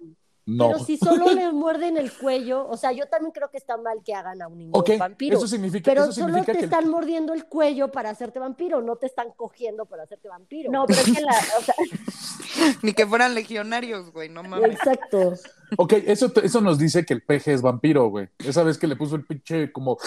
No. 0.45 0.67
Pero 0.67 0.79
si 0.79 0.97
solo 0.97 1.31
le 1.33 1.51
muerden 1.53 1.95
el 1.97 2.11
cuello, 2.11 2.67
o 2.67 2.75
sea, 2.75 2.91
yo 2.91 3.05
también 3.07 3.31
creo 3.31 3.49
que 3.49 3.57
está 3.57 3.77
mal 3.77 3.99
que 4.03 4.13
hagan 4.13 4.41
a 4.41 4.47
un 4.49 4.57
niño 4.57 4.71
Ok, 4.73 4.91
vampiro. 4.99 5.37
eso 5.37 5.47
significa, 5.47 5.89
Pero 5.89 6.03
eso 6.03 6.11
solo 6.11 6.27
significa 6.27 6.51
te 6.51 6.59
que. 6.59 6.65
están 6.65 6.89
mordiendo 6.89 7.33
el 7.33 7.45
cuello 7.45 7.91
para 7.91 8.09
hacerte 8.09 8.39
vampiro, 8.39 8.81
no 8.81 8.97
te 8.97 9.05
están 9.05 9.31
cogiendo 9.37 9.85
para 9.85 10.03
hacerte 10.03 10.27
vampiro. 10.27 10.69
no, 10.69 10.85
pero 10.85 10.99
es 10.99 11.13
que 11.13 11.21
la, 11.21 11.31
o 11.59 11.61
sea, 11.63 11.75
Ni 12.81 12.93
que 12.93 13.07
fueran 13.07 13.33
legionarios, 13.33 14.11
güey, 14.11 14.27
no 14.29 14.43
mames. 14.43 14.71
Exacto. 14.71 15.33
Ok, 15.77 15.93
eso, 16.05 16.29
te- 16.31 16.45
eso 16.45 16.59
nos 16.61 16.77
dice 16.77 17.05
que 17.05 17.13
el 17.13 17.23
peje 17.23 17.53
es 17.53 17.61
vampiro, 17.61 18.07
güey. 18.09 18.27
Esa 18.39 18.63
vez 18.63 18.77
que 18.77 18.87
le 18.87 18.95
puso 18.95 19.15
el 19.15 19.25
pinche 19.25 19.71
como 19.71 19.97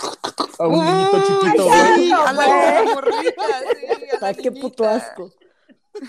a 0.59 0.67
un 0.69 0.85
niñito 0.85 1.23
chiquito, 1.27 1.63
Sí, 1.65 2.09
güey. 2.11 2.13
a 2.13 2.33
la 2.33 2.95
morrita, 2.95 3.45
sí, 3.81 4.17
a 4.17 4.21
la 4.21 4.29
Ay, 4.29 4.35
qué 4.37 4.53
puto 4.53 4.87
asco. 4.89 5.31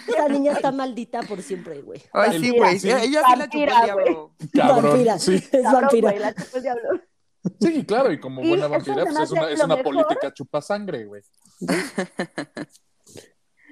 Esa 0.08 0.28
niña 0.30 0.54
está 0.54 0.72
maldita 0.72 1.22
por 1.24 1.42
siempre, 1.42 1.82
güey. 1.82 2.02
Ay, 2.14 2.40
sí, 2.40 2.52
Vampira, 2.52 2.66
güey. 2.68 2.80
sí. 2.80 2.90
Ella 2.92 3.22
sí 3.28 3.36
la 3.38 3.50
chupó 3.50 3.66
Vampira, 3.66 3.80
el 3.80 3.86
diablo. 3.86 4.32
Cabrón. 4.54 4.84
Vampira. 4.92 5.20
Sí, 5.20 5.36
Es 5.36 5.50
cabrón, 5.64 5.82
vampira. 5.82 6.10
güey, 6.12 6.20
la 6.22 6.34
chupa 6.34 6.58
el 6.58 6.64
diablo. 6.64 6.90
sí, 7.62 7.86
claro, 7.86 8.12
y 8.12 8.20
como 8.20 8.42
buena 8.42 8.68
vampira, 8.68 9.04
pues 9.06 9.18
es 9.20 9.32
una, 9.32 9.50
es 9.50 9.64
una 9.64 9.76
mejor. 9.78 9.94
política 9.94 10.34
chupa 10.34 10.62
sangre, 10.62 11.06
güey. 11.06 11.22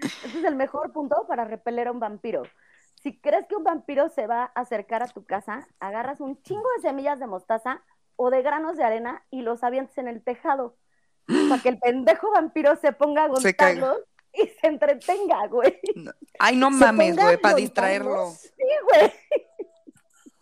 Ese 0.02 0.38
es 0.40 0.44
el 0.44 0.56
mejor 0.56 0.92
punto 0.92 1.26
para 1.28 1.46
repeler 1.46 1.88
a 1.88 1.92
un 1.92 2.00
vampiro. 2.00 2.44
Si 3.02 3.20
crees 3.20 3.46
que 3.48 3.56
un 3.56 3.64
vampiro 3.64 4.10
se 4.10 4.28
va 4.28 4.44
a 4.56 4.62
acercar 4.62 5.04
a 5.04 5.08
tu 5.08 5.26
casa, 5.26 5.68
agarras 5.80 6.20
un 6.22 6.42
chingo 6.42 6.68
de 6.76 6.82
semillas 6.82 7.20
de 7.20 7.28
mostaza 7.28 7.84
o 8.16 8.30
de 8.30 8.42
granos 8.42 8.78
de 8.78 8.84
arena 8.84 9.24
y 9.30 9.42
los 9.42 9.64
avientes 9.64 9.98
en 9.98 10.08
el 10.08 10.24
tejado. 10.24 10.78
Para 11.50 11.62
que 11.62 11.70
el 11.70 11.80
pendejo 11.80 12.32
vampiro 12.32 12.76
se 12.76 12.92
ponga 12.94 13.26
a 13.26 13.30
contarlos 13.30 13.98
y 14.44 14.48
se 14.48 14.68
entretenga, 14.68 15.48
güey. 15.48 15.80
Ay, 16.40 16.56
no 16.56 16.70
Se 16.72 16.78
mames, 16.86 17.16
güey, 17.16 17.38
para 17.38 17.56
distraerlo. 17.56 18.32
Sí, 18.32 18.50
güey. 18.84 19.12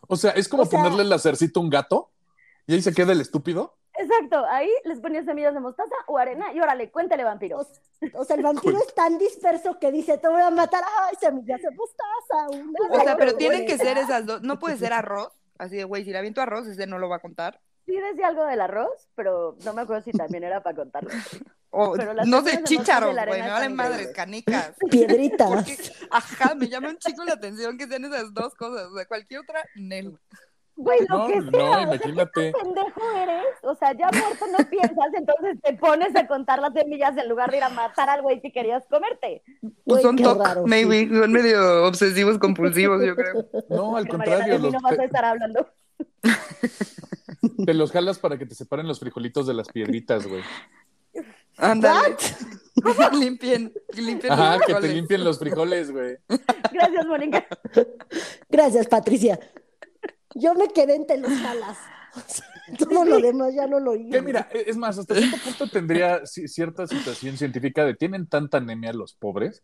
O 0.07 0.15
sea, 0.15 0.31
es 0.31 0.47
como 0.47 0.63
O 0.63 0.65
sea- 0.65 0.79
ponerle 0.79 1.03
el 1.03 1.09
lacercito 1.09 1.59
a 1.59 1.63
un 1.63 1.69
gato 1.69 2.11
y 2.67 2.73
ahí 2.73 2.81
se 2.81 2.93
queda 2.93 3.11
el 3.13 3.21
estúpido. 3.21 3.77
Exacto, 3.95 4.43
ahí 4.49 4.69
les 4.85 4.99
ponías 4.99 5.23
semillas 5.23 5.53
de 5.53 5.59
mostaza 5.59 5.93
o 6.07 6.17
arena 6.17 6.51
y 6.51 6.59
órale, 6.59 6.89
cuéntale 6.89 7.23
vampiro. 7.23 7.59
O, 7.59 7.67
o 8.19 8.25
sea, 8.25 8.35
el 8.35 8.41
vampiro 8.41 8.77
es 8.79 8.93
tan 8.95 9.17
disperso 9.19 9.77
que 9.79 9.91
dice, 9.91 10.17
te 10.17 10.27
voy 10.27 10.41
a 10.41 10.49
matar. 10.49 10.83
Ay, 11.01 11.15
semillas 11.19 11.61
de 11.61 11.69
mostaza. 11.71 12.49
una 12.49 12.97
O 12.97 13.01
sea, 13.03 13.15
pero 13.17 13.35
tienen 13.35 13.65
que 13.67 13.77
ser 13.77 13.97
esas 13.99 14.25
dos. 14.25 14.41
No 14.41 14.57
puede 14.59 14.77
ser 14.77 14.93
arroz. 14.93 15.31
Así 15.59 15.77
de, 15.77 15.83
güey, 15.83 16.03
si 16.03 16.11
le 16.11 16.17
aviento 16.17 16.41
arroz, 16.41 16.67
ese 16.67 16.87
no 16.87 16.97
lo 16.97 17.07
va 17.07 17.17
a 17.17 17.19
contar. 17.19 17.61
Sí 17.85 17.95
decía 17.95 18.27
algo 18.27 18.45
del 18.45 18.61
arroz, 18.61 19.09
pero 19.15 19.55
no 19.63 19.73
me 19.73 19.81
acuerdo 19.83 20.03
si 20.03 20.11
también 20.11 20.43
era 20.43 20.63
para 20.63 20.75
contarlo. 20.75 21.11
O, 21.75 21.93
Pero 21.97 22.13
no 22.25 22.41
de 22.43 22.61
chícharos, 22.63 23.15
güey, 23.15 23.41
me 23.41 23.49
valen 23.49 23.75
madres, 23.75 24.11
canicas. 24.15 24.73
Piedritas. 24.91 25.49
Porque, 25.49 25.75
ajá, 26.11 26.53
me 26.53 26.67
llama 26.67 26.89
un 26.89 26.97
chico 26.99 27.23
la 27.25 27.33
atención 27.33 27.79
que 27.79 27.87
sean 27.87 28.05
esas 28.05 28.31
dos 28.31 28.53
cosas. 28.53 28.87
O 28.91 28.95
sea, 28.95 29.07
cualquier 29.07 29.39
otra, 29.39 29.63
Nel. 29.75 30.15
Güey, 30.75 30.99
lo 31.07 31.17
No, 31.17 31.27
que 31.27 31.35
no, 31.39 31.51
sea. 31.51 31.69
o 31.69 31.73
sea, 31.73 31.81
imagínate. 31.83 32.51
¿qué 32.51 32.53
pendejo 32.63 33.01
eres? 33.15 33.45
O 33.63 33.75
sea, 33.75 33.91
ya 33.93 34.09
muerto 34.11 34.45
no 34.51 34.57
piensas, 34.69 35.07
entonces 35.15 35.57
te 35.63 35.73
pones 35.73 36.15
a 36.15 36.27
contar 36.27 36.59
las 36.59 36.73
semillas 36.73 37.17
en 37.17 37.27
lugar 37.29 37.49
de 37.51 37.57
ir 37.57 37.63
a 37.63 37.69
matar 37.69 38.09
al 38.09 38.21
güey 38.21 38.39
que 38.41 38.51
querías 38.51 38.83
comerte. 38.87 39.41
Pues 39.61 39.73
Güey, 39.85 40.01
son 40.03 40.15
TOC, 40.17 40.43
raro, 40.45 40.63
maybe. 40.67 41.07
Son 41.09 41.31
medio 41.31 41.85
obsesivos 41.87 42.37
compulsos, 42.37 42.75
yo 43.03 43.15
creo. 43.15 43.47
No, 43.69 43.97
al 43.97 44.05
Mariana, 44.05 44.09
contrario, 44.09 44.53
de 44.53 44.59
mí 44.59 44.63
los- 44.71 44.73
no 44.73 44.79
vas 44.89 44.99
a 44.99 45.03
estar 45.05 45.25
hablando. 45.25 45.67
te 47.65 47.73
los 47.73 47.91
jalas 47.91 48.19
para 48.19 48.37
que 48.37 48.45
te 48.45 48.55
separen 48.55 48.87
los 48.87 48.99
frijolitos 48.99 49.47
de 49.47 49.53
las 49.53 49.69
piedritas, 49.69 50.27
güey. 50.27 50.41
Ándale. 51.57 52.15
limpien, 53.13 53.73
limpien 53.95 54.33
Ajá, 54.33 54.57
los 54.57 54.65
que 54.65 54.73
te 54.73 54.79
frijoles. 54.79 54.95
limpien 54.95 55.23
los 55.23 55.39
frijoles, 55.39 55.91
güey. 55.91 56.17
Gracias, 56.71 57.05
Mónica. 57.07 57.45
Gracias, 58.49 58.87
Patricia. 58.87 59.39
Yo 60.35 60.55
me 60.55 60.67
quedé 60.69 60.95
en 60.95 61.05
te 61.07 61.17
los 61.17 61.31
jalas. 61.31 61.77
Todo 62.79 63.05
lo 63.05 63.19
demás 63.19 63.53
ya 63.53 63.67
no 63.67 63.79
lo 63.79 63.91
oí. 63.91 64.09
Que 64.09 64.21
mira, 64.21 64.49
e, 64.51 64.65
es 64.67 64.77
más, 64.77 64.97
hasta 64.97 65.15
cierto 65.15 65.37
punto 65.43 65.69
tendría 65.69 66.21
ci- 66.23 66.47
cierta 66.47 66.87
situación 66.87 67.37
científica 67.37 67.85
de 67.85 67.93
tienen 67.95 68.27
tanta 68.27 68.57
anemia 68.57 68.93
los 68.93 69.13
pobres 69.13 69.63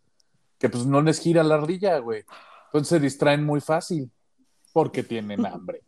que 0.60 0.70
pues 0.70 0.86
no 0.86 1.02
les 1.02 1.20
gira 1.20 1.44
la 1.44 1.56
ardilla, 1.56 1.98
güey. 2.00 2.24
Entonces 2.66 2.90
se 2.90 3.00
distraen 3.00 3.44
muy 3.46 3.62
fácil 3.62 4.12
porque 4.74 5.02
tienen 5.04 5.46
hambre. 5.46 5.82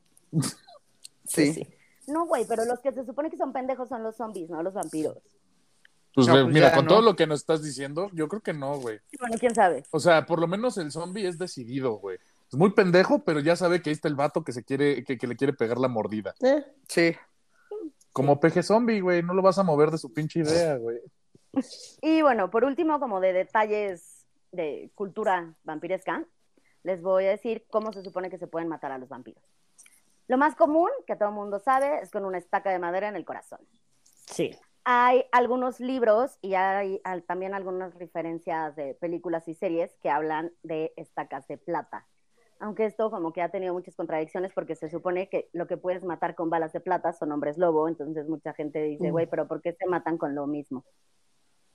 Sí. 1.28 1.54
sí. 1.54 1.68
No, 2.08 2.26
güey, 2.26 2.46
pero 2.48 2.66
los 2.66 2.80
que 2.80 2.92
se 2.92 3.06
supone 3.06 3.30
que 3.30 3.38
son 3.38 3.54
pendejos 3.54 3.90
son 3.90 4.02
los 4.04 4.16
zombies, 4.16 4.50
no 4.50 4.64
los 4.64 4.74
vampiros. 4.74 5.18
Pues, 6.14 6.28
No, 6.28 6.34
pues 6.34 6.46
mira, 6.48 6.74
con 6.74 6.86
no. 6.86 6.90
todo 6.90 7.02
lo 7.02 7.16
que 7.16 7.26
nos 7.28 7.40
estás 7.40 7.64
diciendo, 7.64 8.10
yo 8.14 8.28
creo 8.28 8.42
que 8.42 8.54
no, 8.54 8.78
güey. 8.80 9.00
Bueno, 9.20 9.38
quién 9.40 9.56
sabe. 9.56 9.84
O 9.92 10.00
sea, 10.00 10.26
por 10.26 10.40
lo 10.40 10.48
menos 10.48 10.78
el 10.78 10.92
zombie 10.92 11.28
es 11.28 11.38
decidido, 11.38 11.94
güey. 11.94 12.18
Es 12.50 12.58
muy 12.58 12.72
pendejo, 12.72 13.24
pero 13.24 13.40
ya 13.40 13.56
sabe 13.56 13.82
que 13.82 13.90
ahí 13.90 13.94
está 13.94 14.10
el 14.10 14.16
vato 14.16 14.44
que 14.44 14.52
se 14.52 14.64
quiere, 14.64 15.04
que, 15.06 15.18
que 15.18 15.28
le 15.28 15.38
quiere 15.38 15.54
pegar 15.54 15.78
la 15.78 15.88
mordida. 15.88 16.34
Eh, 16.42 16.66
Sí. 16.88 17.16
Como 18.12 18.42
peje 18.42 18.62
zombie, 18.62 19.00
güey, 19.00 19.24
no 19.24 19.34
lo 19.34 19.42
vas 19.42 19.58
a 19.58 19.64
mover 19.64 19.90
de 19.90 19.98
su 19.98 20.12
pinche 20.12 20.40
idea, 20.42 20.76
güey. 20.76 21.00
Y 22.02 22.22
bueno, 22.22 22.50
por 22.52 22.66
último, 22.66 23.00
como 23.00 23.22
de 23.22 23.32
detalles 23.32 24.26
de 24.52 24.92
cultura 24.96 25.54
vampiresca, 25.64 26.26
les 26.84 27.02
voy 27.02 27.26
a 27.26 27.30
decir 27.30 27.66
cómo 27.70 27.94
se 27.94 28.04
supone 28.04 28.30
que 28.30 28.38
se 28.38 28.48
pueden 28.48 28.68
matar 28.68 28.92
a 28.92 28.98
los 28.98 29.08
vampiros. 29.08 29.42
Lo 30.28 30.38
más 30.38 30.56
común, 30.56 30.90
que 31.08 31.16
todo 31.16 31.30
el 31.30 31.36
mundo 31.36 31.60
sabe, 31.60 32.02
es 32.02 32.12
con 32.12 32.26
una 32.26 32.38
estaca 32.38 32.70
de 32.70 32.80
madera 32.80 33.08
en 33.08 33.16
el 33.16 33.24
corazón. 33.24 33.60
sí. 34.26 34.52
Hay 34.84 35.26
algunos 35.32 35.80
libros 35.80 36.38
y 36.42 36.56
hay 36.56 37.00
al- 37.04 37.24
también 37.24 37.54
algunas 37.54 37.94
referencias 37.96 38.76
de 38.76 38.96
películas 38.96 39.48
y 39.48 39.54
series 39.54 39.96
que 40.02 40.10
hablan 40.10 40.52
de 40.64 40.92
estacas 40.98 41.48
de 41.48 41.58
plata. 41.58 42.08
Aunque 42.60 42.86
esto 42.86 43.10
como 43.12 43.32
que 43.34 43.42
ha 43.42 43.50
tenido 43.50 43.74
muchas 43.74 43.96
contradicciones 43.96 44.52
porque 44.54 44.76
se 44.76 44.90
supone 44.90 45.30
que 45.30 45.50
lo 45.54 45.68
que 45.68 45.78
puedes 45.78 46.04
matar 46.04 46.36
con 46.36 46.50
balas 46.50 46.74
de 46.74 46.80
plata 46.80 47.14
son 47.14 47.32
hombres 47.32 47.58
lobo, 47.58 47.88
entonces 47.88 48.28
mucha 48.28 48.54
gente 48.54 48.82
dice, 48.84 49.10
Mm. 49.10 49.12
güey, 49.12 49.26
pero 49.28 49.48
¿por 49.48 49.62
qué 49.62 49.74
se 49.74 49.86
matan 49.88 50.18
con 50.18 50.34
lo 50.36 50.48
mismo? 50.48 50.84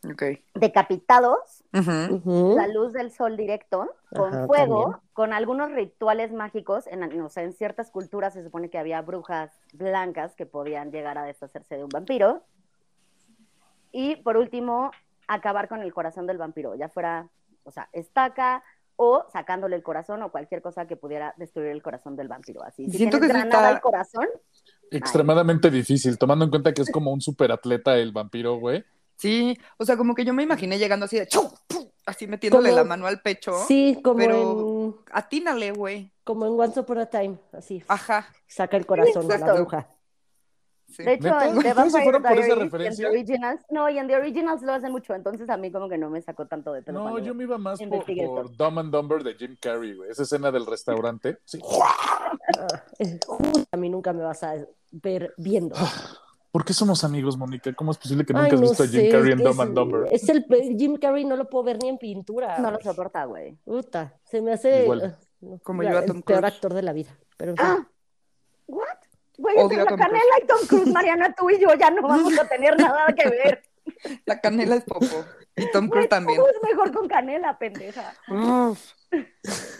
Ok. 0.08 0.22
Decapitados, 0.54 1.64
la 1.72 2.68
luz 2.68 2.92
del 2.92 3.10
sol 3.10 3.36
directo, 3.36 3.92
con 4.14 4.32
Ajá, 4.32 4.46
fuego, 4.46 4.82
también. 4.82 5.00
con 5.14 5.32
algunos 5.32 5.72
rituales 5.72 6.32
mágicos. 6.32 6.86
En, 6.86 7.02
o 7.20 7.28
sea, 7.28 7.42
en 7.42 7.52
ciertas 7.52 7.90
culturas 7.90 8.34
se 8.34 8.44
supone 8.44 8.70
que 8.70 8.78
había 8.78 9.00
brujas 9.02 9.50
blancas 9.72 10.36
que 10.36 10.46
podían 10.46 10.92
llegar 10.92 11.18
a 11.18 11.24
deshacerse 11.24 11.76
de 11.76 11.82
un 11.84 11.88
vampiro. 11.88 12.42
Y 13.98 14.16
por 14.16 14.36
último, 14.36 14.90
acabar 15.26 15.68
con 15.68 15.80
el 15.80 15.94
corazón 15.94 16.26
del 16.26 16.36
vampiro, 16.36 16.74
ya 16.74 16.90
fuera, 16.90 17.30
o 17.64 17.70
sea, 17.70 17.88
estaca 17.92 18.62
o 18.96 19.24
sacándole 19.32 19.74
el 19.76 19.82
corazón 19.82 20.22
o 20.22 20.30
cualquier 20.30 20.60
cosa 20.60 20.86
que 20.86 20.96
pudiera 20.96 21.32
destruir 21.38 21.68
el 21.70 21.82
corazón 21.82 22.14
del 22.14 22.28
vampiro. 22.28 22.62
Así, 22.62 22.90
si 22.90 22.98
Siento 22.98 23.18
que 23.20 23.28
granada 23.28 23.46
está- 23.46 23.68
al 23.68 23.80
corazón, 23.80 24.26
Extremadamente 24.90 25.70
difícil, 25.70 26.16
tomando 26.18 26.44
en 26.44 26.50
cuenta 26.50 26.72
que 26.72 26.82
es 26.82 26.90
como 26.92 27.10
un 27.12 27.20
superatleta 27.20 27.96
el 27.96 28.12
vampiro, 28.12 28.56
güey. 28.58 28.84
Sí, 29.16 29.58
o 29.78 29.84
sea, 29.84 29.96
como 29.96 30.14
que 30.14 30.24
yo 30.24 30.32
me 30.34 30.42
imaginé 30.42 30.78
llegando 30.78 31.06
así 31.06 31.18
de 31.18 31.26
¡chu! 31.26 31.40
¡pum! 31.66 31.86
así 32.04 32.26
metiéndole 32.28 32.68
Como- 32.70 32.82
la 32.82 32.84
mano 32.84 33.06
al 33.06 33.20
pecho. 33.20 33.52
Sí, 33.66 33.98
como 34.04 34.18
pero- 34.18 34.70
en 34.88 34.94
Atínale, 35.10 35.72
güey. 35.72 36.12
como 36.22 36.46
en 36.46 36.52
Once 36.60 36.78
Upon 36.78 36.98
a 36.98 37.06
Time, 37.06 37.36
así. 37.52 37.82
Ajá. 37.88 38.28
Saca 38.46 38.76
el 38.76 38.86
corazón 38.86 39.30
a 39.32 39.38
la 39.38 39.54
bruja. 39.54 39.88
Sí. 40.88 41.02
De 41.02 41.14
hecho, 41.14 41.24
¿Neta? 41.24 41.46
en 41.48 41.52
The 41.52 41.68
¿Ustedes 41.68 41.92
se 41.92 41.98
Vampire 42.10 42.18
Diaries 42.20 42.48
y 42.48 42.50
en 42.52 42.58
referencia? 42.60 43.08
The 43.08 43.14
Originals, 43.16 43.60
no, 43.70 43.90
y 43.90 43.98
en 43.98 44.06
The 44.06 44.16
Originals 44.16 44.62
lo 44.62 44.72
hacen 44.72 44.92
mucho, 44.92 45.14
entonces 45.14 45.50
a 45.50 45.56
mí 45.56 45.70
como 45.72 45.88
que 45.88 45.98
no 45.98 46.08
me 46.10 46.22
sacó 46.22 46.46
tanto 46.46 46.72
de 46.72 46.82
pelo. 46.82 47.02
No, 47.04 47.18
yo 47.18 47.34
me 47.34 47.42
iba 47.44 47.58
más 47.58 47.80
por. 47.82 48.56
Dumb 48.56 48.78
and 48.78 48.92
Dumber 48.92 49.22
de 49.24 49.34
Jim 49.34 49.56
Carrey, 49.60 49.94
güey. 49.94 50.10
Esa 50.10 50.22
escena 50.22 50.50
del 50.52 50.64
restaurante. 50.64 51.38
Sí. 51.44 51.60
Ah, 52.58 52.82
a 53.72 53.76
mí 53.76 53.88
nunca 53.90 54.12
me 54.12 54.22
vas 54.22 54.42
a 54.42 54.54
ver 54.92 55.34
viendo. 55.36 55.74
¿Por 56.50 56.64
qué 56.64 56.72
somos 56.72 57.04
amigos, 57.04 57.36
Mónica? 57.36 57.72
¿Cómo 57.74 57.90
es 57.90 57.98
posible 57.98 58.24
que 58.24 58.32
Ay, 58.34 58.42
nunca 58.44 58.54
has 58.54 58.60
no 58.62 58.68
visto 58.68 58.82
a 58.84 58.86
Jim 58.86 59.10
Carrey 59.10 59.32
en 59.32 59.38
Dumb 59.42 59.60
and 59.60 59.74
Dumber? 59.74 60.08
Es 60.10 60.28
el 60.28 60.46
Jim 60.78 60.96
Carrey 60.96 61.24
no 61.24 61.36
lo 61.36 61.48
puedo 61.50 61.64
ver 61.64 61.78
ni 61.82 61.88
en 61.88 61.98
pintura. 61.98 62.58
No 62.58 62.70
lo 62.70 62.80
soporta, 62.80 63.24
güey. 63.26 63.56
Puta, 63.64 64.14
se 64.24 64.40
me 64.40 64.52
hace 64.52 64.84
Igual. 64.84 65.18
no, 65.40 65.58
Como 65.62 65.82
la- 65.82 65.90
yo 65.90 65.96
a 65.98 66.00
el 66.00 66.06
Tom 66.06 66.22
peor 66.22 66.38
Cruise. 66.40 66.54
actor 66.54 66.72
de 66.74 66.82
la 66.82 66.92
vida. 66.94 67.10
Pero 67.36 67.50
en 67.52 67.56
fin. 67.58 67.66
Ah. 67.68 67.88
Güey, 69.38 69.56
Odio 69.58 69.62
entre 69.64 69.80
a 69.80 69.84
la 69.84 69.88
Tom 69.90 69.98
canela 69.98 70.34
y 70.42 70.46
Tom 70.46 70.58
Cruise, 70.68 70.92
Mariana, 70.92 71.34
tú 71.34 71.50
y 71.50 71.60
yo 71.60 71.74
ya 71.74 71.90
no 71.90 72.02
vamos 72.02 72.38
a 72.38 72.48
tener 72.48 72.78
nada 72.78 73.06
que 73.14 73.28
ver. 73.28 73.62
La 74.24 74.40
canela 74.40 74.76
es 74.76 74.84
popo. 74.84 75.24
Y 75.56 75.70
Tom 75.70 75.88
Cruise 75.88 76.08
también. 76.08 76.40
es 76.40 76.62
mejor 76.70 76.92
con 76.92 77.08
canela, 77.08 77.58
pendeja. 77.58 78.12
Uf. 78.28 78.92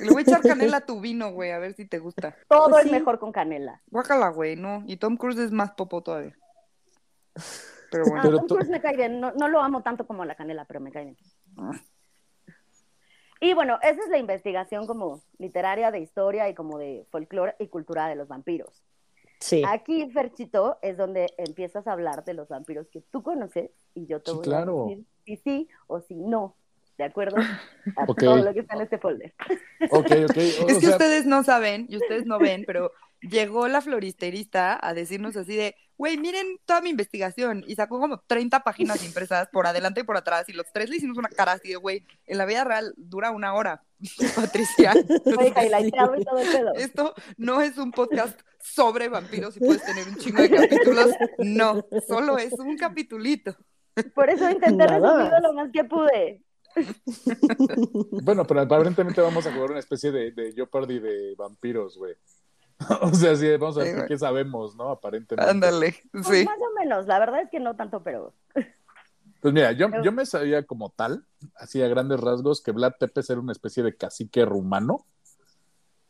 Le 0.01 0.11
voy 0.11 0.19
a 0.19 0.23
echar 0.23 0.41
canela 0.41 0.79
a 0.79 0.87
tu 0.87 1.01
vino, 1.01 1.33
güey, 1.33 1.51
a 1.51 1.59
ver 1.59 1.75
si 1.75 1.87
te 1.87 1.99
gusta. 1.99 2.35
Todo 2.49 2.69
Pues 2.71 2.85
es 2.85 2.91
sí. 2.91 2.95
mejor 2.97 3.19
con 3.19 3.33
canela. 3.33 3.83
Guácala, 3.89 4.29
güey, 4.29 4.57
no. 4.57 4.83
Y 4.87 4.97
Tom 4.97 5.17
Cruise 5.17 5.39
es 5.39 5.51
más 5.53 5.73
popo 5.73 6.03
todavía. 6.03 6.37
Pero 7.91 8.05
Ah, 8.05 8.09
bueno. 8.09 8.23
Pero 8.23 8.39
Tom 8.39 8.57
Cruise 8.57 8.71
me 8.71 8.81
cae 8.81 8.97
bien. 8.97 9.21
No, 9.21 9.33
no 9.33 9.49
lo 9.49 9.61
amo 9.61 9.83
tanto 9.83 10.07
como 10.07 10.25
la 10.25 10.35
canela, 10.35 10.65
pero 10.65 10.81
me 10.81 10.93
cae 10.93 11.05
bien. 11.05 11.17
Ah. 11.59 11.73
Y 13.41 13.53
bueno, 13.53 13.79
esa 13.83 14.01
es 14.03 14.09
la 14.09 14.17
investigación 14.19 14.87
como 14.87 15.23
literaria 15.39 15.91
de 15.91 15.99
historia 16.01 16.49
y 16.49 16.55
como 16.55 16.79
de 16.79 17.07
folclore 17.11 17.55
y 17.59 17.69
cultura 17.69 18.09
de 18.09 18.17
los 18.17 18.29
vampiros. 18.29 18.83
Sí. 19.41 19.63
Aquí, 19.67 20.11
Ferchito, 20.11 20.79
es 20.83 20.97
donde 20.97 21.27
empiezas 21.39 21.87
a 21.87 21.93
hablar 21.93 22.25
de 22.25 22.35
los 22.35 22.49
vampiros 22.49 22.89
que 22.89 23.03
tú 23.11 23.23
conoces 23.23 23.71
y 23.95 24.07
yo 24.07 24.21
te 24.21 24.31
Sí, 24.31 24.37
voy 24.37 24.45
claro. 24.45 24.87
a 24.87 24.89
decir 24.89 25.05
si 25.25 25.37
sí 25.37 25.69
o 25.87 26.01
si 26.01 26.15
no, 26.15 26.57
¿de 26.99 27.05
acuerdo? 27.05 27.37
A 27.97 28.05
Ok. 28.09 28.19
todo 28.21 28.37
lo 28.39 28.53
que 28.55 28.61
está 28.61 28.75
en 28.77 28.83
este 28.83 28.99
folder. 28.99 29.35
Ok, 29.91 30.07
ok. 30.07 30.37
O, 30.37 30.69
Es 30.69 30.77
o 30.77 30.81
que 30.81 30.87
sea, 30.87 30.91
ustedes 30.91 31.27
no 31.27 31.43
saben 31.45 31.87
y 31.89 31.97
ustedes 31.97 32.27
no 32.27 32.39
ven, 32.39 32.65
pero 32.67 32.91
llegó 33.21 33.69
la 33.69 33.81
floristerista 33.81 34.79
a 34.81 34.95
decirnos 34.95 35.37
así 35.37 35.57
de, 35.57 35.75
güey, 35.97 36.17
miren 36.17 36.59
toda 36.65 36.81
mi 36.81 36.91
investigación 36.91 37.65
y 37.67 37.75
sacó 37.75 37.99
como 37.99 38.21
30 38.27 38.61
páginas 38.61 39.05
impresas 39.05 39.49
por 39.49 39.67
adelante 39.67 40.01
y 40.01 40.05
por 40.05 40.17
atrás 40.17 40.49
y 40.49 40.53
los 40.53 40.67
tres 40.73 40.91
le 40.91 40.97
hicimos 40.97 41.19
una 41.19 41.29
cara 41.29 41.53
así 41.53 41.69
de, 41.69 41.77
güey, 41.77 42.05
en 42.27 42.39
la 42.39 42.47
vida 42.47 42.65
real 42.65 42.95
dura 42.97 43.31
una 43.31 43.55
hora, 43.55 43.83
Patricia. 44.37 44.95
Esto 46.77 47.15
no 47.37 47.63
es 47.63 47.79
un 47.79 47.91
podcast 47.93 48.41
sobre 48.61 49.09
vampiros 49.09 49.57
y 49.57 49.61
puedes 49.61 49.85
tener 49.85 50.07
un 50.09 50.17
chingo 50.17 50.43
de 50.43 50.51
capítulos. 50.51 51.11
No, 51.39 51.87
solo 52.07 52.39
es 52.39 52.53
un 52.53 52.77
capitulito. 52.77 53.57
Por 54.15 54.29
eso 54.29 54.51
intenté 54.51 54.87
resumirlo 54.87 55.41
lo 55.41 55.53
más 55.55 55.71
que 55.73 55.85
pude. 55.85 56.43
bueno, 58.23 58.47
pero 58.47 58.61
aparentemente 58.61 59.23
vamos 59.23 59.47
a 59.47 59.53
jugar 59.53 59.71
una 59.71 59.79
especie 59.79 60.13
de, 60.13 60.33
de 60.33 60.53
Jeopardy 60.53 60.99
de 60.99 61.35
vampiros, 61.35 61.97
güey. 61.97 62.15
o 63.01 63.15
sea, 63.15 63.35
sí, 63.37 63.49
vamos 63.57 63.77
a 63.79 63.81
ver 63.81 64.01
Sí, 64.01 64.03
qué 64.09 64.19
sabemos, 64.19 64.77
¿no? 64.77 64.91
Aparentemente. 64.91 65.51
Ándale, 65.51 65.95
Pues 66.13 66.27
sí. 66.27 66.45
más 66.45 66.59
o 66.61 66.79
menos, 66.79 67.07
la 67.07 67.19
verdad 67.19 67.43
es 67.43 67.51
que 67.51 67.61
no 67.61 67.75
tanto, 67.77 68.03
pero 68.03 68.33
Pues 69.41 69.53
mira, 69.55 69.71
yo, 69.73 69.89
yo 70.03 70.11
me 70.13 70.27
sabía 70.27 70.65
como 70.65 70.91
tal, 70.91 71.25
así 71.55 71.81
a 71.83 71.89
grandes 71.89 72.19
rasgos, 72.21 72.63
que 72.63 72.73
Vlad 72.73 72.95
Tepes 72.99 73.31
era 73.31 73.41
una 73.41 73.53
especie 73.53 73.83
de 73.83 73.95
cacique 73.97 74.45
rumano 74.45 75.05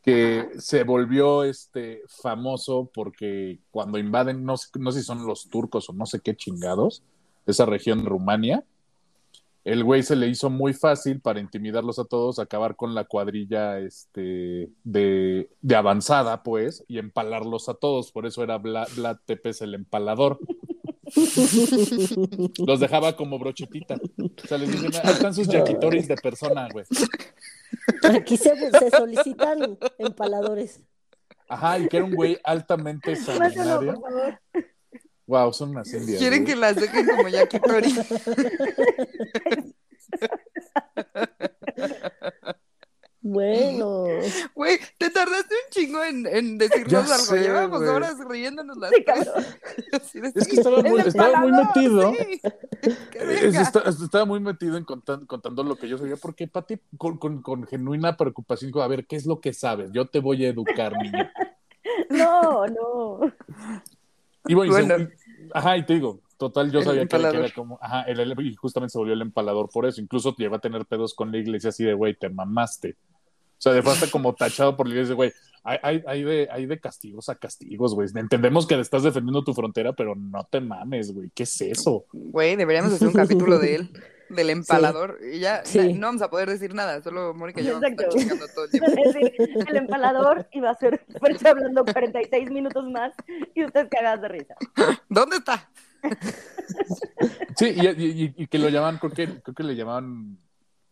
que 0.01 0.49
se 0.57 0.83
volvió 0.83 1.43
este 1.43 2.01
famoso 2.07 2.89
porque 2.93 3.59
cuando 3.71 3.97
invaden, 3.97 4.45
no, 4.45 4.55
sé- 4.57 4.69
no 4.79 4.91
sé 4.91 4.99
si 5.01 5.05
son 5.05 5.25
los 5.27 5.49
turcos 5.49 5.89
o 5.89 5.93
no 5.93 6.05
sé 6.05 6.21
qué 6.21 6.35
chingados, 6.35 7.03
esa 7.45 7.65
región 7.65 8.05
Rumania, 8.05 8.63
el 9.67 9.83
güey 9.83 10.01
se 10.01 10.15
le 10.15 10.27
hizo 10.27 10.49
muy 10.49 10.73
fácil 10.73 11.19
para 11.19 11.41
intimidarlos 11.41 11.99
a 11.99 12.05
todos, 12.05 12.39
acabar 12.39 12.77
con 12.77 12.95
la 12.95 13.03
cuadrilla 13.03 13.79
este, 13.79 14.69
de, 14.85 15.49
de 15.61 15.75
avanzada, 15.75 16.41
pues, 16.41 16.85
y 16.87 16.99
empalarlos 16.99 17.67
a 17.67 17.73
todos. 17.73 18.13
Por 18.13 18.25
eso 18.25 18.41
era 18.43 18.57
Vlad, 18.59 18.87
Vlad 18.95 19.17
Tepes 19.25 19.61
el 19.61 19.73
empalador. 19.73 20.39
Los 22.65 22.79
dejaba 22.79 23.17
como 23.17 23.37
brochetita. 23.39 23.95
O 23.95 24.47
sea, 24.47 24.57
les 24.57 24.71
dicen, 24.71 24.91
ahí 25.03 25.11
están 25.11 25.33
sus 25.33 25.49
yakitoris 25.49 26.07
de 26.07 26.15
persona, 26.15 26.69
güey. 26.71 26.85
Aquí 28.03 28.37
se, 28.37 28.55
se 28.71 28.89
solicitan 28.89 29.77
empaladores. 29.97 30.79
Ajá, 31.49 31.77
y 31.77 31.89
que 31.89 31.97
era 31.97 32.05
un 32.05 32.15
güey 32.15 32.37
altamente 32.41 33.17
sanguinario. 33.17 34.01
Wow, 35.27 35.53
son 35.53 35.71
unas 35.71 35.91
indias. 35.93 36.19
Quieren 36.19 36.43
güey. 36.43 36.53
que 36.53 36.59
las 36.59 36.75
dejen 36.75 37.05
como 37.05 37.27
yakitori. 37.27 37.93
Bueno, 43.19 44.05
Güey, 44.55 44.79
te 44.97 45.09
tardaste 45.09 45.53
un 45.53 45.71
chingo 45.71 46.01
en, 46.03 46.25
en 46.27 46.57
decirnos 46.57 46.91
Ya 46.91 46.99
algo. 47.15 47.25
sé, 47.25 47.39
Llevamos 47.41 47.79
güey. 47.79 47.89
horas 47.89 48.15
riéndonos 48.29 48.77
las 48.77 48.91
Sí, 50.11 50.19
Es 50.35 50.47
que 50.47 50.55
estaba 50.55 50.81
muy, 50.81 51.01
estaba 51.01 51.39
muy 51.41 51.51
metido. 51.51 52.13
Es- 53.19 54.01
estaba 54.01 54.23
muy 54.25 54.39
metido 54.39 54.77
en 54.77 54.85
contan- 54.85 55.25
contando 55.25 55.63
lo 55.63 55.75
que 55.75 55.89
yo 55.89 55.97
sabía, 55.97 56.15
porque 56.15 56.47
Pati, 56.47 56.79
con, 56.97 57.17
con- 57.17 57.41
con 57.41 57.65
genuina 57.67 58.15
preocupación, 58.15 58.69
dijo, 58.69 58.81
a 58.81 58.87
ver, 58.87 59.05
¿qué 59.07 59.17
es 59.17 59.25
lo 59.25 59.41
que 59.41 59.51
sabes? 59.51 59.89
Yo 59.91 60.05
te 60.07 60.19
voy 60.19 60.45
a 60.45 60.49
educar, 60.49 60.93
niño. 60.93 61.29
No, 62.09 62.65
no. 62.67 63.19
Y 64.47 64.53
bueno, 64.53 64.73
se- 64.73 64.83
Bueno. 64.83 65.09
ajá, 65.53 65.77
y 65.77 65.85
te 65.85 65.93
digo, 65.95 66.21
Total, 66.37 66.71
yo 66.71 66.77
El 66.79 66.85
sabía 66.85 67.01
que 67.01 67.17
que 67.17 67.37
era 67.37 67.49
como, 67.49 67.79
ajá, 67.81 68.03
el- 68.03 68.19
el- 68.19 68.39
y 68.45 68.53
justamente 68.53 68.91
se 68.91 68.99
volvió 68.99 69.15
el 69.15 69.21
empalador 69.23 69.69
por 69.73 69.87
eso. 69.87 69.99
Incluso 70.01 70.35
llegó 70.37 70.53
a 70.55 70.59
tener 70.59 70.85
pedos 70.85 71.15
con 71.15 71.31
la 71.31 71.39
iglesia 71.39 71.69
así 71.69 71.83
de, 71.83 71.95
güey, 71.95 72.13
te 72.13 72.29
mamaste. 72.29 72.91
O 72.91 73.59
sea, 73.59 73.73
de 73.73 73.79
hasta 73.79 74.05
como 74.11 74.35
tachado 74.35 74.77
por 74.77 74.87
la 74.87 74.93
iglesia, 74.93 75.15
güey. 75.15 75.33
Hay, 75.63 75.79
hay, 75.81 76.03
hay, 76.05 76.23
de, 76.23 76.47
hay 76.51 76.67
de 76.67 76.79
castigos 76.79 77.27
a 77.29 77.35
castigos, 77.35 77.95
güey. 77.95 78.07
Entendemos 78.15 78.67
que 78.67 78.79
estás 78.79 79.01
defendiendo 79.01 79.43
tu 79.43 79.55
frontera, 79.55 79.93
pero 79.93 80.13
no 80.13 80.43
te 80.43 80.61
mames, 80.61 81.11
güey. 81.11 81.31
¿Qué 81.33 81.41
es 81.41 81.59
eso? 81.59 82.05
Güey, 82.13 82.55
deberíamos 82.55 82.93
hacer 82.93 83.07
un 83.07 83.15
capítulo 83.15 83.57
de 83.57 83.73
él, 83.75 83.89
del 84.29 84.49
empalador. 84.49 85.19
Y 85.33 85.39
ya 85.39 85.63
Sí. 85.65 85.93
no 85.93 86.07
vamos 86.07 86.21
a 86.21 86.29
poder 86.29 86.49
decir 86.49 86.73
nada, 86.73 87.01
solo 87.01 87.33
Mónica 87.33 87.61
y 87.61 87.65
yo 87.65 87.73
vamos 87.73 87.83
a 87.83 87.87
estar 87.89 88.05
Exacto. 88.05 88.19
chingando 88.19 88.47
todo 88.53 88.65
el 88.65 88.71
tiempo. 88.71 88.87
Es 89.05 89.13
decir, 89.13 89.65
el 89.69 89.75
empalador 89.75 90.47
iba 90.51 90.69
a 90.69 90.75
ser 90.75 91.05
Fercho 91.19 91.47
hablando 91.49 91.85
46 91.85 92.51
minutos 92.51 92.85
más 92.89 93.13
y 93.55 93.63
ustedes 93.65 93.87
cagadas 93.89 94.21
de 94.21 94.27
risa. 94.27 94.55
¿Dónde 95.09 95.37
está? 95.37 95.69
Sí, 97.55 97.73
y, 97.75 97.87
y- 97.87 98.33
y 98.37 98.47
que 98.47 98.59
lo 98.59 98.69
llamaban, 98.69 98.97
creo 98.99 99.11
que, 99.11 99.41
creo 99.41 99.55
que 99.55 99.63
le 99.63 99.75
llamaban, 99.75 100.37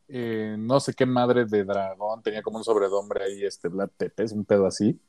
eh, 0.08 0.56
no 0.58 0.80
sé 0.80 0.94
qué 0.94 1.06
madre 1.06 1.46
de 1.46 1.64
dragón, 1.64 2.24
tenía 2.24 2.42
como 2.42 2.58
un 2.58 2.64
sobrenombre 2.64 3.24
ahí, 3.26 3.44
este, 3.46 3.68
Vlad 3.68 3.90
Tepes, 3.98 4.32
un 4.32 4.46
pedo 4.46 4.66
así. 4.66 5.00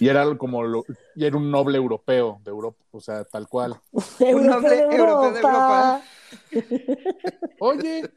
Y 0.00 0.08
era 0.08 0.36
como, 0.36 0.62
lo- 0.62 0.84
y 1.14 1.24
era 1.26 1.36
un 1.36 1.50
noble 1.50 1.76
europeo 1.76 2.40
de 2.42 2.50
Europa, 2.50 2.82
o 2.90 3.00
sea, 3.00 3.24
tal 3.24 3.46
cual. 3.48 3.78
Un 4.20 4.46
noble 4.46 4.80
Europeo 4.80 5.32
de 5.32 5.40
Europa. 5.40 6.02
Oye, 7.60 8.10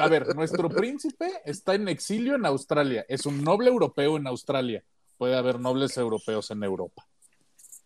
a 0.00 0.08
ver, 0.08 0.34
nuestro 0.36 0.68
príncipe 0.68 1.30
está 1.44 1.74
en 1.74 1.88
exilio 1.88 2.34
en 2.34 2.44
Australia, 2.46 3.04
es 3.08 3.26
un 3.26 3.42
noble 3.42 3.70
europeo 3.70 4.16
en 4.16 4.26
Australia. 4.26 4.84
Puede 5.16 5.36
haber 5.36 5.58
nobles 5.58 5.96
europeos 5.96 6.50
en 6.50 6.62
Europa. 6.62 7.06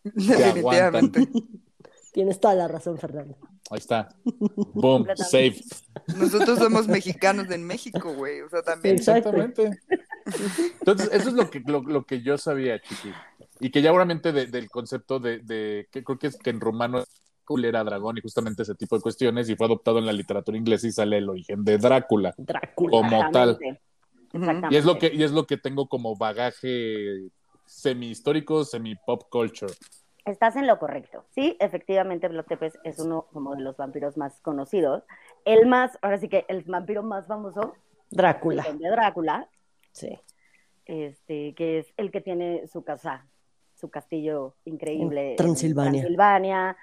Definitivamente. 0.02 1.28
Tienes 2.12 2.38
toda 2.40 2.54
la 2.54 2.68
razón, 2.68 2.98
Fernando. 2.98 3.36
Ahí 3.70 3.78
está. 3.78 4.08
Boom, 4.74 5.06
save. 5.16 5.52
Completamente. 5.54 6.18
Nosotros 6.18 6.58
somos 6.58 6.86
mexicanos 6.88 7.50
en 7.50 7.64
México, 7.64 8.12
güey. 8.14 8.40
O 8.42 8.48
sea, 8.50 8.62
también. 8.62 8.96
Exactamente. 8.96 9.70
Entonces, 10.80 11.08
eso 11.12 11.28
es 11.28 11.34
lo 11.34 11.50
que, 11.50 11.60
lo, 11.60 11.82
lo 11.82 12.04
que 12.04 12.22
yo 12.22 12.36
sabía, 12.38 12.80
Chiqui. 12.80 13.12
Y 13.60 13.70
que 13.70 13.80
ya 13.82 13.92
obviamente 13.92 14.32
de- 14.32 14.46
del 14.46 14.68
concepto 14.70 15.18
de, 15.20 15.38
de- 15.38 15.88
que 15.90 16.04
creo 16.04 16.18
que 16.18 16.26
es 16.28 16.36
que 16.36 16.50
en 16.50 16.60
rumano 16.60 16.98
es 17.00 17.08
era 17.64 17.84
dragón 17.84 18.16
y 18.16 18.22
justamente 18.22 18.62
ese 18.62 18.74
tipo 18.74 18.96
de 18.96 19.02
cuestiones 19.02 19.46
y 19.50 19.56
fue 19.56 19.66
adoptado 19.66 19.98
en 19.98 20.06
la 20.06 20.12
literatura 20.14 20.56
inglesa 20.56 20.86
y 20.86 20.92
sale 20.92 21.18
el 21.18 21.28
origen 21.28 21.62
de 21.64 21.76
Drácula 21.76 22.32
Drácula. 22.38 22.90
como 22.90 23.30
tal. 23.30 23.58
Y 24.70 24.76
es 24.76 24.86
lo 24.86 24.98
que, 24.98 25.12
y 25.12 25.22
es 25.22 25.32
lo 25.32 25.46
que 25.46 25.58
tengo 25.58 25.86
como 25.86 26.16
bagaje 26.16 27.28
semi 27.66 28.08
histórico, 28.08 28.64
semi 28.64 28.94
pop 28.94 29.24
culture. 29.30 29.70
Estás 30.24 30.54
en 30.56 30.66
lo 30.68 30.78
correcto. 30.78 31.24
Sí, 31.30 31.56
efectivamente, 31.58 32.28
Vlad 32.28 32.44
Tepes 32.44 32.78
es 32.84 32.98
uno 33.00 33.26
como 33.32 33.56
de 33.56 33.62
los 33.62 33.76
vampiros 33.76 34.16
más 34.16 34.40
conocidos. 34.40 35.02
El 35.44 35.66
más, 35.66 35.98
ahora 36.00 36.18
sí 36.18 36.28
que 36.28 36.44
el 36.48 36.62
vampiro 36.62 37.02
más 37.02 37.26
famoso, 37.26 37.74
Drácula. 38.10 38.62
el 38.68 38.78
de 38.78 38.88
Drácula, 38.88 39.48
Sí. 39.90 40.16
este, 40.86 41.54
que 41.54 41.80
es 41.80 41.92
el 41.96 42.10
que 42.12 42.20
tiene 42.20 42.68
su 42.68 42.84
casa, 42.84 43.26
su 43.74 43.90
castillo 43.90 44.54
increíble 44.64 45.30
En 45.32 45.36
Transilvania. 45.36 46.02
Transilvania, 46.02 46.76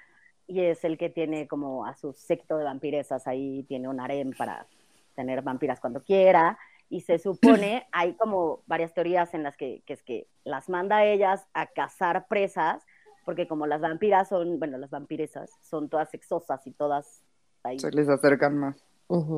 y 0.46 0.62
es 0.62 0.84
el 0.84 0.98
que 0.98 1.10
tiene 1.10 1.48
como 1.48 1.86
a 1.86 1.96
su 1.96 2.12
secto 2.12 2.58
de 2.58 2.66
vampiresas 2.66 3.26
ahí, 3.26 3.64
tiene 3.64 3.88
un 3.88 4.02
harem 4.02 4.32
para 4.38 4.68
tener 5.16 5.42
vampiras 5.44 5.80
cuando 5.80 6.04
quiera, 6.04 6.60
y 6.90 7.02
se 7.02 7.20
supone, 7.20 7.88
hay 7.94 8.16
como 8.16 8.64
varias 8.66 8.94
teorías 8.94 9.34
en 9.34 9.44
las 9.44 9.56
que, 9.56 9.82
que 9.86 9.94
es 9.94 10.04
que 10.04 10.28
las 10.44 10.68
manda 10.68 10.98
a 10.98 11.06
ellas 11.06 11.48
a 11.54 11.68
cazar 11.68 12.28
presas, 12.28 12.86
porque 13.30 13.48
como 13.48 13.68
las 13.68 13.80
vampiras 13.80 14.28
son, 14.28 14.58
bueno, 14.58 14.80
las 14.80 14.90
vampiresas 14.90 15.52
son 15.62 15.88
todas 15.88 16.10
sexosas 16.10 16.66
y 16.66 16.72
todas 16.72 17.22
ahí 17.62 17.78
Se 17.78 17.92
les 17.92 18.10
acercan 18.10 18.58
más. 18.58 18.84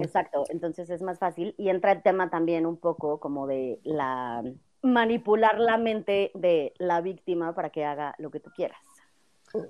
Exacto, 0.01 0.45
entonces 0.47 0.89
es 0.89 1.01
más 1.01 1.19
fácil 1.19 1.53
y 1.57 1.67
entra 1.67 1.91
el 1.91 2.01
tema 2.01 2.29
también 2.29 2.65
un 2.65 2.77
poco 2.77 3.19
como 3.19 3.47
de 3.47 3.81
la 3.83 4.45
manipular 4.81 5.59
la 5.59 5.77
mente 5.77 6.31
de 6.35 6.71
la 6.77 7.01
víctima 7.01 7.53
para 7.53 7.69
que 7.69 7.83
haga 7.83 8.15
lo 8.17 8.31
que 8.31 8.39
tú 8.39 8.49
quieras. 8.55 8.79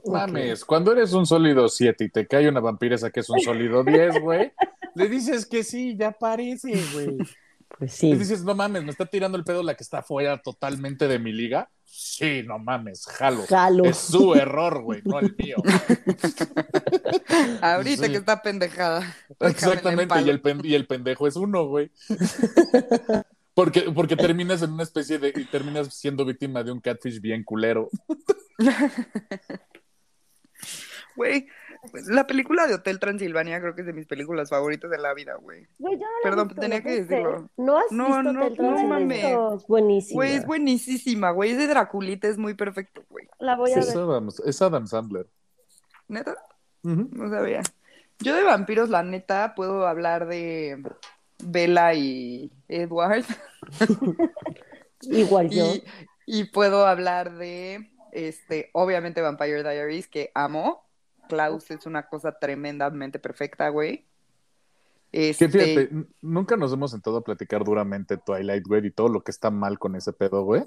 Mames, 0.05 0.65
cuando 0.65 0.91
eres 0.91 1.13
un 1.13 1.25
sólido 1.25 1.67
7 1.67 2.03
y 2.03 2.09
te 2.09 2.27
cae 2.27 2.47
una 2.47 2.59
vampiresa 2.59 3.09
que 3.09 3.21
es 3.21 3.29
un 3.31 3.39
sólido 3.39 3.83
10, 3.83 4.21
güey, 4.21 4.51
le 4.93 5.09
dices 5.09 5.47
que 5.47 5.63
sí, 5.63 5.97
ya 5.97 6.11
parece, 6.11 6.79
güey. 6.93 7.17
Pues 7.75 7.93
sí. 7.93 8.11
Le 8.11 8.19
dices, 8.19 8.43
no 8.43 8.53
mames, 8.53 8.83
me 8.83 8.91
está 8.91 9.07
tirando 9.07 9.35
el 9.35 9.43
pedo 9.43 9.63
la 9.63 9.73
que 9.73 9.83
está 9.83 10.03
fuera 10.03 10.39
totalmente 10.43 11.07
de 11.07 11.17
mi 11.17 11.31
liga. 11.31 11.71
Sí, 11.93 12.43
no 12.43 12.57
mames, 12.59 13.05
jalo. 13.05 13.45
Jalo. 13.47 13.83
Es 13.85 13.97
su 13.97 14.33
error, 14.33 14.81
güey, 14.81 15.01
no 15.03 15.19
el 15.19 15.35
mío. 15.37 15.57
Ahorita 17.61 18.05
Sí. 18.05 18.11
que 18.11 18.17
está 18.17 18.41
pendejada. 18.41 19.15
Exactamente, 19.39 20.21
y 20.21 20.29
el, 20.29 20.41
pen- 20.41 20.61
y 20.63 20.73
el 20.75 20.87
pendejo 20.87 21.27
es 21.27 21.35
uno, 21.35 21.65
güey. 21.67 21.91
Porque, 23.53 23.81
porque 23.93 24.15
terminas 24.15 24.61
en 24.61 24.71
una 24.71 24.83
especie 24.83 25.19
de. 25.19 25.33
y 25.35 25.43
terminas 25.43 25.93
siendo 25.93 26.23
víctima 26.23 26.63
de 26.63 26.71
un 26.71 26.79
catfish 26.79 27.19
bien 27.19 27.43
culero. 27.43 27.89
Güey, 31.17 31.47
la 32.07 32.27
película 32.27 32.67
de 32.67 32.75
Hotel 32.75 32.99
Transilvania 32.99 33.59
creo 33.59 33.73
que 33.75 33.81
es 33.81 33.87
de 33.87 33.93
mis 33.93 34.05
películas 34.05 34.49
favoritas 34.49 34.89
de 34.91 34.97
la 34.97 35.13
vida, 35.13 35.35
güey. 35.35 35.67
Güey, 35.79 35.95
yo 35.95 36.01
no 36.01 36.07
la 36.07 36.29
Perdón, 36.29 36.47
visto, 36.49 36.61
tenía 36.61 36.77
¿lo 36.77 36.83
que 36.83 37.01
decirlo. 37.03 37.49
¿No 37.57 37.77
has 37.77 37.91
No, 37.91 38.05
visto 38.05 38.23
no, 38.23 38.29
Hotel 38.45 38.49
no 38.51 38.55
Transilvania? 38.75 38.87
mames. 39.39 39.61
Es 39.61 39.67
buenísimo. 39.67 40.15
Güey, 40.17 40.33
es 40.33 40.45
buenísima, 40.45 41.31
güey. 41.31 41.51
Es 41.51 41.57
de 41.57 41.67
Draculita, 41.67 42.27
es 42.27 42.37
muy 42.37 42.53
perfecto, 42.53 43.03
güey. 43.09 43.27
La 43.39 43.55
voy 43.55 43.71
a 43.71 43.73
Sí. 43.75 43.79
ver. 43.79 43.89
Es 43.89 43.95
Adam, 43.95 44.29
es 44.45 44.61
Adam 44.61 44.87
Sandler. 44.87 45.27
Neta, 46.07 46.35
Ujú. 46.83 47.09
no 47.11 47.29
sabía. 47.29 47.61
Yo 48.19 48.35
de 48.35 48.43
vampiros, 48.43 48.89
la 48.89 49.01
neta, 49.03 49.53
puedo 49.55 49.87
hablar 49.87 50.27
de 50.27 50.83
Bella 51.43 51.93
y 51.95 52.51
Edward. 52.67 53.25
Igual 55.01 55.49
yo. 55.49 55.65
Y, 55.73 55.83
y 56.27 56.43
puedo 56.45 56.85
hablar 56.85 57.33
de, 57.37 57.89
este, 58.11 58.69
obviamente 58.73 59.21
Vampire 59.21 59.63
Diaries, 59.63 60.07
que 60.07 60.31
amo. 60.35 60.83
Klaus 61.35 61.71
es 61.71 61.85
una 61.85 62.07
cosa 62.07 62.31
tremendamente 62.33 63.19
perfecta, 63.19 63.69
güey. 63.69 64.05
Que 65.11 65.29
Este, 65.31 65.49
fíjate, 65.49 65.81
n- 65.91 66.05
nunca 66.21 66.55
nos 66.55 66.71
hemos 66.73 66.91
sentado 66.91 67.17
a 67.17 67.23
platicar 67.23 67.63
duramente 67.63 68.17
Twilight, 68.17 68.65
güey, 68.65 68.85
y 68.87 68.91
todo 68.91 69.09
lo 69.09 69.21
que 69.23 69.31
está 69.31 69.49
mal 69.51 69.77
con 69.79 69.95
ese 69.95 70.13
pedo, 70.13 70.43
güey. 70.43 70.63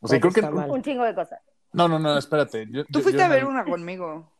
O 0.00 0.08
sea, 0.08 0.20
creo 0.20 0.32
que. 0.32 0.42
mal. 0.42 0.70
Un 0.70 0.82
chingo 0.82 1.04
de 1.04 1.14
cosas. 1.14 1.40
No, 1.72 1.88
no, 1.88 1.98
no, 1.98 2.16
espérate. 2.16 2.66
Yo- 2.70 2.84
Tú 2.84 2.98
yo- 2.98 3.00
fuiste 3.02 3.18
yo 3.20 3.26
a 3.26 3.28
ver 3.28 3.42
no- 3.44 3.50
una 3.50 3.64
conmigo. 3.64 4.32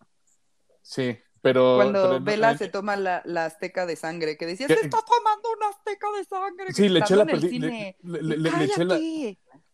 Sí, 0.83 1.19
pero. 1.43 1.77
Cuando 1.77 2.21
pero 2.25 2.49
eh, 2.51 2.59
se 2.59 2.69
toma 2.69 2.97
la, 2.97 3.23
la 3.25 3.45
azteca 3.47 3.87
de 3.87 3.97
sangre, 3.97 4.37
que 4.37 4.47
decía, 4.47 4.67
se 4.67 4.75
está 4.75 4.99
tomando 5.07 5.49
una 5.57 5.69
azteca 5.69 6.07
de 6.17 6.25
sangre. 6.25 6.73
Sí, 6.75 6.89
le 6.89 7.01
eché 7.01 7.17
la, 7.17 7.25
le, 7.25 7.39
le- 8.03 8.37
le- 8.37 8.65
eché 8.65 8.85
la, 8.85 8.99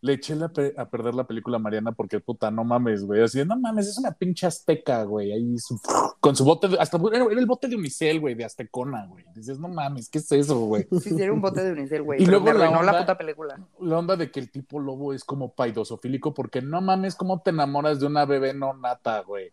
le 0.01 0.13
eché 0.13 0.35
la 0.35 0.49
pe- 0.51 0.75
a 0.77 0.89
perder 0.91 1.15
la 1.15 1.27
película 1.27 1.57
a 1.57 1.61
Mariana 1.61 1.93
porque 1.93 2.21
puta, 2.21 2.51
no 2.51 2.63
mames, 2.65 3.05
güey. 3.05 3.23
Así 3.23 3.39
de, 3.39 3.47
no 3.47 3.57
mames, 3.59 3.89
es 3.89 3.97
una 3.99 4.13
pinche 4.13 4.47
azteca, 4.47 5.03
güey. 5.05 5.33
Ahí 5.33 5.59
su- 5.59 5.81
con 6.21 6.37
su 6.37 6.45
bote, 6.45 6.69
de- 6.69 6.79
hasta 6.79 6.99
era 7.13 7.25
el 7.25 7.47
bote 7.47 7.69
de 7.69 7.77
Unicel, 7.77 8.21
güey, 8.21 8.35
de 8.35 8.45
Aztecona, 8.45 9.07
güey. 9.07 9.25
Dices, 9.35 9.59
no 9.59 9.69
mames, 9.69 10.09
¿qué 10.11 10.19
es 10.19 10.31
eso, 10.33 10.59
güey? 10.61 10.87
Sí, 11.01 11.15
era 11.19 11.33
un 11.33 11.41
bote 11.41 11.65
de 11.65 11.73
unicel, 11.73 12.03
güey. 12.03 12.19
Y 12.23 12.27
pero 12.27 12.41
luego 12.41 12.59
la 12.59 12.65
arruinó 12.67 12.83
la 12.83 12.91
onda- 12.93 13.01
puta 13.01 13.19
película. 13.19 13.67
La 13.81 13.99
onda 13.99 14.17
de 14.17 14.31
que 14.31 14.41
el 14.41 14.51
tipo 14.51 14.79
lobo 14.79 15.15
es 15.15 15.25
como 15.25 15.55
paidosofílico 15.55 16.35
porque 16.35 16.61
no 16.61 16.81
mames, 16.83 17.15
¿cómo 17.15 17.41
te 17.41 17.51
enamoras 17.51 17.99
de 18.01 18.07
una 18.07 18.27
bebé 18.27 18.53
no 18.53 18.75
nata, 18.75 19.21
güey? 19.21 19.53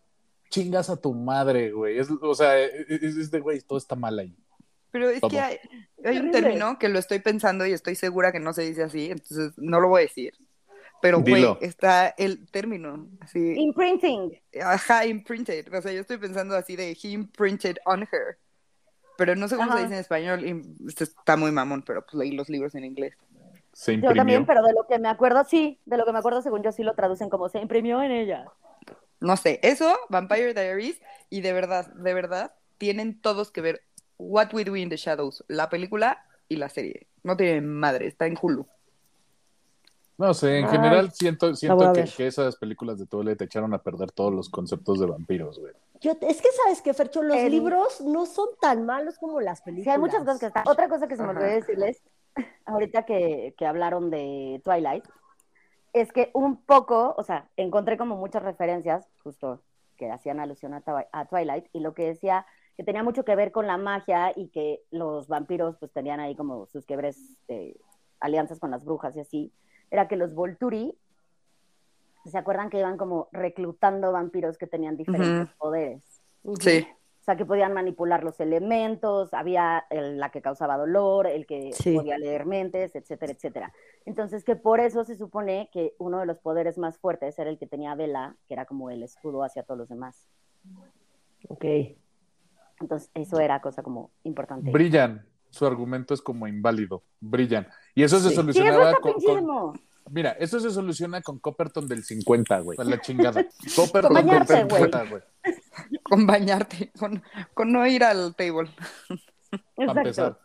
Chingas 0.52 0.89
a 0.91 0.97
tu 0.97 1.14
madre, 1.16 1.72
güey. 1.72 1.97
Es, 1.97 2.10
o 2.22 2.36
sea, 2.36 2.60
es, 2.60 3.02
es 3.02 3.32
de, 3.32 3.39
güey, 3.39 3.60
todo 3.62 3.80
está 3.80 3.95
mal 3.95 4.20
ahí. 4.20 4.36
Pero 4.91 5.10
es 5.10 5.22
¿Cómo? 5.22 5.32
que 5.32 5.39
hay, 5.39 5.58
hay 6.06 6.18
un 6.18 6.32
término 6.32 6.78
que 6.78 6.89
lo 6.89 6.99
estoy 6.99 7.20
pensando 7.20 7.66
y 7.66 7.72
estoy 7.72 7.95
segura 7.95 8.32
que 8.32 8.39
no 8.39 8.54
se 8.54 8.64
dice 8.64 8.84
así, 8.84 9.10
entonces 9.10 9.54
no 9.58 9.80
lo 9.80 9.88
voy 9.88 10.02
a 10.02 10.04
decir. 10.04 10.34
Pero, 11.02 11.22
güey, 11.22 11.43
está 11.62 12.10
el 12.10 12.45
término, 12.52 13.08
así, 13.22 13.54
Imprinting. 13.58 14.39
ajá, 14.64 15.06
imprinted. 15.08 15.74
O 15.74 15.82
sea, 15.82 15.91
yo 15.91 16.02
estoy 16.02 16.18
pensando 16.18 16.56
así 16.56 16.76
de 16.76 16.91
he 16.91 17.08
imprinted 17.08 17.78
on 17.86 18.04
her. 18.04 18.38
Pero 19.18 19.36
no 19.36 19.47
sé 19.47 19.56
cómo 19.56 19.70
Ajá. 19.70 19.78
se 19.78 19.84
dice 19.86 19.95
en 19.95 20.02
español. 20.02 20.45
está 20.99 21.38
muy 21.38 21.52
mamón, 21.52 21.82
pero 21.84 22.04
pues 22.06 22.14
leí 22.16 22.32
los 22.34 22.49
libros 22.49 22.76
en 22.76 22.86
inglés. 22.86 23.16
Se 23.74 23.93
Yo 24.02 24.12
imprimió. 24.12 24.16
también, 24.16 24.45
pero 24.45 24.62
de 24.64 24.74
lo 24.74 24.86
que 24.88 24.99
me 24.99 25.08
acuerdo, 25.08 25.43
sí, 25.45 25.80
de 25.86 25.97
lo 25.97 26.06
que 26.06 26.12
me 26.12 26.20
acuerdo, 26.20 26.41
según 26.41 26.62
yo 26.62 26.72
sí 26.72 26.84
lo 26.84 26.93
traducen 26.93 27.30
como 27.30 27.47
se 27.49 27.60
imprimió 27.60 28.02
en 28.04 28.12
ella. 28.12 28.45
No 29.22 29.38
sé, 29.38 29.59
eso, 29.63 29.97
Vampire 30.09 30.53
Diaries, 30.53 30.99
y 31.30 31.41
de 31.41 31.53
verdad, 31.53 31.93
de 31.93 32.13
verdad, 32.13 32.53
tienen 32.78 33.22
todos 33.22 33.51
que 33.51 33.61
ver 33.61 33.82
What 34.17 34.53
We 34.53 34.65
Do 34.65 34.76
in 34.76 34.89
the 34.89 34.97
Shadows, 34.97 35.45
la 35.47 35.69
película 35.69 36.26
y 36.49 36.55
la 36.57 36.69
serie. 36.69 37.07
No 37.24 37.38
tienen 37.38 37.69
madre, 37.69 38.07
está 38.07 38.26
en 38.26 38.38
Hulu. 38.41 38.65
No 40.17 40.34
sé, 40.34 40.59
en 40.59 40.65
Ay, 40.65 40.72
general 40.72 41.11
siento, 41.11 41.55
siento 41.55 41.93
que, 41.93 42.28
esas 42.28 42.55
películas 42.57 42.99
de 42.99 43.05
Twilight 43.05 43.38
te 43.38 43.45
echaron 43.45 43.74
a 43.74 43.82
perder 43.82 44.11
todos 44.11 44.34
los 44.34 44.49
conceptos 44.49 44.99
de 44.99 45.05
vampiros, 45.05 45.59
güey. 45.59 45.74
Yo- 45.99 46.17
es 46.22 46.41
que 46.41 46.49
sabes 46.63 46.82
que, 46.82 46.93
Fercho, 46.93 47.22
los 47.22 47.38
El- 47.38 47.51
libros 47.51 48.01
no 48.01 48.26
son 48.26 48.49
tan 48.59 48.86
malos 48.86 49.17
como 49.19 49.39
las 49.39 49.61
películas. 49.61 49.86
Sí, 49.86 49.89
hay 49.91 49.99
muchas 49.99 50.19
cosas 50.19 50.39
que 50.39 50.47
están. 50.47 50.63
Otra 50.67 50.89
cosa 50.89 51.07
que 51.07 51.15
se 51.15 51.22
me 51.24 51.30
olvidó 51.30 51.45
decirles, 51.45 52.01
ahorita 52.65 53.05
que, 53.05 53.53
que 53.57 53.65
hablaron 53.67 54.09
de 54.09 54.61
Twilight, 54.63 55.05
es 55.93 56.11
que 56.11 56.31
un 56.33 56.57
poco, 56.57 57.13
o 57.17 57.23
sea, 57.23 57.49
encontré 57.57 57.97
como 57.97 58.15
muchas 58.15 58.43
referencias, 58.43 59.07
justo 59.23 59.61
que 59.97 60.09
hacían 60.09 60.39
alusión 60.39 60.73
a, 60.73 60.83
a 61.11 61.25
Twilight, 61.25 61.67
y 61.73 61.79
lo 61.79 61.93
que 61.93 62.07
decía 62.07 62.45
que 62.77 62.83
tenía 62.83 63.03
mucho 63.03 63.25
que 63.25 63.35
ver 63.35 63.51
con 63.51 63.67
la 63.67 63.77
magia 63.77 64.31
y 64.35 64.47
que 64.47 64.81
los 64.91 65.27
vampiros 65.27 65.77
pues 65.77 65.91
tenían 65.91 66.19
ahí 66.19 66.35
como 66.35 66.65
sus 66.67 66.85
quiebres, 66.85 67.17
eh, 67.47 67.75
alianzas 68.19 68.59
con 68.59 68.71
las 68.71 68.85
brujas 68.85 69.15
y 69.15 69.19
así, 69.19 69.51
era 69.89 70.07
que 70.07 70.15
los 70.15 70.33
Volturi, 70.33 70.97
¿se 72.25 72.37
acuerdan 72.37 72.69
que 72.69 72.79
iban 72.79 72.97
como 72.97 73.27
reclutando 73.31 74.11
vampiros 74.11 74.57
que 74.57 74.67
tenían 74.67 74.95
diferentes 74.95 75.49
poderes? 75.57 76.03
Sí. 76.59 76.87
O 77.22 77.24
sea, 77.24 77.38
que 77.38 77.45
podían 77.45 77.74
manipular 77.74 78.24
los 78.24 78.39
elementos, 78.39 79.32
había 79.34 79.86
el- 79.91 80.17
la 80.19 80.32
que 80.32 80.41
causaba 80.41 80.76
dolor, 80.76 81.28
el 81.28 81.45
que 81.45 81.72
Sí. 81.72 81.95
podía 81.95 82.17
leer 82.17 82.47
mentes, 82.47 82.95
etcétera, 82.95 83.32
etcétera. 83.32 83.74
Entonces, 84.05 84.43
que 84.43 84.55
por 84.55 84.80
eso 84.80 85.03
se 85.03 85.15
supone 85.15 85.69
que 85.72 85.93
uno 85.99 86.19
de 86.19 86.26
los 86.26 86.39
poderes 86.39 86.80
más 86.80 86.97
fuertes 86.97 87.38
era 87.38 87.51
el 87.51 87.59
que 87.59 87.67
tenía 87.67 87.93
Vela, 87.93 88.36
que 88.47 88.55
era 88.55 88.65
como 88.65 88.89
el 88.89 89.03
escudo 89.03 89.43
hacia 89.43 89.61
todos 89.61 89.78
los 89.78 89.89
demás. 89.89 90.28
Ok. 91.47 91.63
Entonces, 92.80 93.11
eso 93.13 93.39
era 93.39 93.61
cosa 93.61 93.84
como 93.84 94.09
importante. 94.24 94.72
Brillan. 94.72 95.24
Su 95.51 95.67
argumento 95.67 96.13
es 96.15 96.22
como 96.22 96.47
inválido. 96.47 97.03
Brillan. 97.19 97.67
Y 97.93 98.01
eso 98.03 98.17
se 98.17 98.24
Sí. 98.24 98.28
Sí, 98.30 98.34
eso 98.34 98.41
solucionaba 98.41 98.93
con, 98.95 99.13
con-. 99.13 99.82
Mira, 100.09 100.32
eso 100.39 100.59
se 100.59 100.72
soluciona 100.72 101.22
con 101.22 101.38
Copperton 101.39 101.88
del 101.88 102.03
50, 102.03 102.59
güey. 102.61 102.80
A 102.82 102.84
la 102.84 102.99
chingada. 102.99 103.45
Copperton 103.76 104.13
del 104.26 104.26
güey. 104.26 104.59
50, 104.61 105.05
güey. 105.09 105.22
Con 106.12 106.28
bañarte, 106.28 106.91
con, 106.99 107.24
con 107.53 107.72
no 107.72 107.88
ir 107.88 108.03
al 108.03 108.36
table. 108.36 108.70
Para 109.78 110.01
empezar. 110.01 110.28
Exacto. 110.28 110.39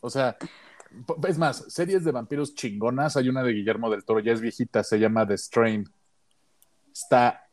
O 0.00 0.08
sea, 0.08 0.38
es 1.28 1.36
más, 1.36 1.66
series 1.68 2.02
de 2.02 2.12
vampiros 2.12 2.54
chingonas. 2.54 3.18
Hay 3.18 3.28
una 3.28 3.42
de 3.42 3.52
Guillermo 3.52 3.90
del 3.90 4.06
Toro, 4.06 4.20
ya 4.20 4.32
es 4.32 4.40
viejita, 4.40 4.82
se 4.82 4.98
llama 4.98 5.26
The 5.26 5.36
Strain. 5.36 5.84
Está. 6.94 7.46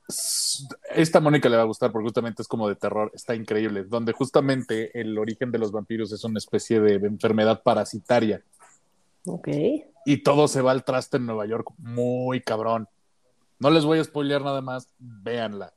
Esta 0.95 1.19
Mónica 1.19 1.49
le 1.49 1.57
va 1.57 1.63
a 1.63 1.65
gustar 1.65 1.91
porque 1.91 2.05
justamente 2.05 2.43
es 2.43 2.47
como 2.47 2.69
de 2.69 2.77
terror, 2.77 3.11
está 3.13 3.35
increíble. 3.35 3.83
Donde 3.83 4.13
justamente 4.13 4.97
el 4.97 5.17
origen 5.17 5.51
de 5.51 5.59
los 5.59 5.73
vampiros 5.73 6.13
es 6.13 6.23
una 6.23 6.37
especie 6.37 6.79
de 6.79 6.95
enfermedad 7.05 7.61
parasitaria. 7.61 8.41
Ok. 9.25 9.49
y 10.05 10.23
todo 10.23 10.47
se 10.47 10.61
va 10.61 10.71
al 10.71 10.85
traste 10.85 11.17
en 11.17 11.25
Nueva 11.25 11.45
York 11.45 11.73
muy 11.77 12.39
cabrón. 12.39 12.87
No 13.59 13.69
les 13.69 13.83
voy 13.83 13.99
a 13.99 14.03
spoilear 14.05 14.43
nada 14.43 14.61
más, 14.61 14.87
véanla. 14.97 15.73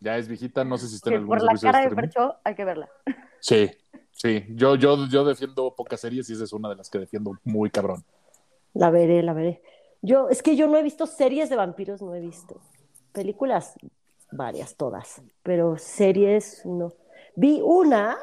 Ya 0.00 0.16
es 0.16 0.26
viejita, 0.26 0.64
no 0.64 0.78
sé 0.78 0.88
si 0.88 0.96
está 0.96 1.10
en 1.10 1.16
algún 1.16 1.28
por 1.28 1.42
la 1.42 1.52
de 1.52 1.60
cara 1.60 1.78
de 1.78 1.84
streaming. 1.84 2.08
Percho 2.08 2.36
hay 2.44 2.54
que 2.54 2.64
verla. 2.64 2.88
Sí, 3.42 3.70
sí. 4.12 4.44
Yo, 4.50 4.74
yo, 4.74 5.06
yo 5.06 5.24
defiendo 5.24 5.74
pocas 5.74 5.98
series 5.98 6.28
y 6.28 6.34
esa 6.34 6.44
es 6.44 6.52
una 6.52 6.68
de 6.68 6.76
las 6.76 6.90
que 6.90 6.98
defiendo 6.98 7.32
muy 7.42 7.70
cabrón. 7.70 8.04
La 8.74 8.90
veré, 8.90 9.22
la 9.22 9.32
veré. 9.32 9.62
Yo, 10.02 10.28
es 10.28 10.42
que 10.42 10.56
yo 10.56 10.68
no 10.68 10.76
he 10.76 10.82
visto 10.82 11.06
series 11.06 11.48
de 11.48 11.56
vampiros, 11.56 12.02
no 12.02 12.14
he 12.14 12.20
visto. 12.20 12.60
Películas, 13.12 13.76
varias, 14.30 14.76
todas. 14.76 15.22
Pero 15.42 15.78
series, 15.78 16.66
no. 16.66 16.92
Vi 17.34 17.62
una 17.64 18.18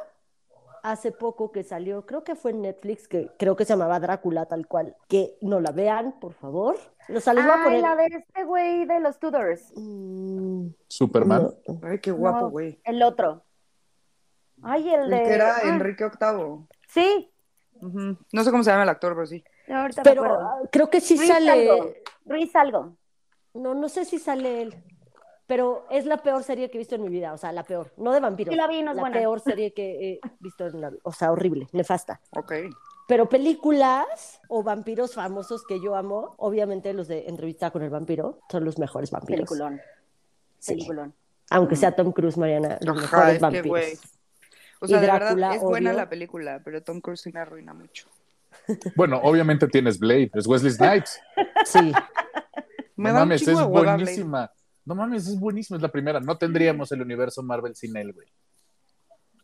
hace 0.91 1.11
poco 1.11 1.51
que 1.51 1.63
salió, 1.63 2.05
creo 2.05 2.23
que 2.23 2.35
fue 2.35 2.51
en 2.51 2.61
Netflix, 2.61 3.07
que 3.07 3.29
creo 3.37 3.55
que 3.55 3.65
se 3.65 3.73
llamaba 3.73 3.99
Drácula, 3.99 4.45
tal 4.45 4.67
cual. 4.67 4.95
Que 5.07 5.37
no 5.41 5.59
la 5.59 5.71
vean, 5.71 6.19
por 6.19 6.33
favor. 6.33 6.77
O 7.13 7.19
sea, 7.19 7.33
les 7.33 7.45
voy 7.45 7.53
a 7.53 7.63
poner. 7.63 7.81
la 7.81 7.95
de 7.95 8.05
este 8.05 8.43
güey 8.43 8.85
de 8.85 8.99
los 8.99 9.19
Tudors. 9.19 9.71
Mm, 9.75 10.67
Superman. 10.87 11.53
no. 11.67 11.79
Ay, 11.83 11.99
qué 11.99 12.11
guapo, 12.11 12.41
No, 12.41 12.49
güey. 12.49 12.79
El 12.83 13.03
otro. 13.03 13.43
Ay, 14.61 14.89
el 14.93 15.01
El 15.03 15.09
de... 15.09 15.23
que 15.23 15.33
era 15.33 15.57
ah, 15.57 15.61
Enrique 15.63 16.05
VIII. 16.05 16.67
Sí. 16.87 17.31
No 18.31 18.43
sé 18.43 18.51
cómo 18.51 18.63
se 18.63 18.71
llama 18.71 18.83
el 18.83 18.89
actor, 18.89 19.13
pero 19.13 19.27
sí. 19.27 19.43
ahorita 19.69 20.01
Pero 20.03 20.25
ah, 20.25 20.61
creo 20.71 20.89
que 20.89 20.99
sí 20.99 21.15
Ruiz 21.15 21.27
sale. 21.27 21.51
algo. 21.51 21.93
Ruiz 22.25 22.55
algo. 22.55 22.97
No, 23.53 23.75
no 23.75 23.89
sé 23.89 24.05
si 24.05 24.19
sale 24.19 24.63
él. 24.63 24.83
Pero 25.47 25.85
es 25.89 26.05
la 26.05 26.17
peor 26.17 26.43
serie 26.43 26.69
que 26.69 26.77
he 26.77 26.79
visto 26.79 26.95
en 26.95 27.03
mi 27.03 27.09
vida, 27.09 27.33
o 27.33 27.37
sea, 27.37 27.51
la 27.53 27.63
peor, 27.63 27.93
no 27.97 28.11
de 28.11 28.19
vampiros. 28.19 28.51
Sí 28.53 28.57
la 28.57 28.67
vi, 28.67 28.83
no 28.83 28.91
es 28.91 28.97
la 28.97 29.01
buena. 29.01 29.17
peor 29.17 29.39
serie 29.39 29.73
que 29.73 30.13
he 30.13 30.19
visto 30.39 30.67
en 30.67 30.81
la 30.81 30.91
o 31.03 31.11
sea, 31.13 31.31
horrible, 31.31 31.67
nefasta. 31.71 32.19
Ok. 32.31 32.53
Pero 33.07 33.29
películas 33.29 34.41
o 34.49 34.61
vampiros 34.63 35.13
famosos 35.15 35.63
que 35.65 35.79
yo 35.81 35.95
amo, 35.95 36.35
obviamente 36.37 36.91
los 36.93 37.07
de 37.07 37.27
Entrevista 37.29 37.71
con 37.71 37.81
el 37.81 37.89
vampiro 37.89 38.39
son 38.51 38.65
los 38.65 38.77
mejores 38.77 39.09
vampiros. 39.11 39.47
Peliculón. 39.49 39.81
Sí. 40.59 40.73
Peliculón. 40.73 41.13
Aunque 41.49 41.77
sea 41.77 41.95
Tom 41.95 42.11
Cruise, 42.11 42.37
Mariana, 42.37 42.77
los 42.81 42.97
Ajá, 42.97 43.01
mejores 43.03 43.27
es 43.29 43.33
que, 43.35 43.41
vampiros. 43.41 43.67
güey. 43.67 43.93
O 44.81 44.85
Y 44.85 44.89
sea, 44.89 44.99
de 44.99 45.05
Drácula, 45.07 45.33
verdad, 45.33 45.55
es 45.55 45.61
buena 45.63 45.93
la 45.93 46.09
película, 46.09 46.61
pero 46.65 46.83
Tom 46.83 46.99
Cruise 46.99 47.21
sí 47.21 47.31
me 47.31 47.39
arruina 47.39 47.73
mucho. 47.73 48.09
Bueno, 48.97 49.21
obviamente 49.23 49.67
tienes 49.69 49.97
Blade, 49.97 50.29
es 50.33 50.45
Wesley 50.45 50.71
Snipes. 50.73 51.21
Sí, 51.65 51.93
Me 52.97 53.09
no 53.09 53.13
da 53.15 53.19
mames, 53.21 53.47
es 53.47 53.63
buenísima. 53.67 54.51
No 54.87 54.95
mames, 54.95 55.27
es 55.27 55.37
buenísima, 55.37 55.75
es 55.75 55.83
la 55.83 55.91
primera. 55.91 56.21
No 56.21 56.37
tendríamos 56.37 56.89
el 56.93 57.01
universo 57.01 57.43
Marvel 57.43 57.75
sin 57.75 57.97
él, 57.97 58.13
güey. 58.13 58.27
o 58.27 58.31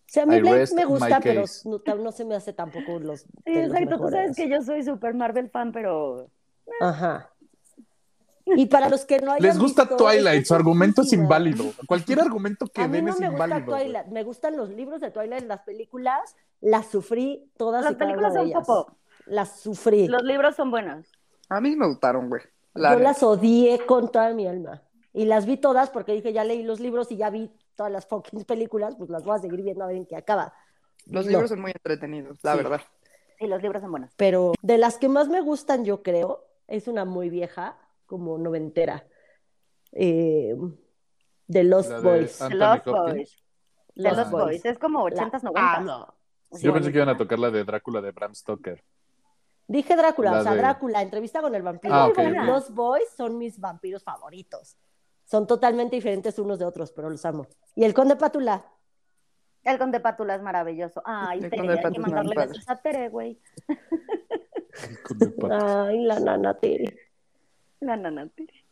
sea, 0.07 0.23
a 0.23 0.25
mí 0.25 0.39
Blade 0.39 0.67
me 0.73 0.85
gusta, 0.85 1.19
pero 1.19 1.43
no, 1.65 1.95
no 1.95 2.11
se 2.13 2.23
me 2.23 2.35
hace 2.35 2.53
tampoco 2.53 2.97
los, 2.99 3.21
Sí, 3.21 3.27
exacto. 3.47 3.97
Tú 3.97 4.09
sabes 4.09 4.37
que 4.37 4.47
yo 4.47 4.61
soy 4.61 4.83
super 4.83 5.13
Marvel 5.13 5.49
fan, 5.49 5.73
pero 5.73 6.29
Ajá. 6.79 7.29
Y 8.45 8.67
para 8.67 8.87
los 8.87 9.03
que 9.03 9.19
no 9.19 9.33
hayan 9.33 9.45
Les 9.45 9.59
gusta 9.59 9.83
visto, 9.83 9.97
Twilight, 9.97 10.45
su 10.45 10.55
argumento 10.55 11.01
es 11.01 11.11
inválido. 11.11 11.65
Cualquier 11.87 12.21
argumento 12.21 12.65
que 12.67 12.81
A 12.81 12.87
mí 12.87 12.97
den 12.97 13.05
no 13.05 13.11
es 13.11 13.19
me 13.19 13.29
gusta 13.29 13.45
inválido. 13.45 13.65
güey. 13.69 13.83
Twilight, 13.83 14.07
me 14.07 14.23
gustan 14.23 14.55
los 14.55 14.69
libros 14.69 15.01
de 15.01 15.11
Twilight, 15.11 15.43
las 15.45 15.61
películas, 15.63 16.37
las 16.61 16.87
sufrí 16.87 17.51
todas 17.57 17.83
las 17.83 17.93
y 17.93 17.95
cada 17.95 18.11
películas 18.11 18.31
una 18.31 18.41
de 18.43 18.47
son 18.47 18.57
ellas. 18.57 18.67
popo. 18.67 18.97
Las 19.25 19.59
sufrí. 19.59 20.07
Los 20.07 20.23
libros 20.23 20.55
son 20.55 20.71
buenos. 20.71 21.05
A 21.49 21.59
mí 21.59 21.75
me 21.75 21.85
gustaron, 21.85 22.29
güey. 22.29 22.41
La 22.75 22.93
Yo 22.93 22.99
las 22.99 23.21
odié 23.23 23.85
con 23.85 24.09
toda 24.09 24.33
mi 24.33 24.47
alma. 24.47 24.81
Y 25.13 25.25
las 25.25 25.45
vi 25.45 25.57
todas 25.57 25.89
porque 25.91 26.11
dije, 26.13 26.33
ya 26.33 26.43
leí 26.43 26.63
los 26.63 26.79
libros 26.79 27.11
y 27.11 27.17
ya 27.17 27.29
vi 27.29 27.51
todas 27.75 27.91
las 27.91 28.05
fucking 28.07 28.45
películas, 28.45 28.95
pues 28.95 29.09
las 29.09 29.23
voy 29.23 29.35
a 29.37 29.39
seguir 29.39 29.61
viendo 29.61 29.83
a 29.83 29.87
ver 29.87 29.97
en 29.97 30.05
qué 30.05 30.15
acaba. 30.15 30.53
Los 31.05 31.25
No. 31.25 31.31
libros 31.31 31.49
son 31.49 31.61
muy 31.61 31.71
entretenidos, 31.71 32.39
la 32.43 32.51
Sí. 32.53 32.57
verdad. 32.57 32.81
Sí, 33.39 33.47
los 33.47 33.61
libros 33.61 33.81
son 33.81 33.91
buenos. 33.91 34.11
Pero 34.15 34.53
de 34.61 34.77
las 34.77 34.97
que 34.97 35.09
más 35.09 35.27
me 35.27 35.41
gustan, 35.41 35.85
yo 35.85 36.01
creo, 36.01 36.45
es 36.67 36.87
una 36.87 37.05
muy 37.05 37.29
vieja, 37.29 37.77
como 38.05 38.37
noventera. 38.37 39.05
Eh, 39.91 40.55
The 41.49 41.63
Lost 41.63 41.89
La 41.89 42.01
de 42.01 42.03
Boys. 42.19 42.41
Anthony 42.41 42.57
Lost. 42.57 42.85
Boys. 42.87 43.43
De 43.95 44.01
Lost 44.03 44.17
Los 44.17 44.31
Boys. 44.31 44.65
Es 44.65 44.79
como 44.79 45.03
80s, 45.03 45.43
90s. 45.43 45.51
Ah, 45.55 45.81
no. 45.83 46.13
Sí, 46.57 46.65
Yo 46.65 46.73
pensé 46.73 46.91
que 46.91 46.97
iban 46.97 47.09
a 47.09 47.17
tocar 47.17 47.37
la 47.39 47.51
de 47.51 47.63
Drácula 47.63 48.01
de 48.01 48.11
Bram 48.11 48.33
Stoker. 48.33 48.83
Dije 49.67 49.95
Drácula, 49.95 50.31
La 50.31 50.39
o 50.39 50.43
sea, 50.43 50.51
de- 50.53 50.57
Drácula, 50.59 51.01
entrevista 51.01 51.41
con 51.41 51.53
el 51.55 51.61
vampiro. 51.63 51.93
Ah, 51.93 52.07
ok, 52.07 52.17
Y 52.19 52.27
ok. 52.37 52.45
Los 52.45 52.73
Boys 52.73 53.09
son 53.15 53.37
mis 53.37 53.59
vampiros 53.59 54.03
favoritos. 54.03 54.77
Son 55.25 55.47
totalmente 55.47 55.95
diferentes 55.95 56.37
unos 56.39 56.59
de 56.59 56.65
otros, 56.65 56.91
pero 56.91 57.09
los 57.09 57.25
amo. 57.25 57.47
Y 57.75 57.83
el 57.85 57.93
Conde 57.93 58.15
Pátula. 58.15 58.65
El 59.63 59.77
Conde 59.77 59.99
Pátula 59.99 60.35
es 60.35 60.41
maravilloso. 60.41 61.01
Ay, 61.05 61.39
El 61.43 61.49
Tere, 61.49 61.79
hay 61.83 61.91
que 61.93 61.99
mandarle 61.99 62.35
besos 62.35 62.67
a 62.69 62.75
Tere, 62.81 63.09
güey. 63.09 63.39
Ay, 65.51 66.03
la 66.03 66.19
nana 66.19 66.53
Tere. 66.59 66.97
La 67.79 67.95
nana 67.95 68.27
Tere. 68.35 68.65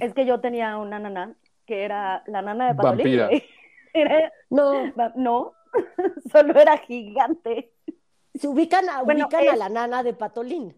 Es 0.00 0.14
que 0.14 0.24
yo 0.26 0.40
tenía 0.40 0.76
una 0.78 0.98
nana 0.98 1.34
que 1.66 1.84
era 1.84 2.22
la 2.26 2.42
nana 2.42 2.68
de 2.68 2.74
Patolín. 2.74 3.18
Vampira. 3.18 3.30
Era- 3.92 4.32
No, 4.50 4.72
va- 4.94 5.12
no, 5.16 5.52
solo 6.32 6.58
era 6.60 6.78
gigante. 6.78 7.72
se 8.34 8.46
ubican, 8.46 8.88
a, 8.88 9.02
Bueno, 9.02 9.24
ubican 9.26 9.48
a 9.48 9.52
es- 9.52 9.58
la 9.58 9.68
nana 9.68 10.02
de 10.02 10.12
Patolín, 10.12 10.76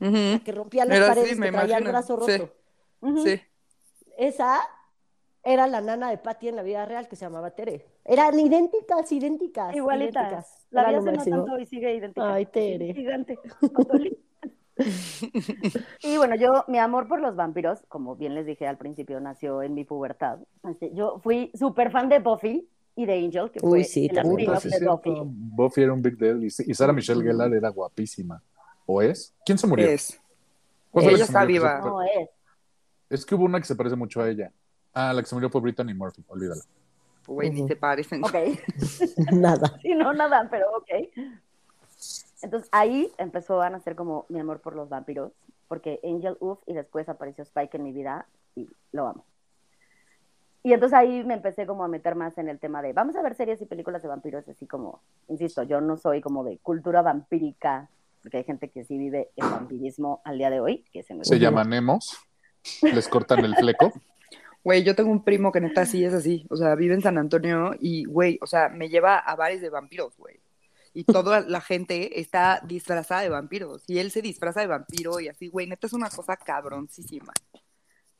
Ujú. 0.00 0.42
que 0.44 0.52
rompía 0.52 0.84
las 0.86 1.00
así, 1.00 1.08
paredes, 1.08 1.38
me 1.38 1.46
que 1.50 1.52
traía 1.52 1.78
el 1.78 1.84
brazo 1.84 2.20
Sí. 2.24 2.38
roto. 2.38 2.54
Ujú. 3.00 3.22
Sí. 3.24 3.40
Esa 4.16 4.60
era 5.42 5.66
la 5.66 5.80
nana 5.80 6.10
de 6.10 6.18
Patty 6.18 6.48
en 6.48 6.56
la 6.56 6.62
vida 6.62 6.84
real, 6.86 7.08
que 7.08 7.16
se 7.16 7.24
llamaba 7.24 7.50
Tere. 7.52 7.86
Eran 8.04 8.38
idénticas, 8.38 9.10
idénticas. 9.12 9.74
Igualitas. 9.76 10.22
idénticas. 10.24 10.66
La 10.70 10.88
vida 10.88 10.98
hace 11.18 11.30
no 11.30 11.44
tanto 11.44 11.58
y 11.58 11.66
sigue 11.66 11.94
idéntica. 11.94 12.34
Ay, 12.34 12.46
Tere. 12.46 12.94
Gigante. 12.94 13.38
Y 16.02 16.16
bueno, 16.18 16.36
yo, 16.36 16.64
mi 16.68 16.78
amor 16.78 17.08
por 17.08 17.20
los 17.20 17.34
vampiros, 17.34 17.80
como 17.88 18.16
bien 18.16 18.34
les 18.34 18.44
dije 18.46 18.66
al 18.66 18.76
principio, 18.76 19.18
nació 19.20 19.62
en 19.62 19.74
mi 19.74 19.84
pubertad. 19.84 20.38
Este, 20.68 20.92
yo 20.94 21.18
fui 21.20 21.50
súper 21.54 21.90
fan 21.90 22.08
de 22.08 22.18
Buffy 22.18 22.68
y 22.94 23.06
de 23.06 23.14
Angel, 23.24 23.50
que 23.50 23.60
fue 23.60 23.70
Uy, 23.70 23.84
sí, 23.84 24.08
Puta, 24.08 24.60
sí, 24.60 24.68
de 24.68 24.76
cierto. 24.78 24.96
Buffy. 24.96 25.22
Buffy 25.24 25.82
era 25.82 25.92
un 25.92 26.02
big 26.02 26.16
deal 26.18 26.44
y, 26.44 26.46
y 26.48 26.74
Sarah 26.74 26.92
Michelle 26.92 27.22
Gellar 27.22 27.52
era 27.54 27.70
guapísima. 27.70 28.42
¿O 28.84 29.00
es? 29.02 29.34
¿Quién 29.44 29.58
se 29.58 29.66
murió? 29.66 29.88
Es. 29.88 30.20
¿Cuál 30.90 31.04
fue 31.04 31.12
la 31.12 31.16
Ella 31.18 31.24
se 31.26 31.30
está 31.30 31.40
se- 31.40 31.46
viva. 31.46 31.80
No 31.80 32.02
es. 32.02 32.28
Es 33.08 33.24
que 33.24 33.34
hubo 33.34 33.44
una 33.44 33.60
que 33.60 33.66
se 33.66 33.76
parece 33.76 33.96
mucho 33.96 34.20
a 34.20 34.28
ella. 34.28 34.52
Ah, 34.92 35.12
la 35.12 35.22
que 35.22 35.28
se 35.28 35.34
murió 35.34 35.50
fue 35.50 35.60
Brittany 35.60 35.94
Murphy, 35.94 36.24
olvídala. 36.28 36.62
Güey, 37.26 37.50
ni 37.50 37.60
Ujú. 37.60 37.68
te 37.68 37.76
parecen. 37.76 38.24
Ok. 38.24 38.34
Nada. 39.32 39.78
Sí, 39.82 39.94
no, 39.94 40.12
nada, 40.12 40.48
pero 40.50 40.66
ok. 40.76 41.08
Entonces 42.42 42.68
ahí 42.72 43.10
empezó 43.18 43.62
a 43.62 43.70
nacer 43.70 43.96
como 43.96 44.26
mi 44.28 44.38
amor 44.38 44.60
por 44.60 44.76
los 44.76 44.88
vampiros, 44.88 45.32
porque 45.68 46.00
Angel 46.04 46.36
Uff 46.40 46.60
y 46.66 46.74
después 46.74 47.08
apareció 47.08 47.42
Spike 47.42 47.76
en 47.76 47.84
mi 47.84 47.92
vida 47.92 48.26
y 48.54 48.68
lo 48.92 49.08
amo. 49.08 49.24
Y 50.62 50.72
entonces 50.72 50.98
ahí 50.98 51.22
me 51.24 51.34
empecé 51.34 51.64
como 51.64 51.84
a 51.84 51.88
meter 51.88 52.16
más 52.16 52.36
en 52.38 52.48
el 52.48 52.58
tema 52.58 52.82
de, 52.82 52.92
vamos 52.92 53.14
a 53.16 53.22
ver 53.22 53.36
series 53.36 53.62
y 53.62 53.66
películas 53.66 54.02
de 54.02 54.08
vampiros, 54.08 54.48
así 54.48 54.66
como, 54.66 55.00
insisto, 55.28 55.62
yo 55.62 55.80
no 55.80 55.96
soy 55.96 56.20
como 56.20 56.42
de 56.42 56.58
cultura 56.58 57.02
vampírica, 57.02 57.88
porque 58.20 58.38
hay 58.38 58.44
gente 58.44 58.68
que 58.70 58.84
sí 58.84 58.98
vive 58.98 59.30
el 59.36 59.48
vampirismo 59.48 60.20
al 60.24 60.38
día 60.38 60.50
de 60.50 60.60
hoy, 60.60 60.84
que 60.92 61.04
se 61.04 61.14
me 61.14 61.24
Se 61.24 61.38
llaman 61.38 61.72
Emos, 61.72 62.16
les 62.82 63.08
cortan 63.08 63.44
el 63.44 63.54
fleco. 63.56 63.92
Güey, 64.64 64.82
yo 64.82 64.96
tengo 64.96 65.12
un 65.12 65.22
primo 65.22 65.52
que 65.52 65.60
neta 65.60 65.86
sí 65.86 66.04
es 66.04 66.12
así. 66.12 66.44
O 66.50 66.56
sea, 66.56 66.74
vive 66.74 66.92
en 66.92 67.00
San 67.00 67.18
Antonio 67.18 67.76
y, 67.78 68.04
güey, 68.04 68.36
o 68.42 68.48
sea, 68.48 68.68
me 68.68 68.88
lleva 68.88 69.16
a 69.16 69.36
bares 69.36 69.60
de 69.60 69.70
vampiros, 69.70 70.16
güey. 70.16 70.40
Y 70.92 71.04
toda 71.04 71.38
la 71.42 71.60
gente 71.60 72.18
está 72.18 72.60
disfrazada 72.66 73.20
de 73.20 73.28
vampiros. 73.28 73.84
Y 73.86 74.00
él 74.00 74.10
se 74.10 74.22
disfraza 74.22 74.58
de 74.62 74.66
vampiro 74.66 75.20
y 75.20 75.28
así, 75.28 75.46
güey, 75.46 75.68
neta 75.68 75.86
es 75.86 75.92
una 75.92 76.10
cosa 76.10 76.36
cabroncísima. 76.36 77.32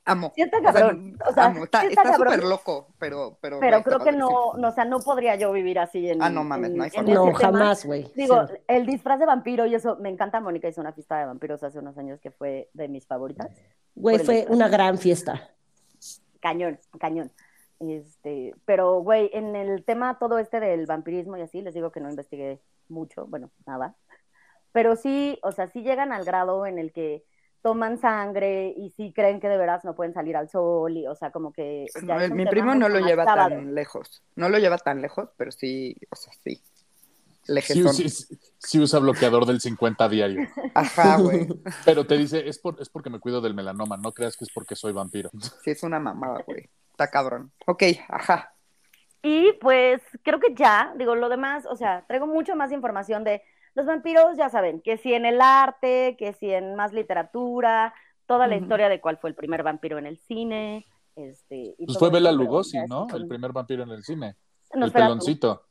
Amo. 0.05 0.33
Sí 0.37 0.43
está 0.43 0.59
O 0.59 0.63
sea, 0.63 0.73
cabrón, 0.73 1.19
o 1.29 1.33
sea, 1.33 1.45
amo. 1.47 1.65
Está 1.65 1.81
sí 1.81 1.87
está 1.89 2.03
está 2.03 2.13
cabrón. 2.13 2.35
súper 2.35 2.49
loco, 2.49 2.95
pero... 3.01 3.39
Pero, 3.43 3.59
Pero 3.59 3.83
creo 3.83 3.99
que 3.99 4.13
no, 4.13 4.53
no, 4.57 4.69
o 4.69 4.73
sea, 4.73 4.85
no 4.85 5.01
podría 5.01 5.35
yo 5.35 5.51
vivir 5.51 5.81
así 5.81 6.09
en. 6.09 6.23
Ah, 6.23 6.31
no 6.31 6.45
mames, 6.45 6.71
en- 6.71 6.77
no 6.77 6.85
hay 6.85 6.91
forma. 6.91 7.13
No, 7.13 7.35
jamás, 7.35 7.85
güey. 7.85 8.09
Digo, 8.15 8.47
el 8.69 8.87
disfraz 8.87 9.19
de 9.19 9.27
vampiro 9.27 9.67
y 9.67 9.75
eso, 9.75 9.97
me 9.97 10.11
encanta. 10.11 10.39
Mónica 10.39 10.69
hizo 10.69 10.81
una 10.81 10.93
fiesta 10.93 11.19
de 11.19 11.27
vampiros 11.27 11.61
hace 11.65 11.81
unos 11.81 11.99
años 11.99 12.21
que 12.21 12.31
fue 12.31 12.71
de 12.73 12.87
mis 12.87 13.05
favoritas. 13.05 13.49
Güey, 13.97 14.19
fue 14.19 14.47
una 14.49 14.69
gran 14.69 14.99
fiesta. 14.99 15.51
Cañón, 16.41 16.79
cañón. 17.01 17.33
Este, 17.81 18.55
pero, 18.65 19.01
güey, 19.01 19.31
en 19.33 19.57
el 19.57 19.85
tema 19.85 20.19
todo 20.19 20.39
este 20.39 20.61
del 20.61 20.87
vampirismo 20.87 21.37
y 21.37 21.43
así, 21.43 21.63
les 21.63 21.75
digo 21.75 21.91
que 21.91 22.01
no 22.01 22.09
investigué 22.09 22.61
mucho, 22.89 23.27
bueno, 23.27 23.51
nada. 23.67 23.97
Pero 24.73 24.97
sí, 24.97 25.39
o 25.43 25.53
sea, 25.53 25.69
sí 25.69 25.83
llegan 25.83 26.13
al 26.13 26.25
grado 26.25 26.67
en 26.67 26.79
el 26.79 26.93
que 26.93 27.25
toman 27.63 27.99
sangre 27.99 28.73
y 28.77 28.91
sí 28.91 29.13
creen 29.13 29.41
que 29.41 29.49
de 29.49 29.57
veras 29.57 29.85
no 29.85 29.97
pueden 29.97 30.15
salir 30.15 30.37
al 30.37 30.49
sol 30.49 30.97
y, 30.97 31.07
o 31.07 31.15
sea, 31.15 31.31
como 31.31 31.53
que... 31.53 31.87
ya 32.07 32.29
No, 32.29 32.35
mi 32.35 32.47
primo 32.47 32.75
no 32.75 32.89
lo 32.89 33.01
lleva 33.01 33.25
sábado. 33.25 33.57
tan 33.57 33.75
lejos. 33.75 34.23
No 34.37 34.49
lo 34.49 34.59
lleva 34.59 34.79
tan 34.79 35.03
lejos, 35.03 35.31
pero 35.37 35.51
sí, 35.51 35.97
o 36.11 36.17
sea, 36.17 36.33
sí. 36.45 36.63
Sí, 37.47 37.53
Lejezón. 37.53 37.95
sí, 37.95 38.09
sí, 38.09 38.39
sí 38.59 38.81
usa 38.81 38.99
bloqueador 38.99 39.47
del 39.47 39.61
50 39.61 40.09
diario. 40.09 40.49
Ajá, 40.75 41.19
güey. 41.19 41.47
Pero 41.85 42.05
te 42.07 42.19
dice, 42.19 42.49
es, 42.49 42.59
por, 42.59 42.81
es 42.81 42.89
porque 42.89 43.11
me 43.11 43.21
cuido 43.21 43.41
del 43.41 43.55
melanoma, 43.55 43.97
no 43.97 44.13
creas 44.13 44.37
que 44.37 44.45
es 44.45 44.51
porque 44.53 44.75
soy 44.75 44.93
vampiro. 44.93 45.31
Sí, 45.63 45.71
es 45.71 45.83
una 45.83 46.01
mamada, 46.01 46.43
güey. 46.47 46.69
Está 46.91 47.09
cabrón. 47.09 47.53
Ok, 47.67 47.83
ajá. 48.09 48.53
Y 49.23 49.53
pues 49.61 50.03
creo 50.23 50.41
que 50.41 50.55
ya, 50.55 50.93
digo, 50.97 51.15
lo 51.15 51.29
demás, 51.29 51.65
o 51.71 51.77
sea, 51.77 52.05
traigo 52.07 52.27
mucho 52.27 52.57
más 52.57 52.73
información 52.73 53.25
de 53.25 53.43
los 53.75 53.87
vampiros, 53.87 54.37
ya 54.37 54.49
saben, 54.49 54.81
que 54.81 54.97
si 54.97 55.13
en 55.13 55.27
el 55.27 55.41
arte, 55.41 56.17
que 56.19 56.33
si 56.33 56.51
en 56.51 56.75
más 56.77 56.93
literatura, 56.93 57.93
toda 58.27 58.47
la 58.47 58.57
historia 58.57 58.89
de 58.89 59.01
cuál 59.01 59.19
fue 59.19 59.31
el 59.31 59.37
primer 59.37 59.63
vampiro 59.63 59.99
en 59.99 60.07
el 60.07 60.19
cine. 60.19 60.87
Este, 61.15 61.75
y 61.79 61.87
Pues 61.87 61.99
todo 61.99 62.11
fue 62.11 62.11
Bela 62.11 62.33
Lugosi, 62.33 62.79
¿no? 62.89 63.07
El 63.15 63.27
primer 63.29 63.53
vampiro 63.53 63.83
en 63.83 63.91
el 63.91 64.03
cine. 64.03 64.37
El 64.73 64.93
peloncito. 64.93 65.66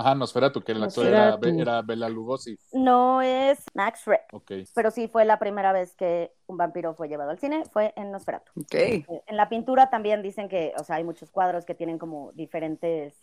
Ajá, 0.00 0.14
Nosferatu, 0.14 0.62
que 0.62 0.72
el 0.72 0.82
actor 0.82 1.06
era, 1.06 1.82
Bela 1.82 2.08
Lugosi. 2.08 2.56
No 2.72 3.20
es 3.20 3.62
Max 3.74 4.00
Schreck, 4.00 4.32
Ok. 4.32 4.52
pero 4.74 4.90
sí 4.90 5.08
fue 5.08 5.26
la 5.26 5.38
primera 5.38 5.72
vez 5.72 5.94
que 5.94 6.32
un 6.46 6.56
vampiro 6.56 6.94
fue 6.94 7.08
llevado 7.08 7.30
al 7.30 7.38
cine, 7.38 7.64
fue 7.70 7.92
en 7.96 8.10
Nosferatu. 8.10 8.50
Ok. 8.58 8.74
Eh, 8.74 9.04
En 9.26 9.36
la 9.36 9.50
pintura 9.50 9.90
también 9.90 10.22
dicen 10.22 10.48
que, 10.48 10.72
o 10.78 10.84
sea, 10.84 10.96
hay 10.96 11.04
muchos 11.04 11.30
cuadros 11.30 11.66
que 11.66 11.74
tienen 11.74 11.98
como 11.98 12.32
diferentes 12.32 13.14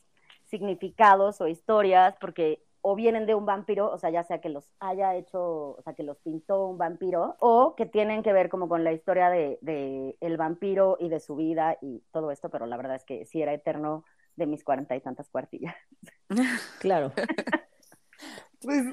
significados 0.45 1.41
o 1.41 1.47
historias, 1.47 2.15
porque 2.21 2.63
o 2.81 2.95
vienen 2.95 3.25
de 3.25 3.33
un 3.33 3.45
vampiro, 3.45 3.91
o 3.91 3.97
sea, 3.97 4.11
ya 4.11 4.23
sea 4.23 4.39
que 4.39 4.49
los 4.49 4.71
haya 4.79 5.15
hecho, 5.15 5.71
o 5.71 5.81
sea, 5.83 5.93
que 5.93 6.03
los 6.03 6.17
pintó 6.19 6.67
un 6.67 6.77
vampiro, 6.77 7.35
o 7.39 7.73
que 7.75 7.85
tienen 7.87 8.21
que 8.21 8.33
ver 8.33 8.49
como 8.49 8.69
con 8.69 8.83
la 8.83 8.93
historia 8.93 9.29
de, 9.29 9.57
de 9.61 10.15
el 10.21 10.37
vampiro 10.37 10.95
y 10.99 11.09
de 11.09 11.19
su 11.19 11.35
vida 11.35 11.77
y 11.81 12.03
todo 12.11 12.29
esto, 12.31 12.49
pero 12.49 12.65
la 12.67 12.77
verdad 12.77 12.95
es 12.95 13.03
que 13.03 13.25
sí 13.25 13.41
era 13.41 13.51
eterno 13.53 14.05
de 14.37 14.45
mis 14.45 14.63
cuarenta 14.63 14.95
y 14.95 15.01
tantas 15.01 15.27
cuartillas. 15.29 15.75
Claro. 16.79 17.11
Pues 18.61 18.83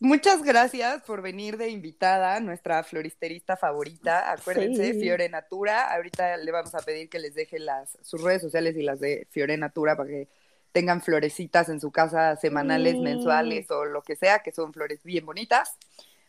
muchas 0.00 0.42
gracias 0.42 1.02
por 1.02 1.22
venir 1.22 1.56
de 1.56 1.68
invitada, 1.68 2.40
nuestra 2.40 2.82
floristerista 2.82 3.56
favorita. 3.56 4.32
Acuérdense, 4.32 4.92
Sí. 4.92 5.00
Fiore 5.00 5.28
Natura. 5.28 5.94
Ahorita 5.94 6.36
le 6.36 6.50
vamos 6.50 6.74
a 6.74 6.80
pedir 6.80 7.08
que 7.08 7.18
les 7.20 7.34
deje 7.34 7.58
las, 7.58 7.96
sus 8.02 8.22
redes 8.22 8.42
sociales 8.42 8.76
y 8.76 8.82
las 8.82 9.00
de 9.00 9.26
Fiore 9.30 9.56
Natura 9.56 9.96
para 9.96 10.08
que 10.08 10.28
tengan 10.72 11.00
florecitas 11.02 11.68
en 11.68 11.80
su 11.80 11.92
casa 11.92 12.34
semanales, 12.36 12.94
Sí. 12.94 13.00
mensuales 13.00 13.70
o 13.70 13.84
lo 13.84 14.02
que 14.02 14.16
sea, 14.16 14.40
que 14.40 14.50
son 14.52 14.72
flores 14.72 15.02
bien 15.04 15.24
bonitas. 15.24 15.76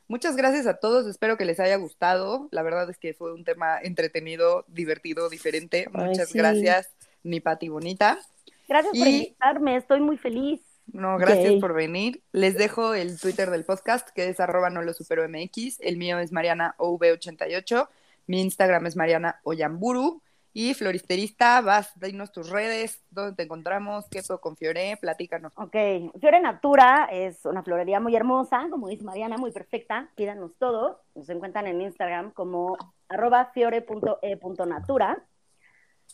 Muchas 0.07 0.36
gracias 0.36 0.68
a 0.68 0.76
todos, 0.76 1.07
espero 1.07 1.36
que 1.36 1.45
les 1.45 1.59
haya 1.59 1.78
gustado. 1.78 2.47
La 2.51 2.61
verdad 2.61 2.88
es 2.91 2.99
que 2.99 3.16
fue 3.16 3.34
un 3.34 3.43
tema 3.43 3.80
entretenido, 3.82 4.63
divertido, 4.68 5.30
diferente. 5.30 5.88
Ay, 5.95 6.09
Muchas 6.09 6.30
sí. 6.30 6.38
gracias, 6.38 6.91
mi 7.24 7.39
Pati 7.39 7.70
Bonita. 7.70 8.20
Gracias 8.68 8.97
por 8.97 9.07
invitarme, 9.07 9.78
estoy 9.78 9.99
muy 9.99 10.18
feliz. 10.18 10.61
No, 10.88 11.18
gracias 11.18 11.55
por 11.55 11.74
venir. 11.74 12.22
Les 12.32 12.55
dejo 12.55 12.93
el 12.93 13.20
Twitter 13.20 13.49
del 13.49 13.66
podcast, 13.66 14.09
que 14.09 14.30
es 14.30 14.39
arroba 14.39 14.70
no 14.70 14.82
lo 14.82 14.93
supero 14.93 15.28
MX. 15.28 15.80
El 15.82 15.97
mío 15.97 16.20
es 16.20 16.32
Mariana 16.32 16.76
OV88. 16.78 17.88
Mi 18.28 18.41
Instagram 18.41 18.86
es 18.86 18.95
Mariana 18.95 19.39
Oyamburu. 19.43 20.22
Y 20.57 20.74
floristerista, 20.74 21.59
vas, 21.59 21.91
dinos 21.99 22.32
tus 22.32 22.49
redes, 22.49 23.03
dónde 23.09 23.36
te 23.36 23.43
encontramos, 23.43 24.05
qué 24.09 24.22
puedo 24.26 24.39
con 24.39 24.55
Fiore, 24.55 24.95
platícanos. 25.01 25.51
Ok, 25.57 25.76
Fiore 26.22 26.39
Natura 26.39 27.09
es 27.11 27.43
una 27.43 27.61
florería 27.61 27.99
muy 27.99 28.16
hermosa, 28.16 28.66
como 28.72 28.88
dice 28.88 29.03
Mariana, 29.03 29.36
muy 29.38 29.51
perfecta. 29.51 30.09
Pídanos 30.16 30.55
todo. 30.57 31.01
Nos 31.13 31.28
encuentran 31.28 31.68
en 31.68 31.82
Instagram 31.82 32.32
como 32.32 32.78
arroba 33.09 33.51
fiore.e.natura. 33.53 35.26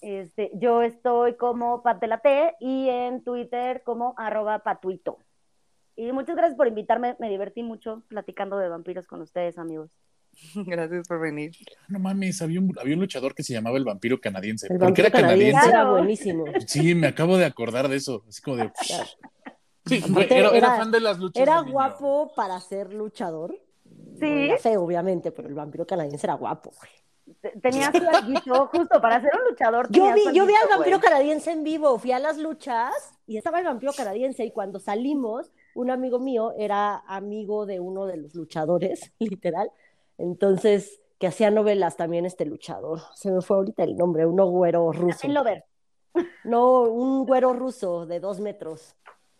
Este, 0.01 0.51
yo 0.55 0.81
estoy 0.81 1.35
como 1.35 1.83
Pat 1.83 2.01
de 2.01 2.07
la 2.07 2.19
T 2.19 2.55
y 2.59 2.89
en 2.89 3.23
Twitter 3.23 3.83
como 3.85 4.13
arroba 4.17 4.59
patuito. 4.59 5.19
Y 5.95 6.11
muchas 6.11 6.35
gracias 6.35 6.57
por 6.57 6.67
invitarme, 6.67 7.15
me 7.19 7.29
divertí 7.29 7.61
mucho 7.63 8.03
platicando 8.07 8.57
de 8.57 8.69
vampiros 8.69 9.05
con 9.07 9.21
ustedes, 9.21 9.57
amigos. 9.57 9.91
Gracias 10.55 11.07
por 11.09 11.19
venir. 11.19 11.51
No 11.89 11.99
mames, 11.99 12.41
había 12.41 12.59
un, 12.61 12.73
había 12.79 12.93
un 12.95 13.01
luchador 13.01 13.35
que 13.35 13.43
se 13.43 13.51
llamaba 13.53 13.77
el 13.77 13.83
vampiro 13.83 14.19
canadiense. 14.21 14.67
El 14.67 14.79
¿Por 14.79 14.93
qué 14.93 15.01
vampiro 15.03 15.07
era 15.09 15.19
canadiense 15.19 15.51
canadiense? 15.53 15.77
era 15.77 15.91
buenísimo. 15.91 16.45
Sí, 16.65 16.95
me 16.95 17.07
acabo 17.07 17.37
de 17.37 17.43
acordar 17.45 17.89
de 17.89 17.97
eso. 17.97 18.23
Así 18.27 18.41
como 18.41 18.57
de. 18.57 18.71
Claro. 18.87 19.05
Sí, 19.85 19.99
güey, 20.07 20.25
era, 20.29 20.35
era 20.49 20.57
era- 20.57 20.77
fan 20.77 20.91
de 20.91 20.99
las 21.01 21.17
luchas. 21.19 21.41
Era 21.41 21.59
niño. 21.61 21.73
guapo 21.73 22.31
para 22.35 22.59
ser 22.61 22.93
luchador. 22.93 23.53
Sí, 24.19 24.25
Era 24.27 24.57
feo, 24.57 24.83
obviamente, 24.83 25.31
pero 25.31 25.47
el 25.49 25.55
vampiro 25.55 25.85
canadiense 25.85 26.25
era 26.27 26.35
guapo. 26.35 26.71
güey. 26.79 26.91
Te- 27.41 27.51
tenía 27.61 27.91
su 27.91 27.97
alguito, 28.07 28.67
justo 28.67 29.01
para 29.01 29.21
ser 29.21 29.31
un 29.39 29.49
luchador. 29.49 29.87
Yo 29.91 30.13
vi, 30.13 30.23
yo 30.33 30.45
vi 30.45 30.53
al 30.55 30.69
vampiro 30.69 30.97
güey. 30.99 31.09
canadiense 31.09 31.51
en 31.51 31.63
vivo, 31.63 31.97
fui 31.99 32.11
a 32.11 32.19
las 32.19 32.37
luchas 32.37 32.93
y 33.27 33.37
estaba 33.37 33.59
el 33.59 33.65
vampiro 33.65 33.93
canadiense 33.93 34.43
y 34.45 34.51
cuando 34.51 34.79
salimos, 34.79 35.51
un 35.75 35.89
amigo 35.91 36.19
mío 36.19 36.53
era 36.57 36.97
amigo 37.07 37.65
de 37.65 37.79
uno 37.79 38.05
de 38.05 38.17
los 38.17 38.35
luchadores, 38.35 39.11
literal. 39.19 39.71
Entonces, 40.17 41.01
que 41.19 41.27
hacía 41.27 41.51
novelas 41.51 41.97
también 41.97 42.25
este 42.25 42.45
luchador. 42.45 42.99
Se 43.15 43.31
me 43.31 43.41
fue 43.41 43.57
ahorita 43.57 43.83
el 43.83 43.95
nombre, 43.95 44.25
uno 44.25 44.47
güero 44.47 44.91
ruso. 44.91 45.27
Lover. 45.27 45.65
No, 46.43 46.81
un 46.81 47.25
güero 47.25 47.53
ruso 47.53 48.05
de 48.05 48.19
dos 48.19 48.39
metros. 48.39 48.95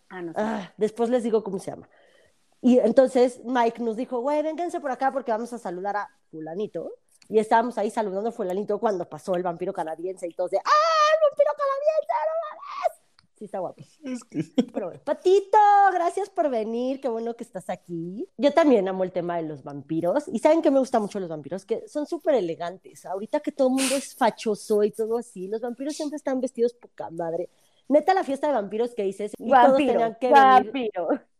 Ah, 0.08 0.22
no 0.22 0.32
sé. 0.32 0.38
Ah, 0.40 0.72
después 0.76 1.10
les 1.10 1.22
digo 1.22 1.42
cómo 1.44 1.58
se 1.58 1.70
llama. 1.70 1.88
Y 2.60 2.78
entonces 2.78 3.40
Mike 3.44 3.82
nos 3.82 3.96
dijo, 3.96 4.20
güey, 4.20 4.42
vénganse 4.42 4.78
por 4.80 4.90
acá 4.92 5.10
porque 5.12 5.32
vamos 5.32 5.52
a 5.52 5.58
saludar 5.58 5.96
a 5.96 6.08
fulanito. 6.30 6.92
Y 7.32 7.38
estábamos 7.38 7.78
ahí 7.78 7.90
saludando 7.90 8.28
a 8.28 8.32
fulanito 8.32 8.78
cuando 8.78 9.08
pasó 9.08 9.34
el 9.36 9.42
vampiro 9.42 9.72
canadiense 9.72 10.26
y 10.28 10.34
todos 10.34 10.50
de, 10.50 10.58
¡ah, 10.58 10.60
el 11.14 11.30
vampiro 11.30 11.50
canadiense! 11.56 12.12
¡No 12.28 12.34
mames! 12.50 13.02
Sí, 13.38 13.44
está 13.46 13.58
guapo. 13.58 13.82
Es 14.04 14.22
que- 14.24 14.62
Pero 14.72 14.86
bueno, 14.88 15.00
Patito, 15.02 15.56
gracias 15.94 16.28
por 16.28 16.50
venir, 16.50 17.00
qué 17.00 17.08
bueno 17.08 17.34
que 17.34 17.42
estás 17.42 17.70
aquí. 17.70 18.28
Yo 18.36 18.52
también 18.52 18.86
amo 18.86 19.02
el 19.02 19.12
tema 19.12 19.38
de 19.38 19.44
los 19.44 19.62
vampiros. 19.64 20.28
Y 20.28 20.40
saben 20.40 20.60
que 20.60 20.70
me 20.70 20.78
gusta 20.78 21.00
mucho 21.00 21.18
los 21.20 21.30
vampiros, 21.30 21.64
que 21.64 21.88
son 21.88 22.06
súper 22.06 22.34
elegantes. 22.34 23.06
Ahorita 23.06 23.40
que 23.40 23.50
todo 23.50 23.68
el 23.68 23.74
mundo 23.76 23.96
es 23.96 24.14
fachoso 24.14 24.84
y 24.84 24.90
todo 24.90 25.16
así, 25.16 25.48
los 25.48 25.62
vampiros 25.62 25.96
siempre 25.96 26.18
están 26.18 26.38
vestidos 26.38 26.74
poca 26.74 27.08
madre. 27.08 27.48
Neta, 27.88 28.14
la 28.14 28.24
fiesta 28.24 28.46
de 28.46 28.54
vampiros 28.54 28.94
que 28.94 29.02
dices, 29.02 29.32
y 29.38 29.50
todos 29.50 29.76
tenían 29.76 30.16
que 30.20 30.32
venir 30.32 30.90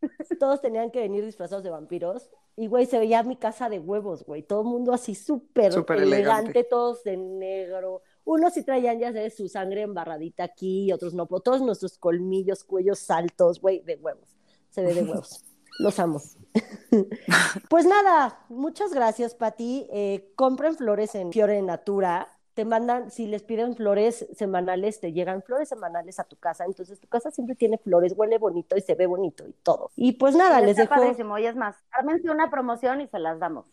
todos 0.40 0.60
tenían 0.60 0.90
que 0.90 1.00
venir 1.00 1.24
disfrazados 1.24 1.64
de 1.64 1.70
vampiros. 1.70 2.30
Y, 2.56 2.66
güey, 2.66 2.86
se 2.86 2.98
veía 2.98 3.22
mi 3.22 3.36
casa 3.36 3.68
de 3.68 3.78
huevos, 3.78 4.24
güey. 4.24 4.42
Todo 4.42 4.62
el 4.62 4.66
mundo 4.66 4.92
así 4.92 5.14
súper 5.14 5.72
Súper 5.72 5.98
elegante, 5.98 6.50
elegante. 6.50 6.64
todos 6.64 7.02
de 7.04 7.16
negro. 7.16 8.02
Unos 8.24 8.54
sí 8.54 8.62
traían, 8.62 8.98
ya 8.98 9.12
sabes, 9.12 9.36
su 9.36 9.48
sangre 9.48 9.82
embarradita 9.82 10.44
aquí, 10.44 10.84
y 10.84 10.92
otros 10.92 11.14
no. 11.14 11.26
Pero 11.26 11.40
todos 11.40 11.62
nuestros 11.62 11.96
colmillos, 11.98 12.64
cuellos 12.64 13.10
altos, 13.10 13.60
güey, 13.60 13.80
de 13.80 13.96
huevos. 13.96 14.36
Se 14.70 14.82
ve 14.82 14.94
de 14.94 15.02
huevos. 15.02 15.44
Los 15.78 15.98
amo. 15.98 16.20
pues 17.70 17.86
nada, 17.86 18.44
muchas 18.50 18.92
gracias, 18.92 19.34
Pati. 19.34 19.86
Eh, 19.90 20.32
compren 20.36 20.76
flores 20.76 21.14
en 21.14 21.32
Fiore 21.32 21.62
Natura. 21.62 22.28
Te 22.54 22.64
mandan, 22.66 23.10
si 23.10 23.26
les 23.26 23.42
piden 23.42 23.74
flores 23.76 24.26
semanales, 24.34 25.00
te 25.00 25.12
llegan 25.12 25.42
flores 25.42 25.68
semanales 25.70 26.18
a 26.18 26.24
tu 26.24 26.36
casa. 26.36 26.64
Entonces 26.66 27.00
tu 27.00 27.08
casa 27.08 27.30
siempre 27.30 27.56
tiene 27.56 27.78
flores, 27.78 28.12
huele 28.16 28.38
bonito 28.38 28.76
y 28.76 28.82
se 28.82 28.94
ve 28.94 29.06
bonito 29.06 29.46
y 29.46 29.52
todo. 29.62 29.90
Y 29.96 30.12
pues 30.12 30.34
nada, 30.34 30.60
les 30.60 30.78
Está 30.78 30.82
dejo. 30.82 30.94
padrísimo. 30.96 31.38
Y 31.38 31.46
es 31.46 31.56
más, 31.56 31.76
ármense 31.90 32.30
una 32.30 32.50
promoción 32.50 33.00
y 33.00 33.06
se 33.06 33.18
las 33.18 33.38
damos. 33.38 33.64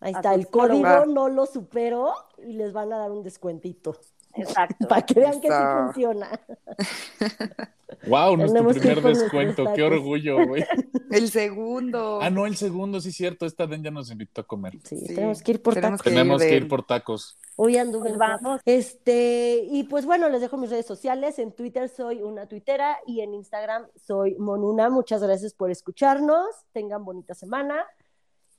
Ahí 0.00 0.12
a 0.14 0.18
está, 0.18 0.34
el 0.34 0.48
código 0.48 1.06
no 1.06 1.28
lo 1.28 1.46
supero 1.46 2.14
y 2.38 2.52
les 2.52 2.72
van 2.72 2.92
a 2.92 2.98
dar 2.98 3.10
un 3.10 3.22
descuentito. 3.22 3.96
Exacto. 4.38 4.86
Para 4.88 5.02
que 5.02 5.14
vean 5.14 5.40
que 5.40 5.48
sí 5.48 5.54
funciona. 5.84 6.40
Wow, 8.06 8.36
nuestro 8.36 8.52
Tenemos 8.62 8.78
que 8.78 8.88
ir 8.88 8.94
primer 8.94 9.16
descuento. 9.16 9.64
Qué 9.74 9.82
orgullo, 9.82 10.46
güey. 10.46 10.62
El 11.10 11.30
segundo. 11.30 12.20
Ah, 12.22 12.28
no, 12.30 12.44
el 12.46 12.54
segundo, 12.56 13.00
sí, 13.00 13.12
cierto. 13.12 13.46
Esta 13.46 13.66
Den 13.66 13.82
ya 13.82 13.90
nos 13.90 14.10
invitó 14.10 14.42
a 14.42 14.46
comer. 14.46 14.74
Sí, 14.84 14.98
Sí, 14.98 15.14
tenemos 15.14 15.42
que 15.42 15.52
ir 15.52 15.62
por 15.62 15.72
tenemos 15.74 15.98
tacos. 16.00 16.12
Tenemos 16.12 16.42
que 16.42 16.48
del- 16.48 16.62
ir 16.64 16.68
por 16.68 16.86
tacos. 16.86 17.38
Hoy 17.56 17.78
anduve 17.78 18.10
Pues 18.10 18.18
vamos. 18.18 18.60
Este, 18.66 19.66
y 19.70 19.84
pues 19.84 20.04
bueno, 20.04 20.28
les 20.28 20.42
dejo 20.42 20.58
mis 20.58 20.70
redes 20.70 20.86
sociales. 20.86 21.38
En 21.38 21.50
Twitter 21.52 21.88
soy 21.88 22.22
una 22.22 22.46
tuitera 22.46 22.98
y 23.06 23.22
en 23.22 23.32
Instagram 23.32 23.86
soy 23.96 24.34
Monuna. 24.36 24.90
Muchas 24.90 25.22
gracias 25.22 25.54
por 25.54 25.70
escucharnos. 25.70 26.44
Tengan 26.72 27.04
bonita 27.06 27.34
semana. 27.34 27.84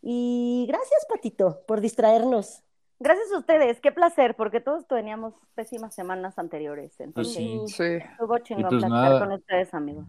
Y 0.02 0.66
gracias, 0.68 1.06
Patito, 1.08 1.62
por 1.68 1.82
distraernos. 1.82 2.64
Gracias 3.00 3.32
a 3.32 3.38
ustedes, 3.40 3.80
qué 3.80 3.92
placer, 3.94 4.36
porque 4.36 4.60
todos 4.60 4.86
teníamos 4.88 5.34
pésimas 5.56 5.96
semanas 5.96 6.38
anteriores. 6.38 7.00
Entonces, 7.00 7.34
sí. 7.36 7.58
Sí. 7.68 7.84
estuvo 7.84 8.38
chingón 8.40 8.70
pues 8.70 8.80
platicar 8.82 8.90
nada. 8.90 9.20
con 9.20 9.32
ustedes, 9.34 9.74
amigos. 9.74 10.06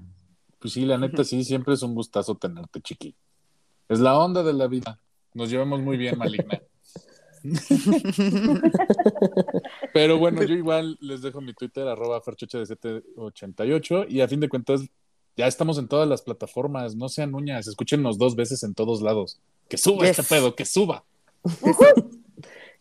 Pues 0.59 0.73
sí, 0.75 0.85
la 0.85 0.99
neta, 0.99 1.23
sí, 1.25 1.45
siempre 1.45 1.75
es 1.75 1.83
un 1.83 1.95
gustazo 1.95 2.35
tenerte, 2.35 2.81
chiqui. 2.81 3.15
Es 3.89 4.01
la 4.01 4.19
onda 4.19 4.43
de 4.43 4.53
la 4.53 4.67
vida. 4.67 4.99
Nos 5.35 5.51
llevamos 5.51 5.81
muy 5.81 5.97
bien, 5.97 6.19
maligna. 6.19 6.61
Pero 9.95 10.19
bueno, 10.19 10.43
yo 10.43 10.55
igual 10.55 10.99
les 11.01 11.23
dejo 11.23 11.41
mi 11.41 11.55
Twitter, 11.55 11.87
arroba 11.89 12.21
ferchocha 12.21 12.59
de 12.59 12.67
788, 12.67 14.07
y 14.09 14.21
a 14.21 14.29
fin 14.29 14.41
de 14.41 14.49
cuentas, 14.49 14.83
ya 15.37 15.47
estamos 15.47 15.79
en 15.79 15.89
todas 15.89 16.09
las 16.09 16.23
plataformas. 16.23 16.97
No 16.97 17.09
sean 17.09 17.35
uñas, 17.35 17.67
escúchenos 17.67 18.19
dos 18.19 18.37
veces 18.37 18.63
en 18.63 18.75
todos 18.75 19.01
lados. 19.01 19.41
Que 19.69 19.79
suba 19.79 20.07
Yes. 20.07 20.19
este 20.19 20.35
pedo, 20.35 20.55
que 20.55 20.65
suba. 20.65 21.05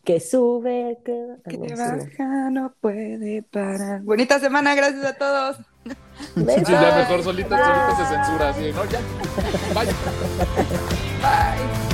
Que 0.03 0.19
sube, 0.19 0.97
que, 1.05 1.35
Que 1.49 1.57
no, 1.57 1.77
baja, 1.77 2.49
no 2.49 2.73
puede 2.79 3.43
parar. 3.43 4.01
Bonita 4.01 4.39
semana, 4.39 4.73
gracias 4.75 5.05
a 5.05 5.13
todos. 5.13 5.57
Besos. 6.35 6.67
Sí, 6.67 6.73
ya 6.73 6.95
mejor 6.95 7.23
solito, 7.23 7.49
solito 7.49 7.95
se 7.97 8.05
censura, 8.15 8.49
así, 8.49 8.71
¿no? 8.71 8.85
Ya. 8.85 8.99
Bye. 9.73 9.85
Bye. 11.21 11.88